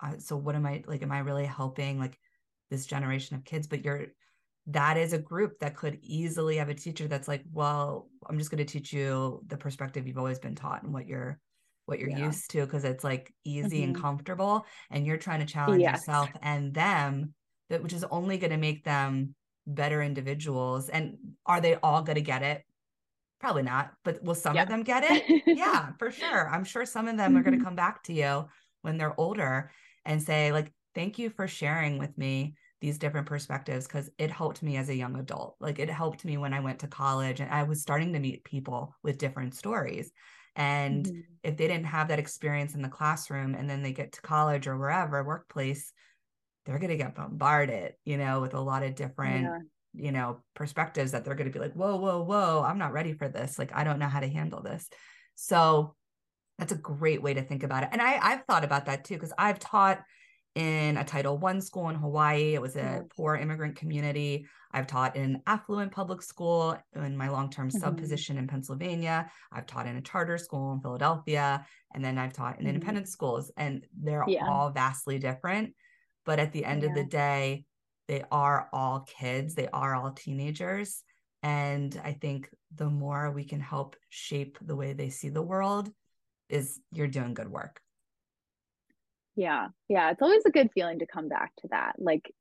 uh, 0.04 0.18
so 0.20 0.36
what 0.36 0.56
am 0.56 0.66
I 0.66 0.84
like? 0.88 1.02
Am 1.02 1.12
I 1.12 1.20
really 1.20 1.46
helping 1.46 2.00
like 2.00 2.18
this 2.70 2.86
generation 2.86 3.36
of 3.36 3.44
kids? 3.44 3.68
But 3.68 3.84
you're, 3.84 4.08
that 4.68 4.98
is 4.98 5.14
a 5.14 5.20
group 5.20 5.60
that 5.60 5.76
could 5.76 6.00
easily 6.02 6.58
have 6.58 6.70
a 6.70 6.74
teacher 6.74 7.08
that's 7.08 7.28
like, 7.28 7.43
well, 7.52 8.10
I'm 8.28 8.38
just 8.38 8.52
going 8.52 8.66
to 8.66 8.72
teach 8.72 8.91
you 8.93 9.41
the 9.47 9.58
perspective 9.58 10.08
you've 10.08 10.18
always 10.18 10.39
been 10.39 10.56
taught 10.56 10.84
and 10.84 10.93
what 10.93 11.08
you're 11.08 11.39
what 11.86 11.99
you're 11.99 12.10
yeah. 12.10 12.26
used 12.26 12.49
to 12.52 12.66
because 12.66 12.84
it's 12.84 13.04
like 13.04 13.32
easy 13.43 13.82
mm-hmm. 13.82 13.93
and 13.93 14.02
comfortable 14.02 14.66
and 14.89 15.06
you're 15.06 15.18
trying 15.18 15.39
to 15.39 15.45
challenge 15.45 15.82
yes. 15.82 15.99
yourself 15.99 16.30
and 16.41 16.74
them 16.74 17.34
that 17.70 17.84
which 17.84 17.93
is 17.93 18.04
only 18.10 18.38
going 18.38 18.52
to 18.52 18.58
make 18.58 18.84
them 18.84 19.36
better 19.68 20.01
individuals. 20.01 20.89
And 20.89 21.18
are 21.45 21.61
they 21.61 21.76
all 21.76 22.01
going 22.01 22.16
to 22.16 22.22
get 22.22 22.43
it? 22.43 22.63
Probably 23.39 23.63
not, 23.63 23.91
but 24.03 24.24
will 24.24 24.36
some 24.36 24.55
yeah. 24.55 24.63
of 24.63 24.70
them 24.70 24.84
get 24.84 25.03
it? 25.03 25.43
yeah, 25.57 25.91
for 25.99 26.11
sure. 26.11 26.49
I'm 26.49 26.63
sure 26.63 26.86
some 26.86 27.07
of 27.07 27.18
them 27.18 27.32
mm-hmm. 27.32 27.39
are 27.39 27.43
going 27.43 27.57
to 27.57 27.63
come 27.63 27.76
back 27.76 28.03
to 28.03 28.13
you 28.13 28.45
when 28.82 28.97
they're 28.97 29.20
older 29.20 29.72
and 30.05 30.22
say, 30.22 30.51
like, 30.51 30.72
thank 30.93 31.20
you 31.20 31.30
for 31.30 31.47
sharing 31.47 31.97
with 31.97 32.18
me 32.18 32.55
these 32.82 32.97
different 32.97 33.28
perspectives 33.28 33.88
because 33.88 34.09
it 34.18 34.32
helped 34.32 34.61
me 34.63 34.78
as 34.78 34.89
a 34.89 34.95
young 34.95 35.18
adult. 35.18 35.55
Like, 35.59 35.80
it 35.80 35.89
helped 35.89 36.24
me 36.24 36.38
when 36.38 36.53
I 36.53 36.59
went 36.59 36.80
to 36.80 36.88
college 36.88 37.39
and 37.39 37.51
I 37.51 37.63
was 37.63 37.82
starting 37.82 38.13
to 38.13 38.20
meet 38.20 38.43
people 38.43 38.95
with 39.03 39.18
different 39.18 39.55
stories. 39.55 40.11
And 40.55 41.05
mm-hmm. 41.05 41.20
if 41.43 41.57
they 41.57 41.68
didn't 41.68 41.88
have 41.88 42.07
that 42.07 42.20
experience 42.20 42.76
in 42.76 42.82
the 42.82 42.89
classroom 42.89 43.55
and 43.55 43.70
then 43.70 43.84
they 43.84 43.91
get 43.91 44.13
to 44.13 44.22
college 44.22 44.68
or 44.68 44.78
wherever, 44.78 45.24
workplace, 45.24 45.91
they're 46.66 46.80
going 46.80 46.89
to 46.89 46.97
get 46.97 47.16
bombarded, 47.16 47.93
you 48.05 48.18
know, 48.18 48.41
with 48.41 48.53
a 48.53 48.59
lot 48.59 48.84
of 48.84 48.95
different, 48.95 49.43
yeah. 49.43 49.59
you 49.93 50.11
know, 50.11 50.43
perspectives 50.55 51.11
that 51.11 51.24
they're 51.24 51.36
going 51.36 51.51
to 51.51 51.53
be 51.53 51.59
like, 51.59 51.74
whoa, 51.74 51.95
whoa, 51.97 52.24
whoa, 52.24 52.63
I'm 52.63 52.78
not 52.78 52.93
ready 52.93 53.13
for 53.13 53.28
this. 53.28 53.59
Like, 53.59 53.72
I 53.76 53.84
don't 53.84 53.99
know 53.99 54.07
how 54.07 54.20
to 54.20 54.28
handle 54.28 54.61
this. 54.61 54.89
So 55.36 55.95
That's 56.57 56.72
a 56.72 56.78
great 56.78 57.22
way 57.22 57.34
to 57.34 57.41
think 57.41 57.63
about 57.63 57.84
it. 57.84 57.89
And 57.91 58.01
I, 58.01 58.18
I've 58.22 58.45
thought 58.45 58.63
about 58.63 58.86
that 58.86 59.03
too, 59.03 59.16
because 59.16 59.34
I've 59.38 59.59
taught 59.59 60.01
in 60.55 60.95
a 60.95 61.03
Title 61.03 61.38
One 61.38 61.59
school 61.59 61.89
in 61.89 61.95
Hawaii. 61.95 62.53
It 62.53 62.61
was 62.61 62.78
a 62.78 62.80
yeah. 62.80 63.01
poor 63.16 63.36
immigrant 63.36 63.76
community. 63.76 64.47
I've 64.72 64.88
taught 64.88 65.18
in 65.18 65.24
an 65.24 65.41
affluent 65.47 65.91
public 65.91 66.22
school 66.22 66.78
in 66.95 67.18
my 67.18 67.30
long-term 67.30 67.70
mm-hmm. 67.70 67.80
sub 67.80 67.97
position 67.97 68.38
in 68.38 68.47
Pennsylvania. 68.47 69.30
I've 69.51 69.66
taught 69.66 69.86
in 69.86 69.97
a 69.97 70.01
charter 70.01 70.38
school 70.38 70.72
in 70.72 70.80
Philadelphia, 70.80 71.66
and 71.93 72.03
then 72.03 72.18
I've 72.18 72.32
taught 72.32 72.55
in 72.55 72.59
mm-hmm. 72.59 72.76
independent 72.76 73.09
schools, 73.09 73.51
and 73.57 73.86
they're 74.01 74.24
yeah. 74.28 74.47
all 74.47 74.70
vastly 74.70 75.20
different. 75.20 75.74
But 76.26 76.39
at 76.39 76.51
the 76.51 76.65
end 76.65 76.84
yeah. 76.84 76.89
of 76.89 76.95
the 76.95 77.03
day, 77.03 77.65
they 78.07 78.23
are 78.32 78.69
all 78.73 79.07
kids. 79.19 79.55
They 79.55 79.67
are 79.67 79.95
all 79.95 80.11
teenagers. 80.11 81.03
And 81.43 81.99
I 82.03 82.13
think 82.13 82.49
the 82.73 82.89
more 82.89 83.32
we 83.32 83.45
can 83.45 83.59
help 83.59 83.95
shape 84.09 84.57
the 84.61 84.76
way 84.76 84.93
they 84.93 85.09
see 85.09 85.30
the 85.30 85.41
world, 85.41 85.91
is 86.49 86.80
you're 86.91 87.07
doing 87.07 87.34
good 87.34 87.49
work. 87.49 87.80
Yeah. 89.36 89.67
Yeah. 89.89 90.11
It's 90.11 90.21
always 90.21 90.45
a 90.45 90.51
good 90.51 90.69
feeling 90.73 90.99
to 90.99 91.07
come 91.07 91.28
back 91.28 91.51
to 91.57 91.67
that. 91.69 91.95
Like 91.97 92.32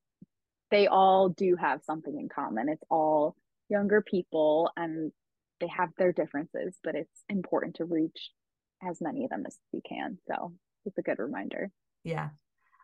they 0.70 0.86
all 0.86 1.28
do 1.28 1.56
have 1.56 1.82
something 1.84 2.16
in 2.18 2.28
common. 2.28 2.68
It's 2.68 2.84
all 2.90 3.34
younger 3.68 4.02
people 4.02 4.70
and 4.76 5.12
they 5.60 5.68
have 5.68 5.90
their 5.96 6.12
differences, 6.12 6.76
but 6.84 6.94
it's 6.94 7.24
important 7.28 7.76
to 7.76 7.84
reach 7.84 8.30
as 8.82 9.00
many 9.00 9.24
of 9.24 9.30
them 9.30 9.44
as 9.46 9.56
we 9.72 9.80
can. 9.80 10.18
So 10.28 10.52
it's 10.84 10.98
a 10.98 11.02
good 11.02 11.18
reminder. 11.18 11.70
Yeah. 12.04 12.30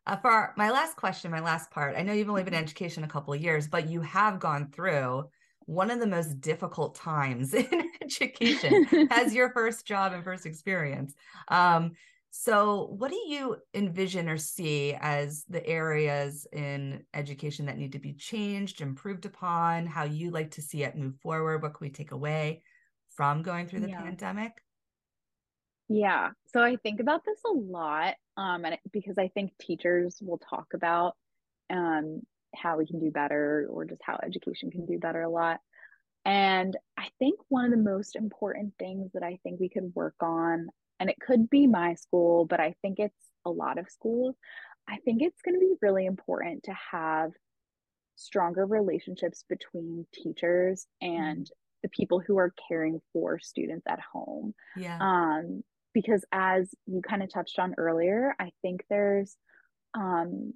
Uh, 0.07 0.17
for 0.17 0.31
our, 0.31 0.55
my 0.57 0.71
last 0.71 0.97
question, 0.97 1.31
my 1.31 1.41
last 1.41 1.71
part, 1.71 1.95
I 1.97 2.03
know 2.03 2.13
you've 2.13 2.29
only 2.29 2.43
been 2.43 2.55
in 2.55 2.59
mm-hmm. 2.59 2.65
education 2.65 3.05
a 3.05 3.09
couple 3.09 3.35
of 3.35 3.41
years, 3.41 3.69
but 3.69 3.89
you 3.89 4.01
have 4.01 4.41
gone 4.41 4.71
through 4.71 5.25
one 5.67 5.91
of 5.91 6.01
the 6.01 6.07
most 6.07 6.41
difficult 6.41 6.95
times 6.95 7.55
in 7.55 7.91
education 8.03 9.09
as 9.11 9.35
your 9.35 9.51
first 9.53 9.87
job 9.87 10.13
and 10.13 10.25
first 10.25 10.47
experience. 10.47 11.15
Um, 11.49 11.93
so, 12.33 12.95
what 12.97 13.11
do 13.11 13.21
you 13.27 13.57
envision 13.75 14.29
or 14.29 14.39
see 14.39 14.95
as 15.01 15.45
the 15.49 15.67
areas 15.67 16.47
in 16.53 17.05
education 17.13 17.67
that 17.67 17.77
need 17.77 17.93
to 17.93 17.99
be 17.99 18.13
changed, 18.13 18.81
improved 18.81 19.27
upon? 19.27 19.87
How 19.87 20.05
you 20.05 20.31
like 20.31 20.53
to 20.53 20.63
see 20.63 20.85
it 20.85 20.97
move 20.97 21.17
forward? 21.17 21.61
What 21.61 21.75
can 21.75 21.87
we 21.87 21.91
take 21.91 22.13
away 22.13 22.63
from 23.11 23.43
going 23.43 23.67
through 23.67 23.81
the 23.81 23.89
yeah. 23.89 24.03
pandemic? 24.03 24.63
Yeah, 25.93 26.31
so 26.47 26.63
I 26.63 26.77
think 26.77 27.01
about 27.01 27.25
this 27.25 27.41
a 27.45 27.53
lot, 27.53 28.15
um, 28.37 28.65
and 28.65 28.75
it, 28.75 28.81
because 28.93 29.19
I 29.19 29.29
think 29.29 29.51
teachers 29.61 30.19
will 30.23 30.39
talk 30.39 30.69
about 30.73 31.17
um, 31.69 32.23
how 32.55 32.79
we 32.79 32.87
can 32.87 33.01
do 33.01 33.11
better, 33.11 33.67
or 33.69 33.85
just 33.85 34.01
how 34.05 34.19
education 34.23 34.71
can 34.71 34.87
do 34.87 34.99
better 34.99 35.23
a 35.23 35.29
lot. 35.29 35.59
And 36.25 36.77
I 36.97 37.09
think 37.19 37.41
one 37.49 37.65
of 37.65 37.71
the 37.73 37.77
most 37.77 38.15
important 38.15 38.75
things 38.79 39.11
that 39.15 39.25
I 39.25 39.41
think 39.43 39.59
we 39.59 39.69
could 39.69 39.93
work 39.95 40.17
on 40.21 40.69
and 41.01 41.09
it 41.09 41.17
could 41.19 41.49
be 41.49 41.67
my 41.67 41.95
school, 41.95 42.45
but 42.45 42.61
I 42.61 42.77
think 42.83 42.99
it's 42.99 43.31
a 43.47 43.51
lot 43.51 43.79
of 43.79 43.91
schools. 43.91 44.37
I 44.87 44.99
think 44.99 45.23
it's 45.23 45.41
going 45.43 45.55
to 45.55 45.61
be 45.61 45.75
really 45.81 46.05
important 46.05 46.65
to 46.65 46.75
have 46.93 47.33
stronger 48.17 48.67
relationships 48.67 49.45
between 49.49 50.07
teachers 50.13 50.87
and 51.01 51.47
mm. 51.47 51.51
the 51.83 51.89
people 51.89 52.21
who 52.21 52.37
are 52.37 52.53
caring 52.69 53.01
for 53.13 53.39
students 53.39 53.87
at 53.89 53.99
home. 54.01 54.55
Yeah. 54.77 54.99
Um, 55.01 55.63
because 55.93 56.25
as 56.33 56.75
you 56.87 57.03
kind 57.03 57.23
of 57.23 57.33
touched 57.33 57.59
on 57.59 57.75
earlier, 57.79 58.35
I 58.39 58.51
think 58.63 58.85
there's 58.89 59.37
um, 59.95 60.55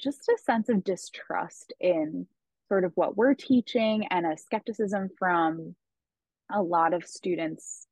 just 0.00 0.28
a 0.28 0.38
sense 0.44 0.68
of 0.68 0.84
distrust 0.84 1.72
in 1.80 2.26
sort 2.68 2.84
of 2.84 2.92
what 2.94 3.16
we're 3.16 3.34
teaching 3.34 4.06
and 4.10 4.26
a 4.26 4.36
skepticism 4.36 5.10
from 5.18 5.74
a 6.50 6.62
lot 6.62 6.94
of 6.94 7.04
students 7.04 7.86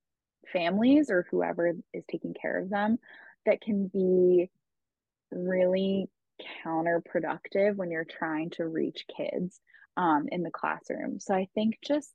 families 0.52 1.10
or 1.10 1.26
whoever 1.30 1.74
is 1.92 2.04
taking 2.10 2.34
care 2.34 2.58
of 2.58 2.68
them 2.68 2.98
that 3.46 3.60
can 3.60 3.88
be 3.88 4.50
really 5.30 6.08
counterproductive 6.64 7.76
when 7.76 7.90
you're 7.90 8.04
trying 8.04 8.50
to 8.50 8.66
reach 8.66 9.06
kids 9.16 9.60
um, 9.96 10.26
in 10.30 10.42
the 10.42 10.50
classroom. 10.50 11.20
So 11.20 11.34
I 11.34 11.48
think 11.54 11.78
just, 11.84 12.12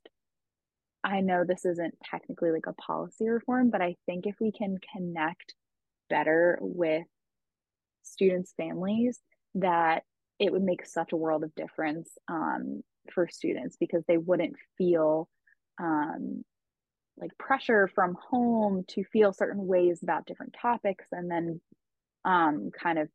I 1.04 1.20
know 1.20 1.44
this 1.44 1.64
isn't 1.64 1.94
technically 2.02 2.50
like 2.50 2.66
a 2.66 2.72
policy 2.74 3.28
reform, 3.28 3.70
but 3.70 3.80
I 3.80 3.96
think 4.06 4.26
if 4.26 4.36
we 4.40 4.52
can 4.52 4.78
connect 4.92 5.54
better 6.10 6.58
with 6.60 7.06
students' 8.02 8.54
families, 8.56 9.20
that 9.54 10.02
it 10.38 10.52
would 10.52 10.62
make 10.62 10.84
such 10.84 11.12
a 11.12 11.16
world 11.16 11.44
of 11.44 11.54
difference 11.54 12.10
um, 12.28 12.82
for 13.12 13.28
students 13.28 13.76
because 13.78 14.04
they 14.06 14.18
wouldn't 14.18 14.54
feel 14.76 15.28
um, 15.80 16.44
like 17.16 17.36
pressure 17.38 17.88
from 17.94 18.16
home 18.30 18.84
to 18.88 19.04
feel 19.04 19.32
certain 19.32 19.66
ways 19.66 20.02
about 20.02 20.26
different 20.26 20.54
topics 20.60 21.06
and 21.12 21.30
then 21.30 21.60
um, 22.24 22.70
kind 22.70 22.98
of 22.98 23.08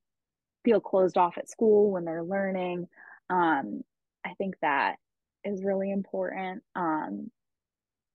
feel 0.66 0.80
closed 0.80 1.18
off 1.18 1.38
at 1.38 1.50
school 1.50 1.92
when 1.92 2.06
they're 2.06 2.24
learning. 2.24 2.88
Um, 3.30 3.82
I 4.26 4.34
think 4.38 4.56
that 4.62 4.96
is 5.44 5.64
really 5.64 5.92
important. 5.92 6.64
Um, 6.76 7.30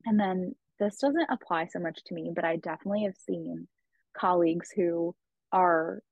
and 0.05 0.19
then 0.19 0.55
this 0.79 0.99
doesn't 0.99 1.31
apply 1.31 1.67
so 1.67 1.79
much 1.79 2.03
to 2.05 2.15
me, 2.15 2.31
but 2.35 2.45
I 2.45 2.57
definitely 2.57 3.05
have 3.05 3.17
seen 3.17 3.67
colleagues 4.17 4.71
who 4.71 5.15
are 5.53 6.03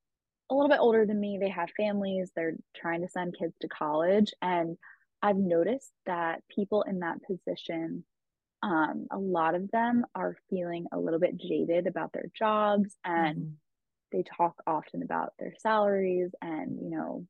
a 0.49 0.55
little 0.55 0.69
bit 0.69 0.79
older 0.79 1.05
than 1.05 1.19
me. 1.19 1.37
They 1.39 1.49
have 1.49 1.69
families, 1.77 2.31
they're 2.35 2.55
trying 2.75 3.01
to 3.01 3.09
send 3.09 3.37
kids 3.37 3.53
to 3.61 3.67
college. 3.67 4.33
And 4.41 4.77
I've 5.21 5.37
noticed 5.37 5.91
that 6.05 6.43
people 6.53 6.83
in 6.83 6.99
that 6.99 7.17
position 7.23 8.03
um, 8.63 9.07
a 9.11 9.17
lot 9.17 9.55
of 9.55 9.69
them 9.71 10.05
are 10.15 10.35
feeling 10.49 10.87
a 10.91 10.99
little 10.99 11.19
bit 11.19 11.37
jaded 11.37 11.87
about 11.87 12.11
their 12.13 12.29
jobs 12.37 12.95
and 13.05 13.37
mm-hmm. 13.37 13.51
they 14.11 14.23
talk 14.23 14.55
often 14.65 15.03
about 15.03 15.33
their 15.37 15.53
salaries 15.59 16.31
and 16.41 16.79
you 16.81 16.89
know 16.89 17.25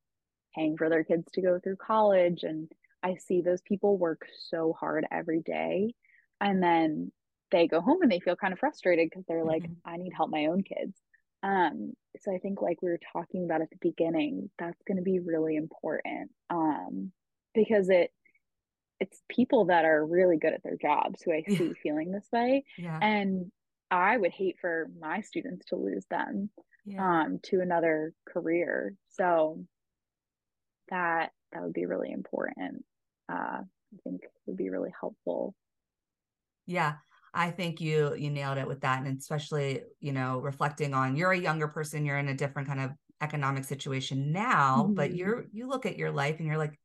paying 0.55 0.77
for 0.77 0.89
their 0.89 1.03
kids 1.03 1.25
to 1.33 1.41
go 1.41 1.59
through 1.59 1.75
college 1.75 2.43
and 2.43 2.71
i 3.03 3.15
see 3.15 3.41
those 3.41 3.61
people 3.61 3.97
work 3.97 4.25
so 4.49 4.73
hard 4.79 5.05
every 5.11 5.41
day 5.41 5.93
and 6.41 6.61
then 6.61 7.11
they 7.51 7.67
go 7.67 7.81
home 7.81 8.01
and 8.01 8.11
they 8.11 8.19
feel 8.19 8.35
kind 8.35 8.53
of 8.53 8.59
frustrated 8.59 9.09
because 9.09 9.25
they're 9.27 9.43
like 9.43 9.63
mm-hmm. 9.63 9.89
i 9.89 9.97
need 9.97 10.11
help 10.15 10.29
my 10.29 10.47
own 10.47 10.63
kids 10.63 10.97
um 11.43 11.93
so 12.19 12.33
i 12.33 12.37
think 12.37 12.61
like 12.61 12.81
we 12.81 12.89
were 12.89 12.99
talking 13.13 13.45
about 13.45 13.61
at 13.61 13.69
the 13.69 13.77
beginning 13.81 14.49
that's 14.57 14.81
going 14.87 14.97
to 14.97 15.03
be 15.03 15.19
really 15.19 15.55
important 15.55 16.31
um 16.49 17.11
because 17.53 17.89
it 17.89 18.11
it's 18.99 19.21
people 19.29 19.65
that 19.65 19.85
are 19.85 20.05
really 20.05 20.37
good 20.37 20.53
at 20.53 20.63
their 20.63 20.77
jobs 20.77 21.21
who 21.21 21.31
I 21.31 21.43
see 21.47 21.65
yeah. 21.65 21.73
feeling 21.83 22.11
this 22.11 22.27
way. 22.31 22.65
Yeah. 22.77 22.97
And 23.01 23.51
I 23.91 24.17
would 24.17 24.31
hate 24.31 24.57
for 24.59 24.87
my 24.99 25.21
students 25.21 25.65
to 25.67 25.75
lose 25.75 26.05
them 26.09 26.49
yeah. 26.85 27.21
um 27.21 27.39
to 27.43 27.61
another 27.61 28.13
career. 28.27 28.95
So 29.09 29.63
that 30.89 31.31
that 31.51 31.61
would 31.61 31.73
be 31.73 31.85
really 31.85 32.11
important. 32.11 32.83
Uh 33.31 33.61
I 33.61 33.97
think 34.03 34.21
would 34.45 34.57
be 34.57 34.69
really 34.69 34.93
helpful. 34.99 35.55
Yeah. 36.67 36.95
I 37.33 37.51
think 37.51 37.81
you 37.81 38.15
you 38.15 38.29
nailed 38.29 38.57
it 38.57 38.67
with 38.67 38.81
that 38.81 39.03
and 39.03 39.17
especially, 39.17 39.81
you 39.99 40.11
know, 40.11 40.39
reflecting 40.39 40.93
on 40.93 41.15
you're 41.15 41.31
a 41.31 41.39
younger 41.39 41.67
person, 41.67 42.05
you're 42.05 42.17
in 42.17 42.29
a 42.29 42.33
different 42.33 42.67
kind 42.67 42.81
of 42.81 42.91
economic 43.21 43.63
situation 43.65 44.31
now, 44.31 44.83
mm-hmm. 44.83 44.93
but 44.93 45.15
you're 45.15 45.45
you 45.51 45.67
look 45.67 45.85
at 45.85 45.97
your 45.97 46.11
life 46.11 46.37
and 46.39 46.47
you're 46.47 46.57
like 46.57 46.79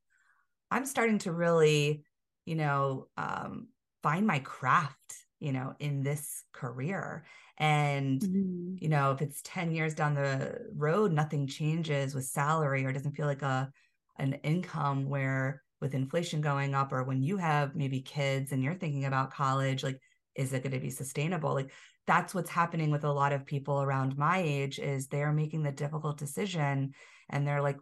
I'm 0.71 0.87
starting 0.87 1.19
to 1.21 1.33
really, 1.33 2.05
you 2.47 2.55
know, 2.55 3.09
um, 3.17 3.69
find 4.03 4.27
my 4.27 4.39
craft, 4.39 5.15
you 5.39 5.53
know, 5.53 5.75
in 5.79 6.03
this 6.03 6.45
career. 6.53 7.25
And, 7.59 8.21
mm-hmm. 8.21 8.75
you 8.79 8.89
know, 8.89 9.13
if 9.13 9.21
it's 9.21 9.43
10 9.45 9.73
years 9.73 9.95
down 9.95 10.15
the 10.15 10.59
road, 10.75 11.13
nothing 11.13 11.47
changes 11.47 12.15
with 12.15 12.25
salary 12.25 12.85
or 12.85 12.93
doesn't 12.93 13.13
feel 13.17 13.27
like 13.27 13.43
a 13.43 13.71
an 14.19 14.35
income 14.43 15.09
where 15.09 15.63
with 15.83 15.95
inflation 15.95 16.41
going 16.41 16.75
up 16.75 16.93
or 16.93 17.03
when 17.03 17.21
you 17.21 17.37
have 17.37 17.75
maybe 17.75 18.01
kids 18.01 18.53
and 18.53 18.63
you're 18.63 18.73
thinking 18.73 19.05
about 19.05 19.33
college, 19.33 19.83
like, 19.83 19.99
is 20.37 20.53
it 20.53 20.63
going 20.63 20.73
to 20.73 20.79
be 20.79 20.89
sustainable? 20.89 21.53
Like 21.53 21.73
that's 22.07 22.35
what's 22.35 22.49
happening 22.49 22.91
with 22.91 23.05
a 23.05 23.13
lot 23.13 23.33
of 23.33 23.45
people 23.45 23.83
around 23.83 24.17
my 24.17 24.39
age 24.39 24.79
is 24.79 25.09
they're 25.09 25.33
making 25.33 25.65
the 25.65 25.73
difficult 25.73 26.19
decision 26.19 26.95
and 27.29 27.47
they're 27.47 27.61
like 27.61 27.79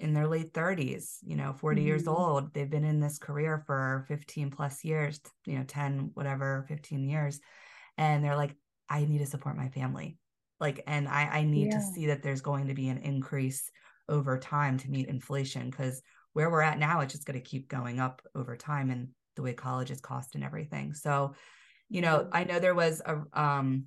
in 0.00 0.14
their 0.14 0.26
late 0.26 0.54
30s, 0.54 1.18
you 1.22 1.36
know, 1.36 1.52
40 1.52 1.80
mm-hmm. 1.80 1.86
years 1.86 2.08
old. 2.08 2.54
They've 2.54 2.68
been 2.68 2.84
in 2.84 3.00
this 3.00 3.18
career 3.18 3.62
for 3.66 4.06
15 4.08 4.50
plus 4.50 4.82
years, 4.82 5.20
you 5.44 5.58
know, 5.58 5.64
10, 5.64 6.12
whatever, 6.14 6.64
15 6.68 7.04
years. 7.04 7.38
And 7.98 8.24
they're 8.24 8.36
like, 8.36 8.56
I 8.88 9.04
need 9.04 9.18
to 9.18 9.26
support 9.26 9.58
my 9.58 9.68
family. 9.68 10.16
Like, 10.58 10.82
and 10.86 11.06
I, 11.06 11.24
I 11.24 11.44
need 11.44 11.66
yeah. 11.66 11.78
to 11.78 11.84
see 11.84 12.06
that 12.06 12.22
there's 12.22 12.40
going 12.40 12.68
to 12.68 12.74
be 12.74 12.88
an 12.88 12.98
increase 12.98 13.70
over 14.08 14.38
time 14.38 14.78
to 14.78 14.90
meet 14.90 15.08
inflation 15.08 15.70
because 15.70 16.02
where 16.32 16.50
we're 16.50 16.60
at 16.60 16.78
now, 16.78 17.00
it's 17.00 17.12
just 17.12 17.26
going 17.26 17.40
to 17.40 17.48
keep 17.48 17.68
going 17.68 17.98
up 18.00 18.22
over 18.34 18.56
time 18.56 18.90
and 18.90 19.08
the 19.36 19.42
way 19.42 19.52
colleges 19.52 20.00
cost 20.00 20.34
and 20.34 20.44
everything. 20.44 20.92
So, 20.94 21.34
you 21.88 22.00
know, 22.00 22.28
I 22.32 22.44
know 22.44 22.58
there 22.58 22.74
was 22.74 23.02
a, 23.04 23.22
um, 23.32 23.84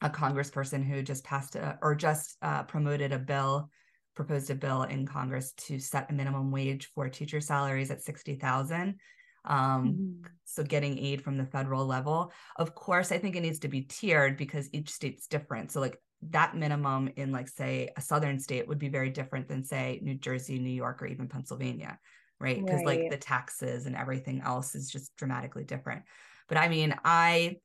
a 0.00 0.10
congressperson 0.10 0.84
who 0.84 1.02
just 1.02 1.24
passed 1.24 1.56
a, 1.56 1.78
or 1.82 1.94
just 1.94 2.36
uh, 2.42 2.64
promoted 2.64 3.12
a 3.12 3.18
bill 3.18 3.70
proposed 4.18 4.50
a 4.50 4.54
bill 4.56 4.82
in 4.82 5.06
Congress 5.06 5.52
to 5.52 5.78
set 5.78 6.10
a 6.10 6.12
minimum 6.12 6.50
wage 6.50 6.90
for 6.92 7.08
teacher 7.08 7.40
salaries 7.40 7.92
at 7.92 8.02
60,000. 8.02 8.96
Um, 9.44 9.56
mm-hmm. 9.56 10.26
So 10.44 10.64
getting 10.64 10.98
aid 10.98 11.22
from 11.22 11.38
the 11.38 11.46
federal 11.46 11.86
level. 11.86 12.32
Of 12.56 12.74
course, 12.74 13.12
I 13.12 13.18
think 13.18 13.36
it 13.36 13.42
needs 13.42 13.60
to 13.60 13.68
be 13.68 13.82
tiered 13.82 14.36
because 14.36 14.68
each 14.72 14.90
state's 14.90 15.28
different. 15.28 15.70
So 15.70 15.80
like 15.80 15.96
that 16.22 16.56
minimum 16.56 17.10
in 17.16 17.30
like 17.32 17.48
say 17.48 17.90
a 17.96 18.00
southern 18.00 18.38
state 18.38 18.66
would 18.66 18.78
be 18.78 18.88
very 18.88 19.10
different 19.10 19.48
than 19.48 19.64
say 19.64 20.00
New 20.02 20.14
Jersey, 20.14 20.58
New 20.58 20.70
York, 20.70 21.02
or 21.02 21.06
even 21.06 21.28
Pennsylvania, 21.28 21.98
right? 22.40 22.64
Because 22.64 22.82
right. 22.84 23.00
like 23.00 23.10
the 23.10 23.16
taxes 23.16 23.86
and 23.86 23.94
everything 23.94 24.40
else 24.40 24.74
is 24.74 24.90
just 24.90 25.16
dramatically 25.16 25.64
different. 25.64 26.02
But 26.48 26.58
I 26.58 26.68
mean, 26.68 26.94
I 27.04 27.56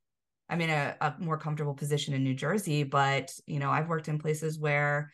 I'm 0.49 0.61
in 0.61 0.69
a, 0.69 0.95
a 1.01 1.15
more 1.19 1.37
comfortable 1.37 1.73
position 1.73 2.13
in 2.13 2.23
New 2.23 2.35
Jersey, 2.35 2.83
but 2.83 3.31
you 3.47 3.59
know, 3.59 3.71
I've 3.71 3.89
worked 3.89 4.07
in 4.07 4.19
places 4.19 4.59
where 4.59 5.11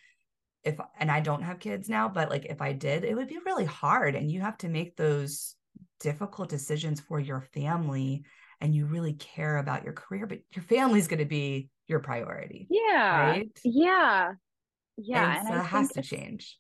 if 0.64 0.78
and 1.00 1.10
I 1.10 1.22
don't 1.22 1.44
have 1.44 1.60
kids 1.60 1.88
now, 1.88 2.10
but 2.10 2.30
like 2.30 2.46
if 2.46 2.62
I 2.62 2.74
did, 2.74 3.06
it 3.06 3.16
would 3.16 3.30
be 3.30 3.40
really 3.46 3.66
hard. 3.66 4.16
And 4.16 4.30
you 4.30 4.42
have 4.42 4.58
to 4.60 4.68
make 4.68 4.96
those 4.96 5.56
difficult 6.00 6.50
decisions 6.50 7.00
for 7.00 7.20
your 7.20 7.42
family 7.54 8.24
and 8.60 8.76
you 8.76 8.86
really 8.86 9.14
care 9.14 9.58
about 9.58 9.84
your 9.84 9.94
career, 9.94 10.28
but 10.28 10.40
your 10.54 10.64
family's 10.64 11.08
going 11.08 11.20
to 11.20 11.26
be 11.26 11.70
your 11.90 12.00
priority. 12.00 12.68
Yeah. 12.70 13.20
Right. 13.30 13.60
Yeah. 13.64 14.34
Yeah. 14.98 15.40
And, 15.40 15.48
and 15.48 15.48
so 15.48 15.62
it 15.62 15.66
has 15.66 15.90
to 15.90 16.02
change. 16.02 16.58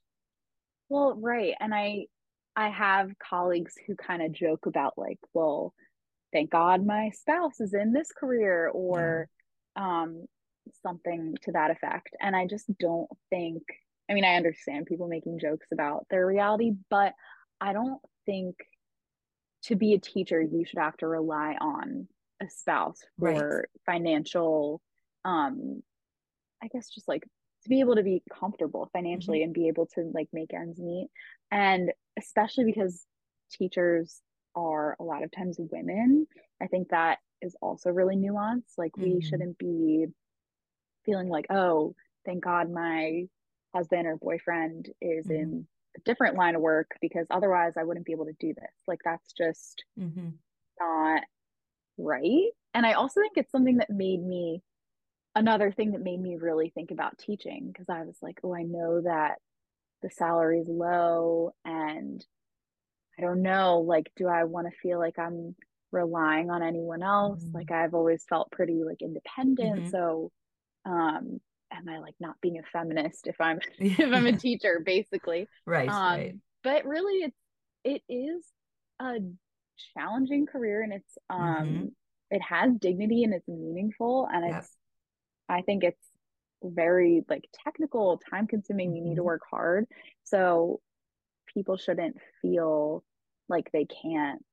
Well, 0.89 1.17
right. 1.21 1.53
And 1.59 1.73
I, 1.73 2.05
I 2.55 2.69
have 2.69 3.11
colleagues 3.19 3.75
who 3.85 3.95
kind 3.95 4.21
of 4.21 4.31
joke 4.31 4.65
about 4.65 4.93
like, 4.97 5.19
well, 5.33 5.73
thank 6.33 6.49
God 6.49 6.85
my 6.85 7.11
spouse 7.11 7.59
is 7.59 7.73
in 7.73 7.93
this 7.93 8.11
career 8.11 8.69
or 8.73 9.29
yeah. 9.77 10.01
um, 10.01 10.25
something 10.81 11.35
to 11.43 11.51
that 11.53 11.71
effect. 11.71 12.09
And 12.19 12.35
I 12.35 12.47
just 12.47 12.65
don't 12.79 13.09
think, 13.29 13.63
I 14.09 14.13
mean, 14.13 14.25
I 14.25 14.35
understand 14.35 14.87
people 14.87 15.07
making 15.07 15.39
jokes 15.39 15.67
about 15.71 16.05
their 16.09 16.25
reality, 16.25 16.71
but 16.89 17.13
I 17.61 17.73
don't 17.73 18.01
think 18.25 18.55
to 19.63 19.75
be 19.75 19.93
a 19.93 19.99
teacher, 19.99 20.41
you 20.41 20.65
should 20.65 20.79
have 20.79 20.97
to 20.97 21.07
rely 21.07 21.55
on 21.59 22.07
a 22.41 22.49
spouse 22.49 22.99
for 23.19 23.59
right. 23.59 23.65
financial, 23.85 24.81
um, 25.25 25.81
I 26.61 26.67
guess 26.67 26.89
just 26.89 27.07
like 27.07 27.23
to 27.63 27.69
be 27.69 27.81
able 27.81 27.95
to 27.95 28.03
be 28.03 28.23
comfortable 28.31 28.89
financially 28.93 29.39
mm-hmm. 29.39 29.45
and 29.45 29.53
be 29.53 29.67
able 29.67 29.85
to 29.95 30.09
like 30.13 30.29
make 30.31 30.53
ends 30.53 30.79
meet. 30.79 31.09
And 31.51 31.91
especially 32.17 32.65
because 32.65 33.05
teachers 33.51 34.21
are 34.55 34.95
a 34.99 35.03
lot 35.03 35.23
of 35.23 35.31
times 35.31 35.57
women. 35.59 36.27
I 36.61 36.67
think 36.67 36.89
that 36.89 37.19
is 37.41 37.55
also 37.61 37.89
really 37.89 38.15
nuanced. 38.15 38.77
Like 38.77 38.91
mm-hmm. 38.93 39.15
we 39.15 39.21
shouldn't 39.21 39.57
be 39.57 40.07
feeling 41.05 41.29
like, 41.29 41.47
oh, 41.49 41.95
thank 42.25 42.43
God 42.43 42.71
my 42.71 43.27
husband 43.73 44.07
or 44.07 44.17
boyfriend 44.17 44.89
is 45.01 45.25
mm-hmm. 45.25 45.35
in 45.35 45.67
a 45.97 46.01
different 46.01 46.35
line 46.35 46.55
of 46.55 46.61
work 46.61 46.91
because 47.01 47.27
otherwise 47.29 47.73
I 47.77 47.83
wouldn't 47.83 48.05
be 48.05 48.11
able 48.11 48.25
to 48.25 48.35
do 48.39 48.53
this. 48.53 48.73
Like 48.87 48.99
that's 49.03 49.33
just 49.33 49.83
mm-hmm. 49.99 50.29
not 50.79 51.23
right. 51.97 52.51
And 52.73 52.85
I 52.85 52.93
also 52.93 53.21
think 53.21 53.33
it's 53.35 53.51
something 53.51 53.77
that 53.77 53.89
made 53.89 54.23
me 54.23 54.61
another 55.35 55.71
thing 55.71 55.91
that 55.91 56.01
made 56.01 56.19
me 56.19 56.37
really 56.37 56.71
think 56.73 56.91
about 56.91 57.17
teaching 57.17 57.69
because 57.71 57.87
I 57.89 58.03
was 58.03 58.17
like, 58.21 58.39
oh, 58.43 58.53
I 58.55 58.63
know 58.63 59.01
that 59.01 59.35
the 60.01 60.09
salary 60.09 60.59
is 60.59 60.67
low 60.67 61.53
and 61.65 62.25
I 63.17 63.21
don't 63.21 63.41
know, 63.41 63.79
like, 63.79 64.11
do 64.15 64.27
I 64.27 64.45
want 64.45 64.67
to 64.67 64.77
feel 64.81 64.97
like 64.97 65.19
I'm 65.19 65.55
relying 65.91 66.49
on 66.49 66.63
anyone 66.63 67.03
else? 67.03 67.43
Mm-hmm. 67.43 67.55
Like, 67.57 67.71
I've 67.71 67.93
always 67.93 68.23
felt 68.29 68.51
pretty 68.51 68.81
like 68.85 69.01
independent. 69.01 69.81
Mm-hmm. 69.81 69.89
So, 69.89 70.31
um, 70.85 71.41
am 71.71 71.89
I 71.89 71.99
like 71.99 72.15
not 72.19 72.35
being 72.41 72.59
a 72.59 72.63
feminist 72.71 73.27
if 73.27 73.35
I'm 73.41 73.59
if 73.79 73.99
I'm 73.99 74.25
a 74.25 74.37
teacher, 74.37 74.81
basically? 74.83 75.47
Right. 75.65 75.89
Um, 75.89 75.95
right. 75.95 76.35
But 76.63 76.85
really, 76.85 77.23
it's 77.23 77.37
it 77.83 78.01
is 78.07 78.45
a 79.01 79.17
challenging 79.97 80.45
career, 80.45 80.81
and 80.81 80.93
it's 80.93 81.17
um, 81.29 81.41
mm-hmm. 81.41 81.85
it 82.31 82.41
has 82.41 82.71
dignity 82.79 83.23
and 83.23 83.33
it's 83.33 83.47
meaningful, 83.47 84.29
and 84.31 84.55
it's 84.55 84.69
I 85.49 85.61
think 85.61 85.83
it's 85.83 86.05
very 86.63 87.23
like 87.29 87.49
technical, 87.63 88.21
time 88.29 88.47
consuming. 88.47 88.95
You 88.95 89.01
need 89.01 89.15
to 89.15 89.21
mm-hmm. 89.21 89.25
work 89.25 89.41
hard, 89.49 89.85
so 90.23 90.81
people 91.53 91.77
shouldn't 91.77 92.17
feel 92.41 93.03
like 93.47 93.71
they 93.71 93.85
can't 93.85 94.43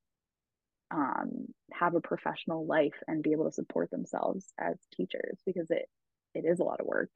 um, 0.90 1.47
have 1.72 1.94
a 1.94 2.01
professional 2.01 2.66
life 2.66 2.94
and 3.07 3.22
be 3.22 3.32
able 3.32 3.44
to 3.47 3.53
support 3.53 3.90
themselves 3.90 4.47
as 4.59 4.76
teachers 4.97 5.38
because 5.44 5.70
it 5.70 5.88
it 6.34 6.44
is 6.44 6.61
a 6.61 6.64
lot 6.64 6.80
of 6.80 6.86
work. 6.86 7.11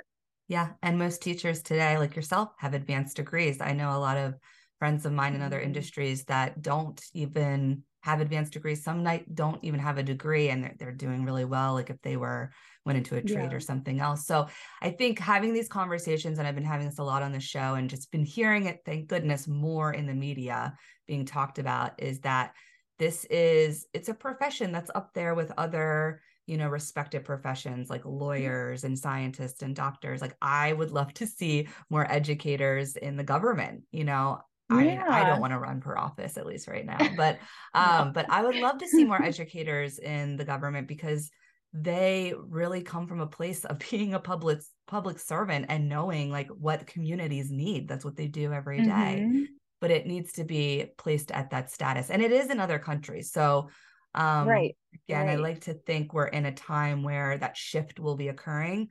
Yeah, 0.48 0.70
and 0.82 0.98
most 0.98 1.22
teachers 1.22 1.62
today, 1.62 1.96
like 1.98 2.16
yourself, 2.16 2.50
have 2.58 2.74
advanced 2.74 3.16
degrees. 3.16 3.60
I 3.60 3.72
know 3.72 3.96
a 3.96 4.00
lot 4.00 4.16
of 4.16 4.34
friends 4.78 5.06
of 5.06 5.12
mine 5.12 5.34
in 5.34 5.42
other 5.42 5.58
mm-hmm. 5.58 5.66
industries 5.66 6.24
that 6.24 6.60
don't 6.60 7.00
even 7.14 7.84
have 8.02 8.20
advanced 8.20 8.52
degrees. 8.52 8.82
Some 8.82 9.02
night 9.02 9.34
don't 9.34 9.62
even 9.62 9.80
have 9.80 9.98
a 9.98 10.02
degree, 10.02 10.48
and 10.48 10.64
they're, 10.64 10.74
they're 10.78 10.92
doing 10.92 11.24
really 11.24 11.44
well. 11.44 11.74
Like 11.74 11.90
if 11.90 12.00
they 12.02 12.16
were 12.16 12.52
went 12.86 12.96
into 12.96 13.16
a 13.16 13.22
trade 13.22 13.50
yeah. 13.50 13.56
or 13.56 13.60
something 13.60 14.00
else. 14.00 14.26
So 14.26 14.46
I 14.80 14.90
think 14.90 15.18
having 15.18 15.52
these 15.52 15.68
conversations, 15.68 16.38
and 16.38 16.48
I've 16.48 16.54
been 16.54 16.64
having 16.64 16.86
this 16.86 16.98
a 16.98 17.04
lot 17.04 17.22
on 17.22 17.32
the 17.32 17.40
show, 17.40 17.74
and 17.74 17.90
just 17.90 18.10
been 18.10 18.24
hearing 18.24 18.66
it. 18.66 18.80
Thank 18.84 19.08
goodness 19.08 19.46
more 19.46 19.92
in 19.92 20.06
the 20.06 20.14
media 20.14 20.74
being 21.06 21.24
talked 21.24 21.58
about 21.58 22.00
is 22.02 22.20
that 22.20 22.54
this 22.98 23.24
is 23.26 23.86
it's 23.92 24.08
a 24.08 24.14
profession 24.14 24.72
that's 24.72 24.90
up 24.94 25.12
there 25.14 25.34
with 25.34 25.50
other 25.58 26.20
you 26.46 26.56
know 26.56 26.68
respected 26.68 27.24
professions 27.24 27.88
like 27.88 28.02
mm-hmm. 28.02 28.18
lawyers 28.18 28.84
and 28.84 28.98
scientists 28.98 29.62
and 29.62 29.74
doctors 29.74 30.20
like 30.20 30.36
i 30.42 30.72
would 30.72 30.90
love 30.90 31.12
to 31.14 31.26
see 31.26 31.66
more 31.88 32.10
educators 32.12 32.96
in 32.96 33.16
the 33.16 33.24
government 33.24 33.82
you 33.90 34.04
know 34.04 34.40
yeah. 34.78 35.04
I, 35.08 35.22
I 35.22 35.24
don't 35.28 35.40
want 35.40 35.52
to 35.52 35.58
run 35.58 35.80
for 35.80 35.98
office 35.98 36.36
at 36.36 36.46
least 36.46 36.68
right 36.68 36.86
now 36.86 36.98
but 37.16 37.38
um 37.74 38.08
no. 38.08 38.12
but 38.14 38.26
i 38.30 38.42
would 38.42 38.56
love 38.56 38.78
to 38.78 38.88
see 38.88 39.04
more 39.04 39.22
educators 39.22 39.98
in 39.98 40.36
the 40.36 40.44
government 40.44 40.86
because 40.86 41.30
they 41.72 42.34
really 42.48 42.82
come 42.82 43.06
from 43.06 43.20
a 43.20 43.26
place 43.26 43.64
of 43.64 43.78
being 43.90 44.14
a 44.14 44.20
public 44.20 44.60
public 44.86 45.18
servant 45.18 45.66
and 45.68 45.88
knowing 45.88 46.30
like 46.30 46.48
what 46.48 46.86
communities 46.86 47.50
need 47.50 47.88
that's 47.88 48.04
what 48.04 48.16
they 48.16 48.26
do 48.26 48.52
every 48.52 48.82
day. 48.82 49.24
Mm-hmm. 49.24 49.44
but 49.80 49.90
it 49.90 50.06
needs 50.06 50.32
to 50.32 50.44
be 50.44 50.86
placed 50.98 51.30
at 51.30 51.50
that 51.50 51.70
status 51.70 52.10
and 52.10 52.22
it 52.22 52.32
is 52.32 52.50
in 52.50 52.60
other 52.60 52.78
countries 52.78 53.32
so 53.32 53.68
um 54.14 54.48
right 54.48 54.76
again 55.08 55.26
right. 55.26 55.32
i 55.32 55.36
like 55.36 55.60
to 55.60 55.74
think 55.74 56.12
we're 56.12 56.26
in 56.26 56.46
a 56.46 56.52
time 56.52 57.02
where 57.02 57.38
that 57.38 57.56
shift 57.56 58.00
will 58.00 58.16
be 58.16 58.28
occurring 58.28 58.88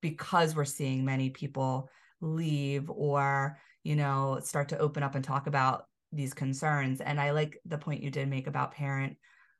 because 0.00 0.54
we're 0.54 0.64
seeing 0.64 1.04
many 1.04 1.30
people 1.30 1.88
leave 2.20 2.90
or 2.90 3.58
you 3.84 3.96
know 3.96 4.38
start 4.42 4.68
to 4.68 4.78
open 4.78 5.02
up 5.02 5.14
and 5.14 5.24
talk 5.24 5.46
about 5.46 5.84
these 6.12 6.34
concerns 6.34 7.00
and 7.00 7.20
i 7.20 7.30
like 7.30 7.58
the 7.66 7.78
point 7.78 8.02
you 8.02 8.10
did 8.10 8.28
make 8.28 8.46
about 8.46 8.72
parent 8.72 9.16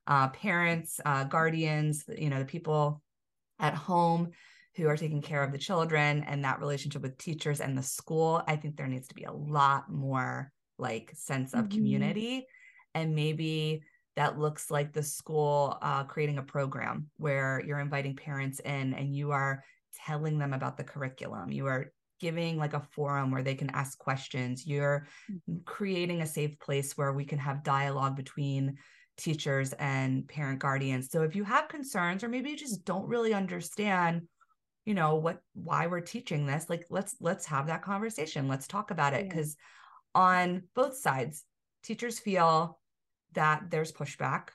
uh, 0.07 0.29
parents 0.29 1.01
uh, 1.05 1.25
guardians 1.25 2.05
you 2.17 2.31
know 2.31 2.39
the 2.39 2.45
people 2.45 3.03
at 3.59 3.75
home 3.75 4.31
who 4.77 4.87
are 4.89 4.97
taking 4.97 5.21
care 5.21 5.43
of 5.43 5.53
the 5.53 5.59
children 5.59 6.25
and 6.27 6.45
that 6.45 6.61
relationship 6.61 7.03
with 7.03 7.19
teachers 7.19 7.61
and 7.61 7.77
the 7.77 7.83
school 7.83 8.43
i 8.47 8.57
think 8.57 8.77
there 8.77 8.87
needs 8.87 9.09
to 9.09 9.15
be 9.15 9.25
a 9.25 9.33
lot 9.33 9.91
more 9.91 10.51
like 10.79 11.11
sense 11.15 11.53
of 11.53 11.65
mm-hmm. 11.65 11.77
community 11.77 12.47
and 12.95 13.15
maybe 13.15 13.83
that 14.17 14.39
looks 14.39 14.69
like 14.69 14.93
the 14.93 15.03
school 15.03 15.79
uh, 15.81 16.03
creating 16.03 16.39
a 16.39 16.43
program 16.43 17.09
where 17.19 17.63
you're 17.65 17.79
inviting 17.79 18.17
parents 18.17 18.59
in 18.61 18.93
and 18.95 19.15
you 19.15 19.31
are 19.31 19.63
telling 20.07 20.39
them 20.39 20.53
about 20.53 20.77
the 20.77 20.85
curriculum. 20.85 21.53
You 21.53 21.67
are 21.67 21.93
giving 22.21 22.59
like 22.59 22.75
a 22.75 22.87
forum 22.93 23.31
where 23.31 23.43
they 23.43 23.55
can 23.55 23.71
ask 23.71 23.99
questions. 23.99 24.67
You're 24.67 25.07
mm-hmm. 25.31 25.59
creating 25.65 26.23
a 26.23 26.27
safe 26.27 26.59
place 26.59 26.97
where 26.97 27.13
we 27.13 27.25
can 27.25 27.39
have 27.39 27.65
dialogue 27.65 28.17
between 28.17 28.77
teachers 29.17 29.73
and 29.75 30.29
parent 30.29 30.61
guardians. 30.61 31.11
So 31.11 31.23
if 31.23 31.35
you 31.35 31.45
have 31.45 31.69
concerns 31.69 32.23
or 32.23 32.29
maybe 32.29 32.51
you 32.51 32.57
just 32.57 32.85
don't 32.85 33.09
really 33.09 33.35
understand 33.35 34.23
you 34.85 34.95
know 34.95 35.17
what 35.17 35.41
why 35.53 35.87
we're 35.87 36.01
teaching 36.01 36.47
this 36.47 36.71
like 36.71 36.87
let's 36.89 37.15
let's 37.21 37.45
have 37.45 37.67
that 37.67 37.83
conversation 37.83 38.49
let's 38.49 38.67
talk 38.67 38.91
about 38.91 39.13
it 39.13 39.29
because 39.29 39.55
yeah. 40.15 40.23
on 40.23 40.63
both 40.75 40.97
sides 40.97 41.45
teachers 41.83 42.19
feel 42.19 42.79
that 43.35 43.65
there's 43.71 43.93
pushback 43.93 44.49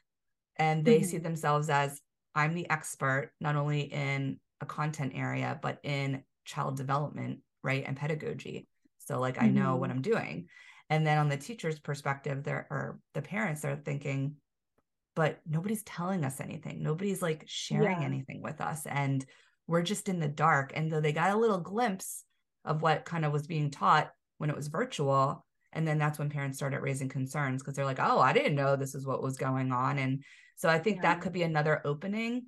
and 0.58 0.84
they 0.84 0.98
mm-hmm. 1.00 1.06
see 1.06 1.18
themselves 1.20 1.70
as 1.70 2.02
I'm 2.36 2.54
the 2.54 2.70
expert, 2.70 3.32
not 3.40 3.56
only 3.56 3.82
in 3.82 4.40
a 4.62 4.66
content 4.66 5.14
area, 5.16 5.60
but 5.62 5.80
in 5.84 6.24
child 6.46 6.78
development, 6.78 7.40
right? 7.64 7.84
And 7.86 7.98
pedagogy. 7.98 8.68
So, 9.00 9.20
like. 9.20 9.42
I 9.42 9.50
know 9.50 9.76
what 9.76 9.90
mm-hmm. 9.90 9.98
I'm 9.98 10.02
doing. 10.02 10.48
And 10.90 11.08
then 11.08 11.18
on 11.18 11.30
the 11.30 11.38
teacher's 11.38 11.80
perspective, 11.80 12.44
there 12.44 12.68
or 12.70 13.00
the 13.14 13.22
parents, 13.22 13.62
they're 13.62 13.76
thinking, 13.76 14.36
but 15.16 15.40
nobody's 15.48 15.84
telling 15.84 16.24
us 16.24 16.40
anything. 16.40 16.84
Nobody's 16.84 17.22
like 17.22 17.46
sharing 17.48 18.02
yeah. 18.02 18.06
anything 18.06 18.42
with 18.42 18.62
us. 18.62 18.86
And 18.86 19.26
we're 19.68 19.82
just 19.82 20.10
in 20.10 20.20
the 20.20 20.28
dark. 20.28 20.74
And 20.76 20.92
though 20.92 21.02
they 21.02 21.14
got 21.14 21.32
a 21.32 21.38
little 21.38 21.60
glimpse 21.60 22.24
of 22.66 22.82
what 22.82 23.06
kind 23.06 23.26
of 23.26 23.32
was 23.32 23.48
being 23.48 23.72
taught 23.72 24.12
when 24.38 24.50
it 24.50 24.56
was 24.56 24.68
virtual, 24.68 25.46
and 25.74 25.88
then 25.88 25.98
that's 25.98 26.20
when 26.20 26.30
parents 26.30 26.58
started 26.58 26.80
raising 26.80 27.10
concerns 27.10 27.62
because 27.62 27.76
they're 27.76 27.86
like 27.86 28.00
oh 28.00 28.20
i 28.20 28.32
didn't 28.32 28.56
know 28.56 28.76
this 28.76 28.96
is 28.96 29.06
what 29.06 29.22
was 29.22 29.38
going 29.38 29.72
on 29.72 30.00
and 30.00 30.24
so 30.56 30.70
i 30.70 30.80
think 30.80 30.98
yeah. 30.98 31.02
that 31.14 31.22
could 31.22 31.34
be 31.34 31.44
another 31.44 31.82
opening 31.86 32.46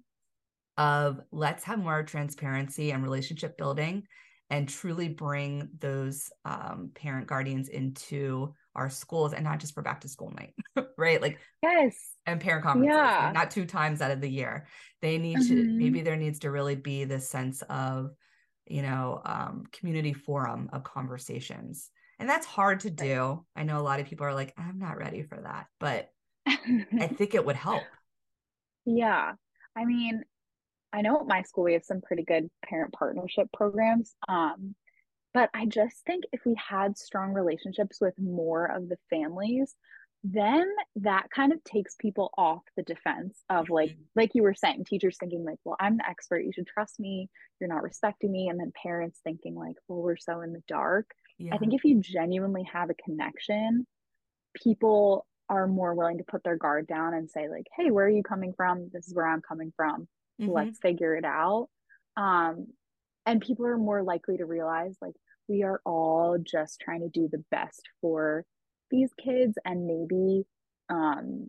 of 0.78 1.22
let's 1.32 1.64
have 1.64 1.80
more 1.80 2.04
transparency 2.04 2.92
and 2.92 3.04
relationship 3.04 3.58
building 3.58 4.04
and 4.50 4.70
truly 4.70 5.08
bring 5.08 5.70
those 5.80 6.32
um, 6.44 6.92
parent 6.94 7.28
guardians 7.28 7.68
into 7.70 8.54
our 8.76 8.90
schools 8.90 9.34
and 9.34 9.44
not 9.44 9.60
just 9.60 9.74
for 9.74 9.82
back 9.82 10.02
to 10.02 10.08
school 10.08 10.32
night, 10.32 10.54
right? 10.98 11.22
Like, 11.22 11.40
yes. 11.64 11.96
And 12.26 12.40
parent 12.40 12.64
conferences, 12.64 12.96
yeah. 12.96 13.32
not 13.34 13.50
two 13.50 13.66
times 13.66 14.02
out 14.02 14.12
of 14.12 14.22
the 14.22 14.30
year. 14.30 14.68
They 15.02 15.18
need 15.18 15.38
mm-hmm. 15.38 15.56
to, 15.56 15.64
maybe 15.64 16.02
there 16.02 16.18
needs 16.18 16.40
to 16.40 16.52
really 16.52 16.76
be 16.76 17.06
this 17.06 17.30
sense 17.30 17.64
of, 17.70 18.12
you 18.68 18.82
know, 18.82 19.22
um, 19.26 19.64
community 19.72 20.14
forum 20.14 20.70
of 20.74 20.84
conversations. 20.84 21.90
And 22.20 22.30
that's 22.30 22.46
hard 22.46 22.82
to 22.82 22.90
do. 22.90 23.46
I 23.56 23.64
know 23.64 23.80
a 23.80 23.84
lot 23.84 24.00
of 24.00 24.08
people 24.08 24.26
are 24.26 24.34
like, 24.34 24.54
I'm 24.58 24.80
not 24.80 24.98
ready 24.98 25.24
for 25.24 25.40
that, 25.42 25.68
but 25.80 26.10
I 26.48 27.08
think 27.08 27.34
it 27.34 27.46
would 27.46 27.56
help. 27.56 27.84
Yeah. 28.86 29.34
I 29.76 29.86
mean, 29.86 30.24
I 30.96 31.02
know 31.02 31.20
at 31.20 31.28
my 31.28 31.42
school 31.42 31.66
we 31.66 31.74
have 31.74 31.84
some 31.84 32.02
pretty 32.02 32.24
good 32.24 32.50
parent 32.64 32.94
partnership 32.94 33.48
programs. 33.54 34.16
Um, 34.30 34.76
but 35.34 35.50
I 35.54 35.66
just 35.66 35.98
think 36.06 36.24
if 36.32 36.42
we 36.46 36.56
had 36.56 36.98
strong 36.98 37.34
relationships 37.34 38.00
with 38.00 38.18
more 38.18 38.66
of 38.66 38.88
the 38.88 38.98
families, 39.10 39.76
then 40.28 40.68
that 40.96 41.30
kind 41.30 41.54
of 41.54 41.64
takes 41.64 41.96
people 41.96 42.32
off 42.36 42.64
the 42.76 42.84
defense 42.84 43.44
of 43.50 43.70
like 43.70 43.92
mm-hmm. 43.92 44.02
like 44.16 44.32
you 44.34 44.42
were 44.42 44.56
saying 44.56 44.84
teachers 44.84 45.18
thinking 45.20 45.46
like 45.46 45.60
well 45.64 45.76
i'm 45.80 45.98
the 45.98 46.10
expert 46.10 46.40
you 46.40 46.52
should 46.52 46.66
trust 46.66 47.00
me 47.00 47.30
you're 47.60 47.70
not 47.70 47.84
respecting 47.84 48.32
me 48.32 48.48
and 48.48 48.60
then 48.60 48.72
parents 48.82 49.20
thinking 49.24 49.54
like 49.54 49.76
well 49.88 50.02
we're 50.02 50.18
so 50.18 50.42
in 50.42 50.52
the 50.52 50.64
dark 50.68 51.12
yeah. 51.38 51.54
i 51.54 51.58
think 51.60 51.76
if 51.76 51.84
you 51.84 52.02
genuinely 52.02 52.64
have 52.64 52.90
a 52.90 52.96
connection 52.96 53.86
people 54.56 55.28
are 55.48 55.68
more 55.68 55.94
willing 55.94 56.18
to 56.18 56.24
put 56.24 56.44
their 56.44 56.58
guard 56.58 56.88
down 56.88 57.14
and 57.14 57.30
say 57.30 57.48
like 57.48 57.68
hey 57.78 57.92
where 57.92 58.08
are 58.08 58.10
you 58.10 58.24
coming 58.24 58.54
from 58.58 58.90
this 58.94 59.08
is 59.08 59.14
where 59.14 59.28
i'm 59.28 59.42
coming 59.42 59.72
from 59.76 60.08
mm-hmm. 60.40 60.52
let's 60.52 60.80
figure 60.80 61.16
it 61.16 61.26
out 61.26 61.68
um 62.18 62.68
and 63.26 63.42
people 63.42 63.66
are 63.66 63.78
more 63.78 64.04
likely 64.04 64.38
to 64.38 64.46
realize 64.46 64.96
like 65.02 65.16
we 65.48 65.64
are 65.64 65.82
all 65.86 66.38
just 66.40 66.80
trying 66.80 67.02
to 67.02 67.10
do 67.10 67.28
the 67.32 67.44
best 67.52 67.82
for 68.02 68.44
these 68.92 69.10
kids 69.24 69.58
and 69.66 69.88
maybe 69.88 70.44
um 70.90 71.48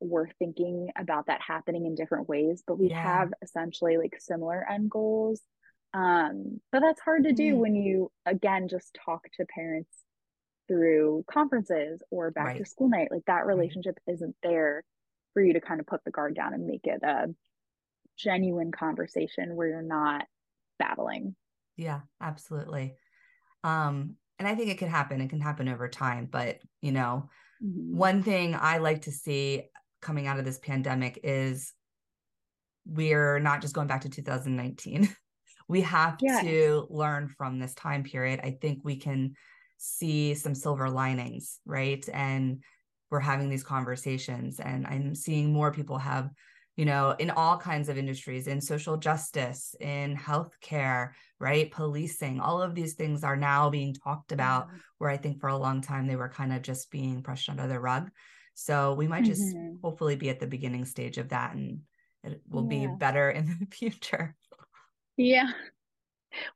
we're 0.00 0.30
thinking 0.38 0.88
about 0.98 1.26
that 1.26 1.40
happening 1.46 1.86
in 1.86 1.94
different 1.94 2.28
ways 2.28 2.62
but 2.66 2.78
we 2.78 2.88
yeah. 2.88 3.02
have 3.02 3.32
essentially 3.42 3.96
like 3.96 4.14
similar 4.18 4.66
end 4.68 4.90
goals 4.90 5.40
um 5.94 6.60
but 6.72 6.80
that's 6.80 7.00
hard 7.00 7.24
to 7.24 7.32
do 7.32 7.54
mm. 7.54 7.58
when 7.58 7.74
you 7.74 8.10
again 8.26 8.66
just 8.68 8.98
talk 9.04 9.22
to 9.36 9.44
parents 9.46 9.90
through 10.66 11.24
conferences 11.30 12.02
or 12.10 12.30
back 12.30 12.46
right. 12.46 12.58
to 12.58 12.64
school 12.64 12.88
night 12.88 13.08
like 13.10 13.24
that 13.26 13.46
relationship 13.46 13.96
right. 14.06 14.14
isn't 14.14 14.34
there 14.42 14.82
for 15.34 15.42
you 15.42 15.52
to 15.52 15.60
kind 15.60 15.80
of 15.80 15.86
put 15.86 16.02
the 16.04 16.10
guard 16.10 16.34
down 16.34 16.54
and 16.54 16.66
make 16.66 16.84
it 16.84 17.02
a 17.02 17.26
genuine 18.16 18.70
conversation 18.70 19.56
where 19.56 19.68
you're 19.68 19.82
not 19.82 20.26
battling 20.78 21.34
yeah 21.76 22.00
absolutely. 22.20 22.94
Um 23.64 24.16
and 24.38 24.48
i 24.48 24.54
think 24.54 24.70
it 24.70 24.78
could 24.78 24.88
happen 24.88 25.20
it 25.20 25.30
can 25.30 25.40
happen 25.40 25.68
over 25.68 25.88
time 25.88 26.26
but 26.30 26.58
you 26.80 26.90
know 26.90 27.28
mm-hmm. 27.62 27.96
one 27.96 28.22
thing 28.22 28.56
i 28.58 28.78
like 28.78 29.02
to 29.02 29.12
see 29.12 29.62
coming 30.00 30.26
out 30.26 30.38
of 30.38 30.44
this 30.44 30.58
pandemic 30.58 31.20
is 31.22 31.72
we're 32.86 33.38
not 33.38 33.60
just 33.60 33.74
going 33.74 33.86
back 33.86 34.00
to 34.00 34.08
2019 34.08 35.08
we 35.68 35.80
have 35.82 36.18
to 36.18 36.86
learn 36.90 37.28
from 37.28 37.60
this 37.60 37.72
time 37.74 38.02
period. 38.02 38.40
I 38.42 38.58
think 38.60 38.80
we 38.82 38.96
can 38.96 39.34
see 39.78 40.34
some 40.34 40.54
silver 40.54 40.90
linings 40.90 41.60
right? 41.64 42.04
And 42.12 42.62
we're 43.12 43.20
having 43.20 43.50
these 43.50 43.62
conversations 43.62 44.58
and 44.58 44.86
i'm 44.86 45.14
seeing 45.14 45.52
more 45.52 45.70
people 45.70 45.98
have 45.98 46.30
you 46.76 46.84
know, 46.84 47.14
in 47.18 47.30
all 47.30 47.58
kinds 47.58 47.88
of 47.88 47.98
industries, 47.98 48.46
in 48.46 48.60
social 48.60 48.96
justice, 48.96 49.74
in 49.80 50.16
healthcare, 50.16 51.10
right? 51.38 51.70
Policing, 51.70 52.40
all 52.40 52.62
of 52.62 52.74
these 52.74 52.94
things 52.94 53.24
are 53.24 53.36
now 53.36 53.68
being 53.68 53.94
talked 53.94 54.32
about, 54.32 54.68
mm-hmm. 54.68 54.76
where 54.98 55.10
I 55.10 55.16
think 55.16 55.40
for 55.40 55.48
a 55.48 55.56
long 55.56 55.82
time 55.82 56.06
they 56.06 56.16
were 56.16 56.28
kind 56.28 56.52
of 56.52 56.62
just 56.62 56.90
being 56.90 57.20
brushed 57.20 57.50
under 57.50 57.66
the 57.66 57.78
rug. 57.78 58.10
So 58.54 58.94
we 58.94 59.06
might 59.06 59.24
just 59.24 59.42
mm-hmm. 59.42 59.76
hopefully 59.82 60.16
be 60.16 60.30
at 60.30 60.40
the 60.40 60.46
beginning 60.46 60.84
stage 60.84 61.18
of 61.18 61.30
that 61.30 61.54
and 61.54 61.80
it 62.24 62.40
will 62.48 62.66
yeah. 62.70 62.86
be 62.86 62.94
better 62.98 63.30
in 63.30 63.46
the 63.46 63.66
future. 63.70 64.34
Yeah. 65.16 65.50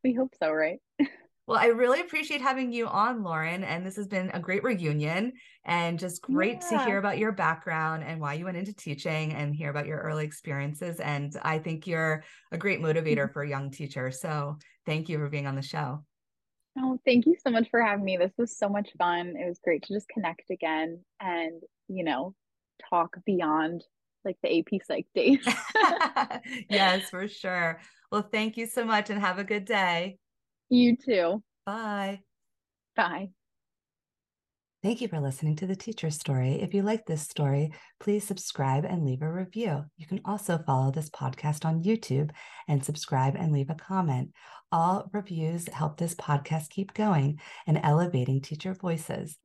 We 0.03 0.15
hope 0.15 0.35
so, 0.43 0.51
right? 0.53 0.79
Well, 1.47 1.61
I 1.61 1.67
really 1.67 2.01
appreciate 2.01 2.41
having 2.41 2.73
you 2.73 2.89
on, 2.89 3.23
Lauren. 3.23 3.63
And 3.63 3.87
this 3.87 3.95
has 3.97 4.09
been 4.09 4.31
a 4.35 4.41
great 4.41 4.65
reunion 4.65 5.33
and 5.65 5.97
just 5.97 6.23
great 6.23 6.59
yeah. 6.71 6.79
to 6.79 6.85
hear 6.85 6.99
about 6.99 7.19
your 7.19 7.31
background 7.31 8.03
and 8.05 8.21
why 8.21 8.35
you 8.35 8.45
went 8.45 8.57
into 8.57 8.75
teaching 8.75 9.33
and 9.33 9.55
hear 9.55 9.71
about 9.71 9.87
your 9.87 10.01
early 10.01 10.25
experiences. 10.25 10.99
And 10.99 11.33
I 11.43 11.59
think 11.59 11.87
you're 11.87 12.25
a 12.51 12.59
great 12.59 12.81
motivator 12.81 13.25
mm-hmm. 13.25 13.33
for 13.33 13.45
young 13.45 13.71
teachers. 13.71 14.21
So 14.21 14.59
thank 14.87 15.09
you 15.09 15.19
for 15.19 15.29
being 15.29 15.47
on 15.47 15.55
the 15.55 15.63
show. 15.63 16.05
Oh, 16.79 16.99
thank 17.07 17.27
you 17.27 17.37
so 17.43 17.53
much 17.53 17.69
for 17.71 17.81
having 17.81 18.05
me. 18.05 18.17
This 18.17 18.35
was 18.37 18.59
so 18.59 18.69
much 18.69 18.91
fun. 18.99 19.35
It 19.37 19.47
was 19.49 19.61
great 19.63 19.83
to 19.85 19.95
just 19.95 20.09
connect 20.09 20.51
again 20.51 21.01
and, 21.21 21.63
you 21.89 22.03
know, 22.03 22.35
talk 22.91 23.17
beyond 23.25 23.85
like 24.25 24.37
the 24.43 24.59
AP 24.59 24.81
Psych 24.85 25.07
days. 25.15 25.47
yes, 26.69 27.09
for 27.09 27.29
sure. 27.29 27.81
Well, 28.11 28.29
thank 28.31 28.57
you 28.57 28.67
so 28.67 28.85
much 28.85 29.11
and 29.11 29.21
have 29.21 29.39
a 29.39 29.45
good 29.45 29.65
day. 29.65 30.19
You 30.69 30.97
too. 30.97 31.43
Bye. 31.65 32.21
Bye. 32.97 33.31
Thank 34.83 35.01
you 35.01 35.09
for 35.09 35.19
listening 35.19 35.57
to 35.57 35.67
the 35.67 35.75
teacher 35.75 36.11
story. 36.11 36.61
If 36.63 36.73
you 36.73 36.83
like 36.83 37.07
this 37.07 37.23
story, 37.23 37.73
please 37.99 38.25
subscribe 38.25 38.85
and 38.85 39.05
leave 39.05 39.23
a 39.23 39.33
review. 39.33 39.85
You 39.97 40.07
can 40.07 40.21
also 40.25 40.59
follow 40.59 40.93
this 40.93 41.11
podcast 41.11 41.65
on 41.65 41.83
YouTube 41.83 42.31
and 42.69 42.85
subscribe 42.85 43.35
and 43.37 43.53
leave 43.53 43.71
a 43.71 43.75
comment. 43.75 44.31
All 44.71 45.09
reviews 45.13 45.67
help 45.69 45.97
this 45.97 46.15
podcast 46.15 46.71
keep 46.71 46.95
going 46.95 47.41
and 47.67 47.81
elevating 47.83 48.41
teacher 48.41 48.75
voices. 48.75 49.39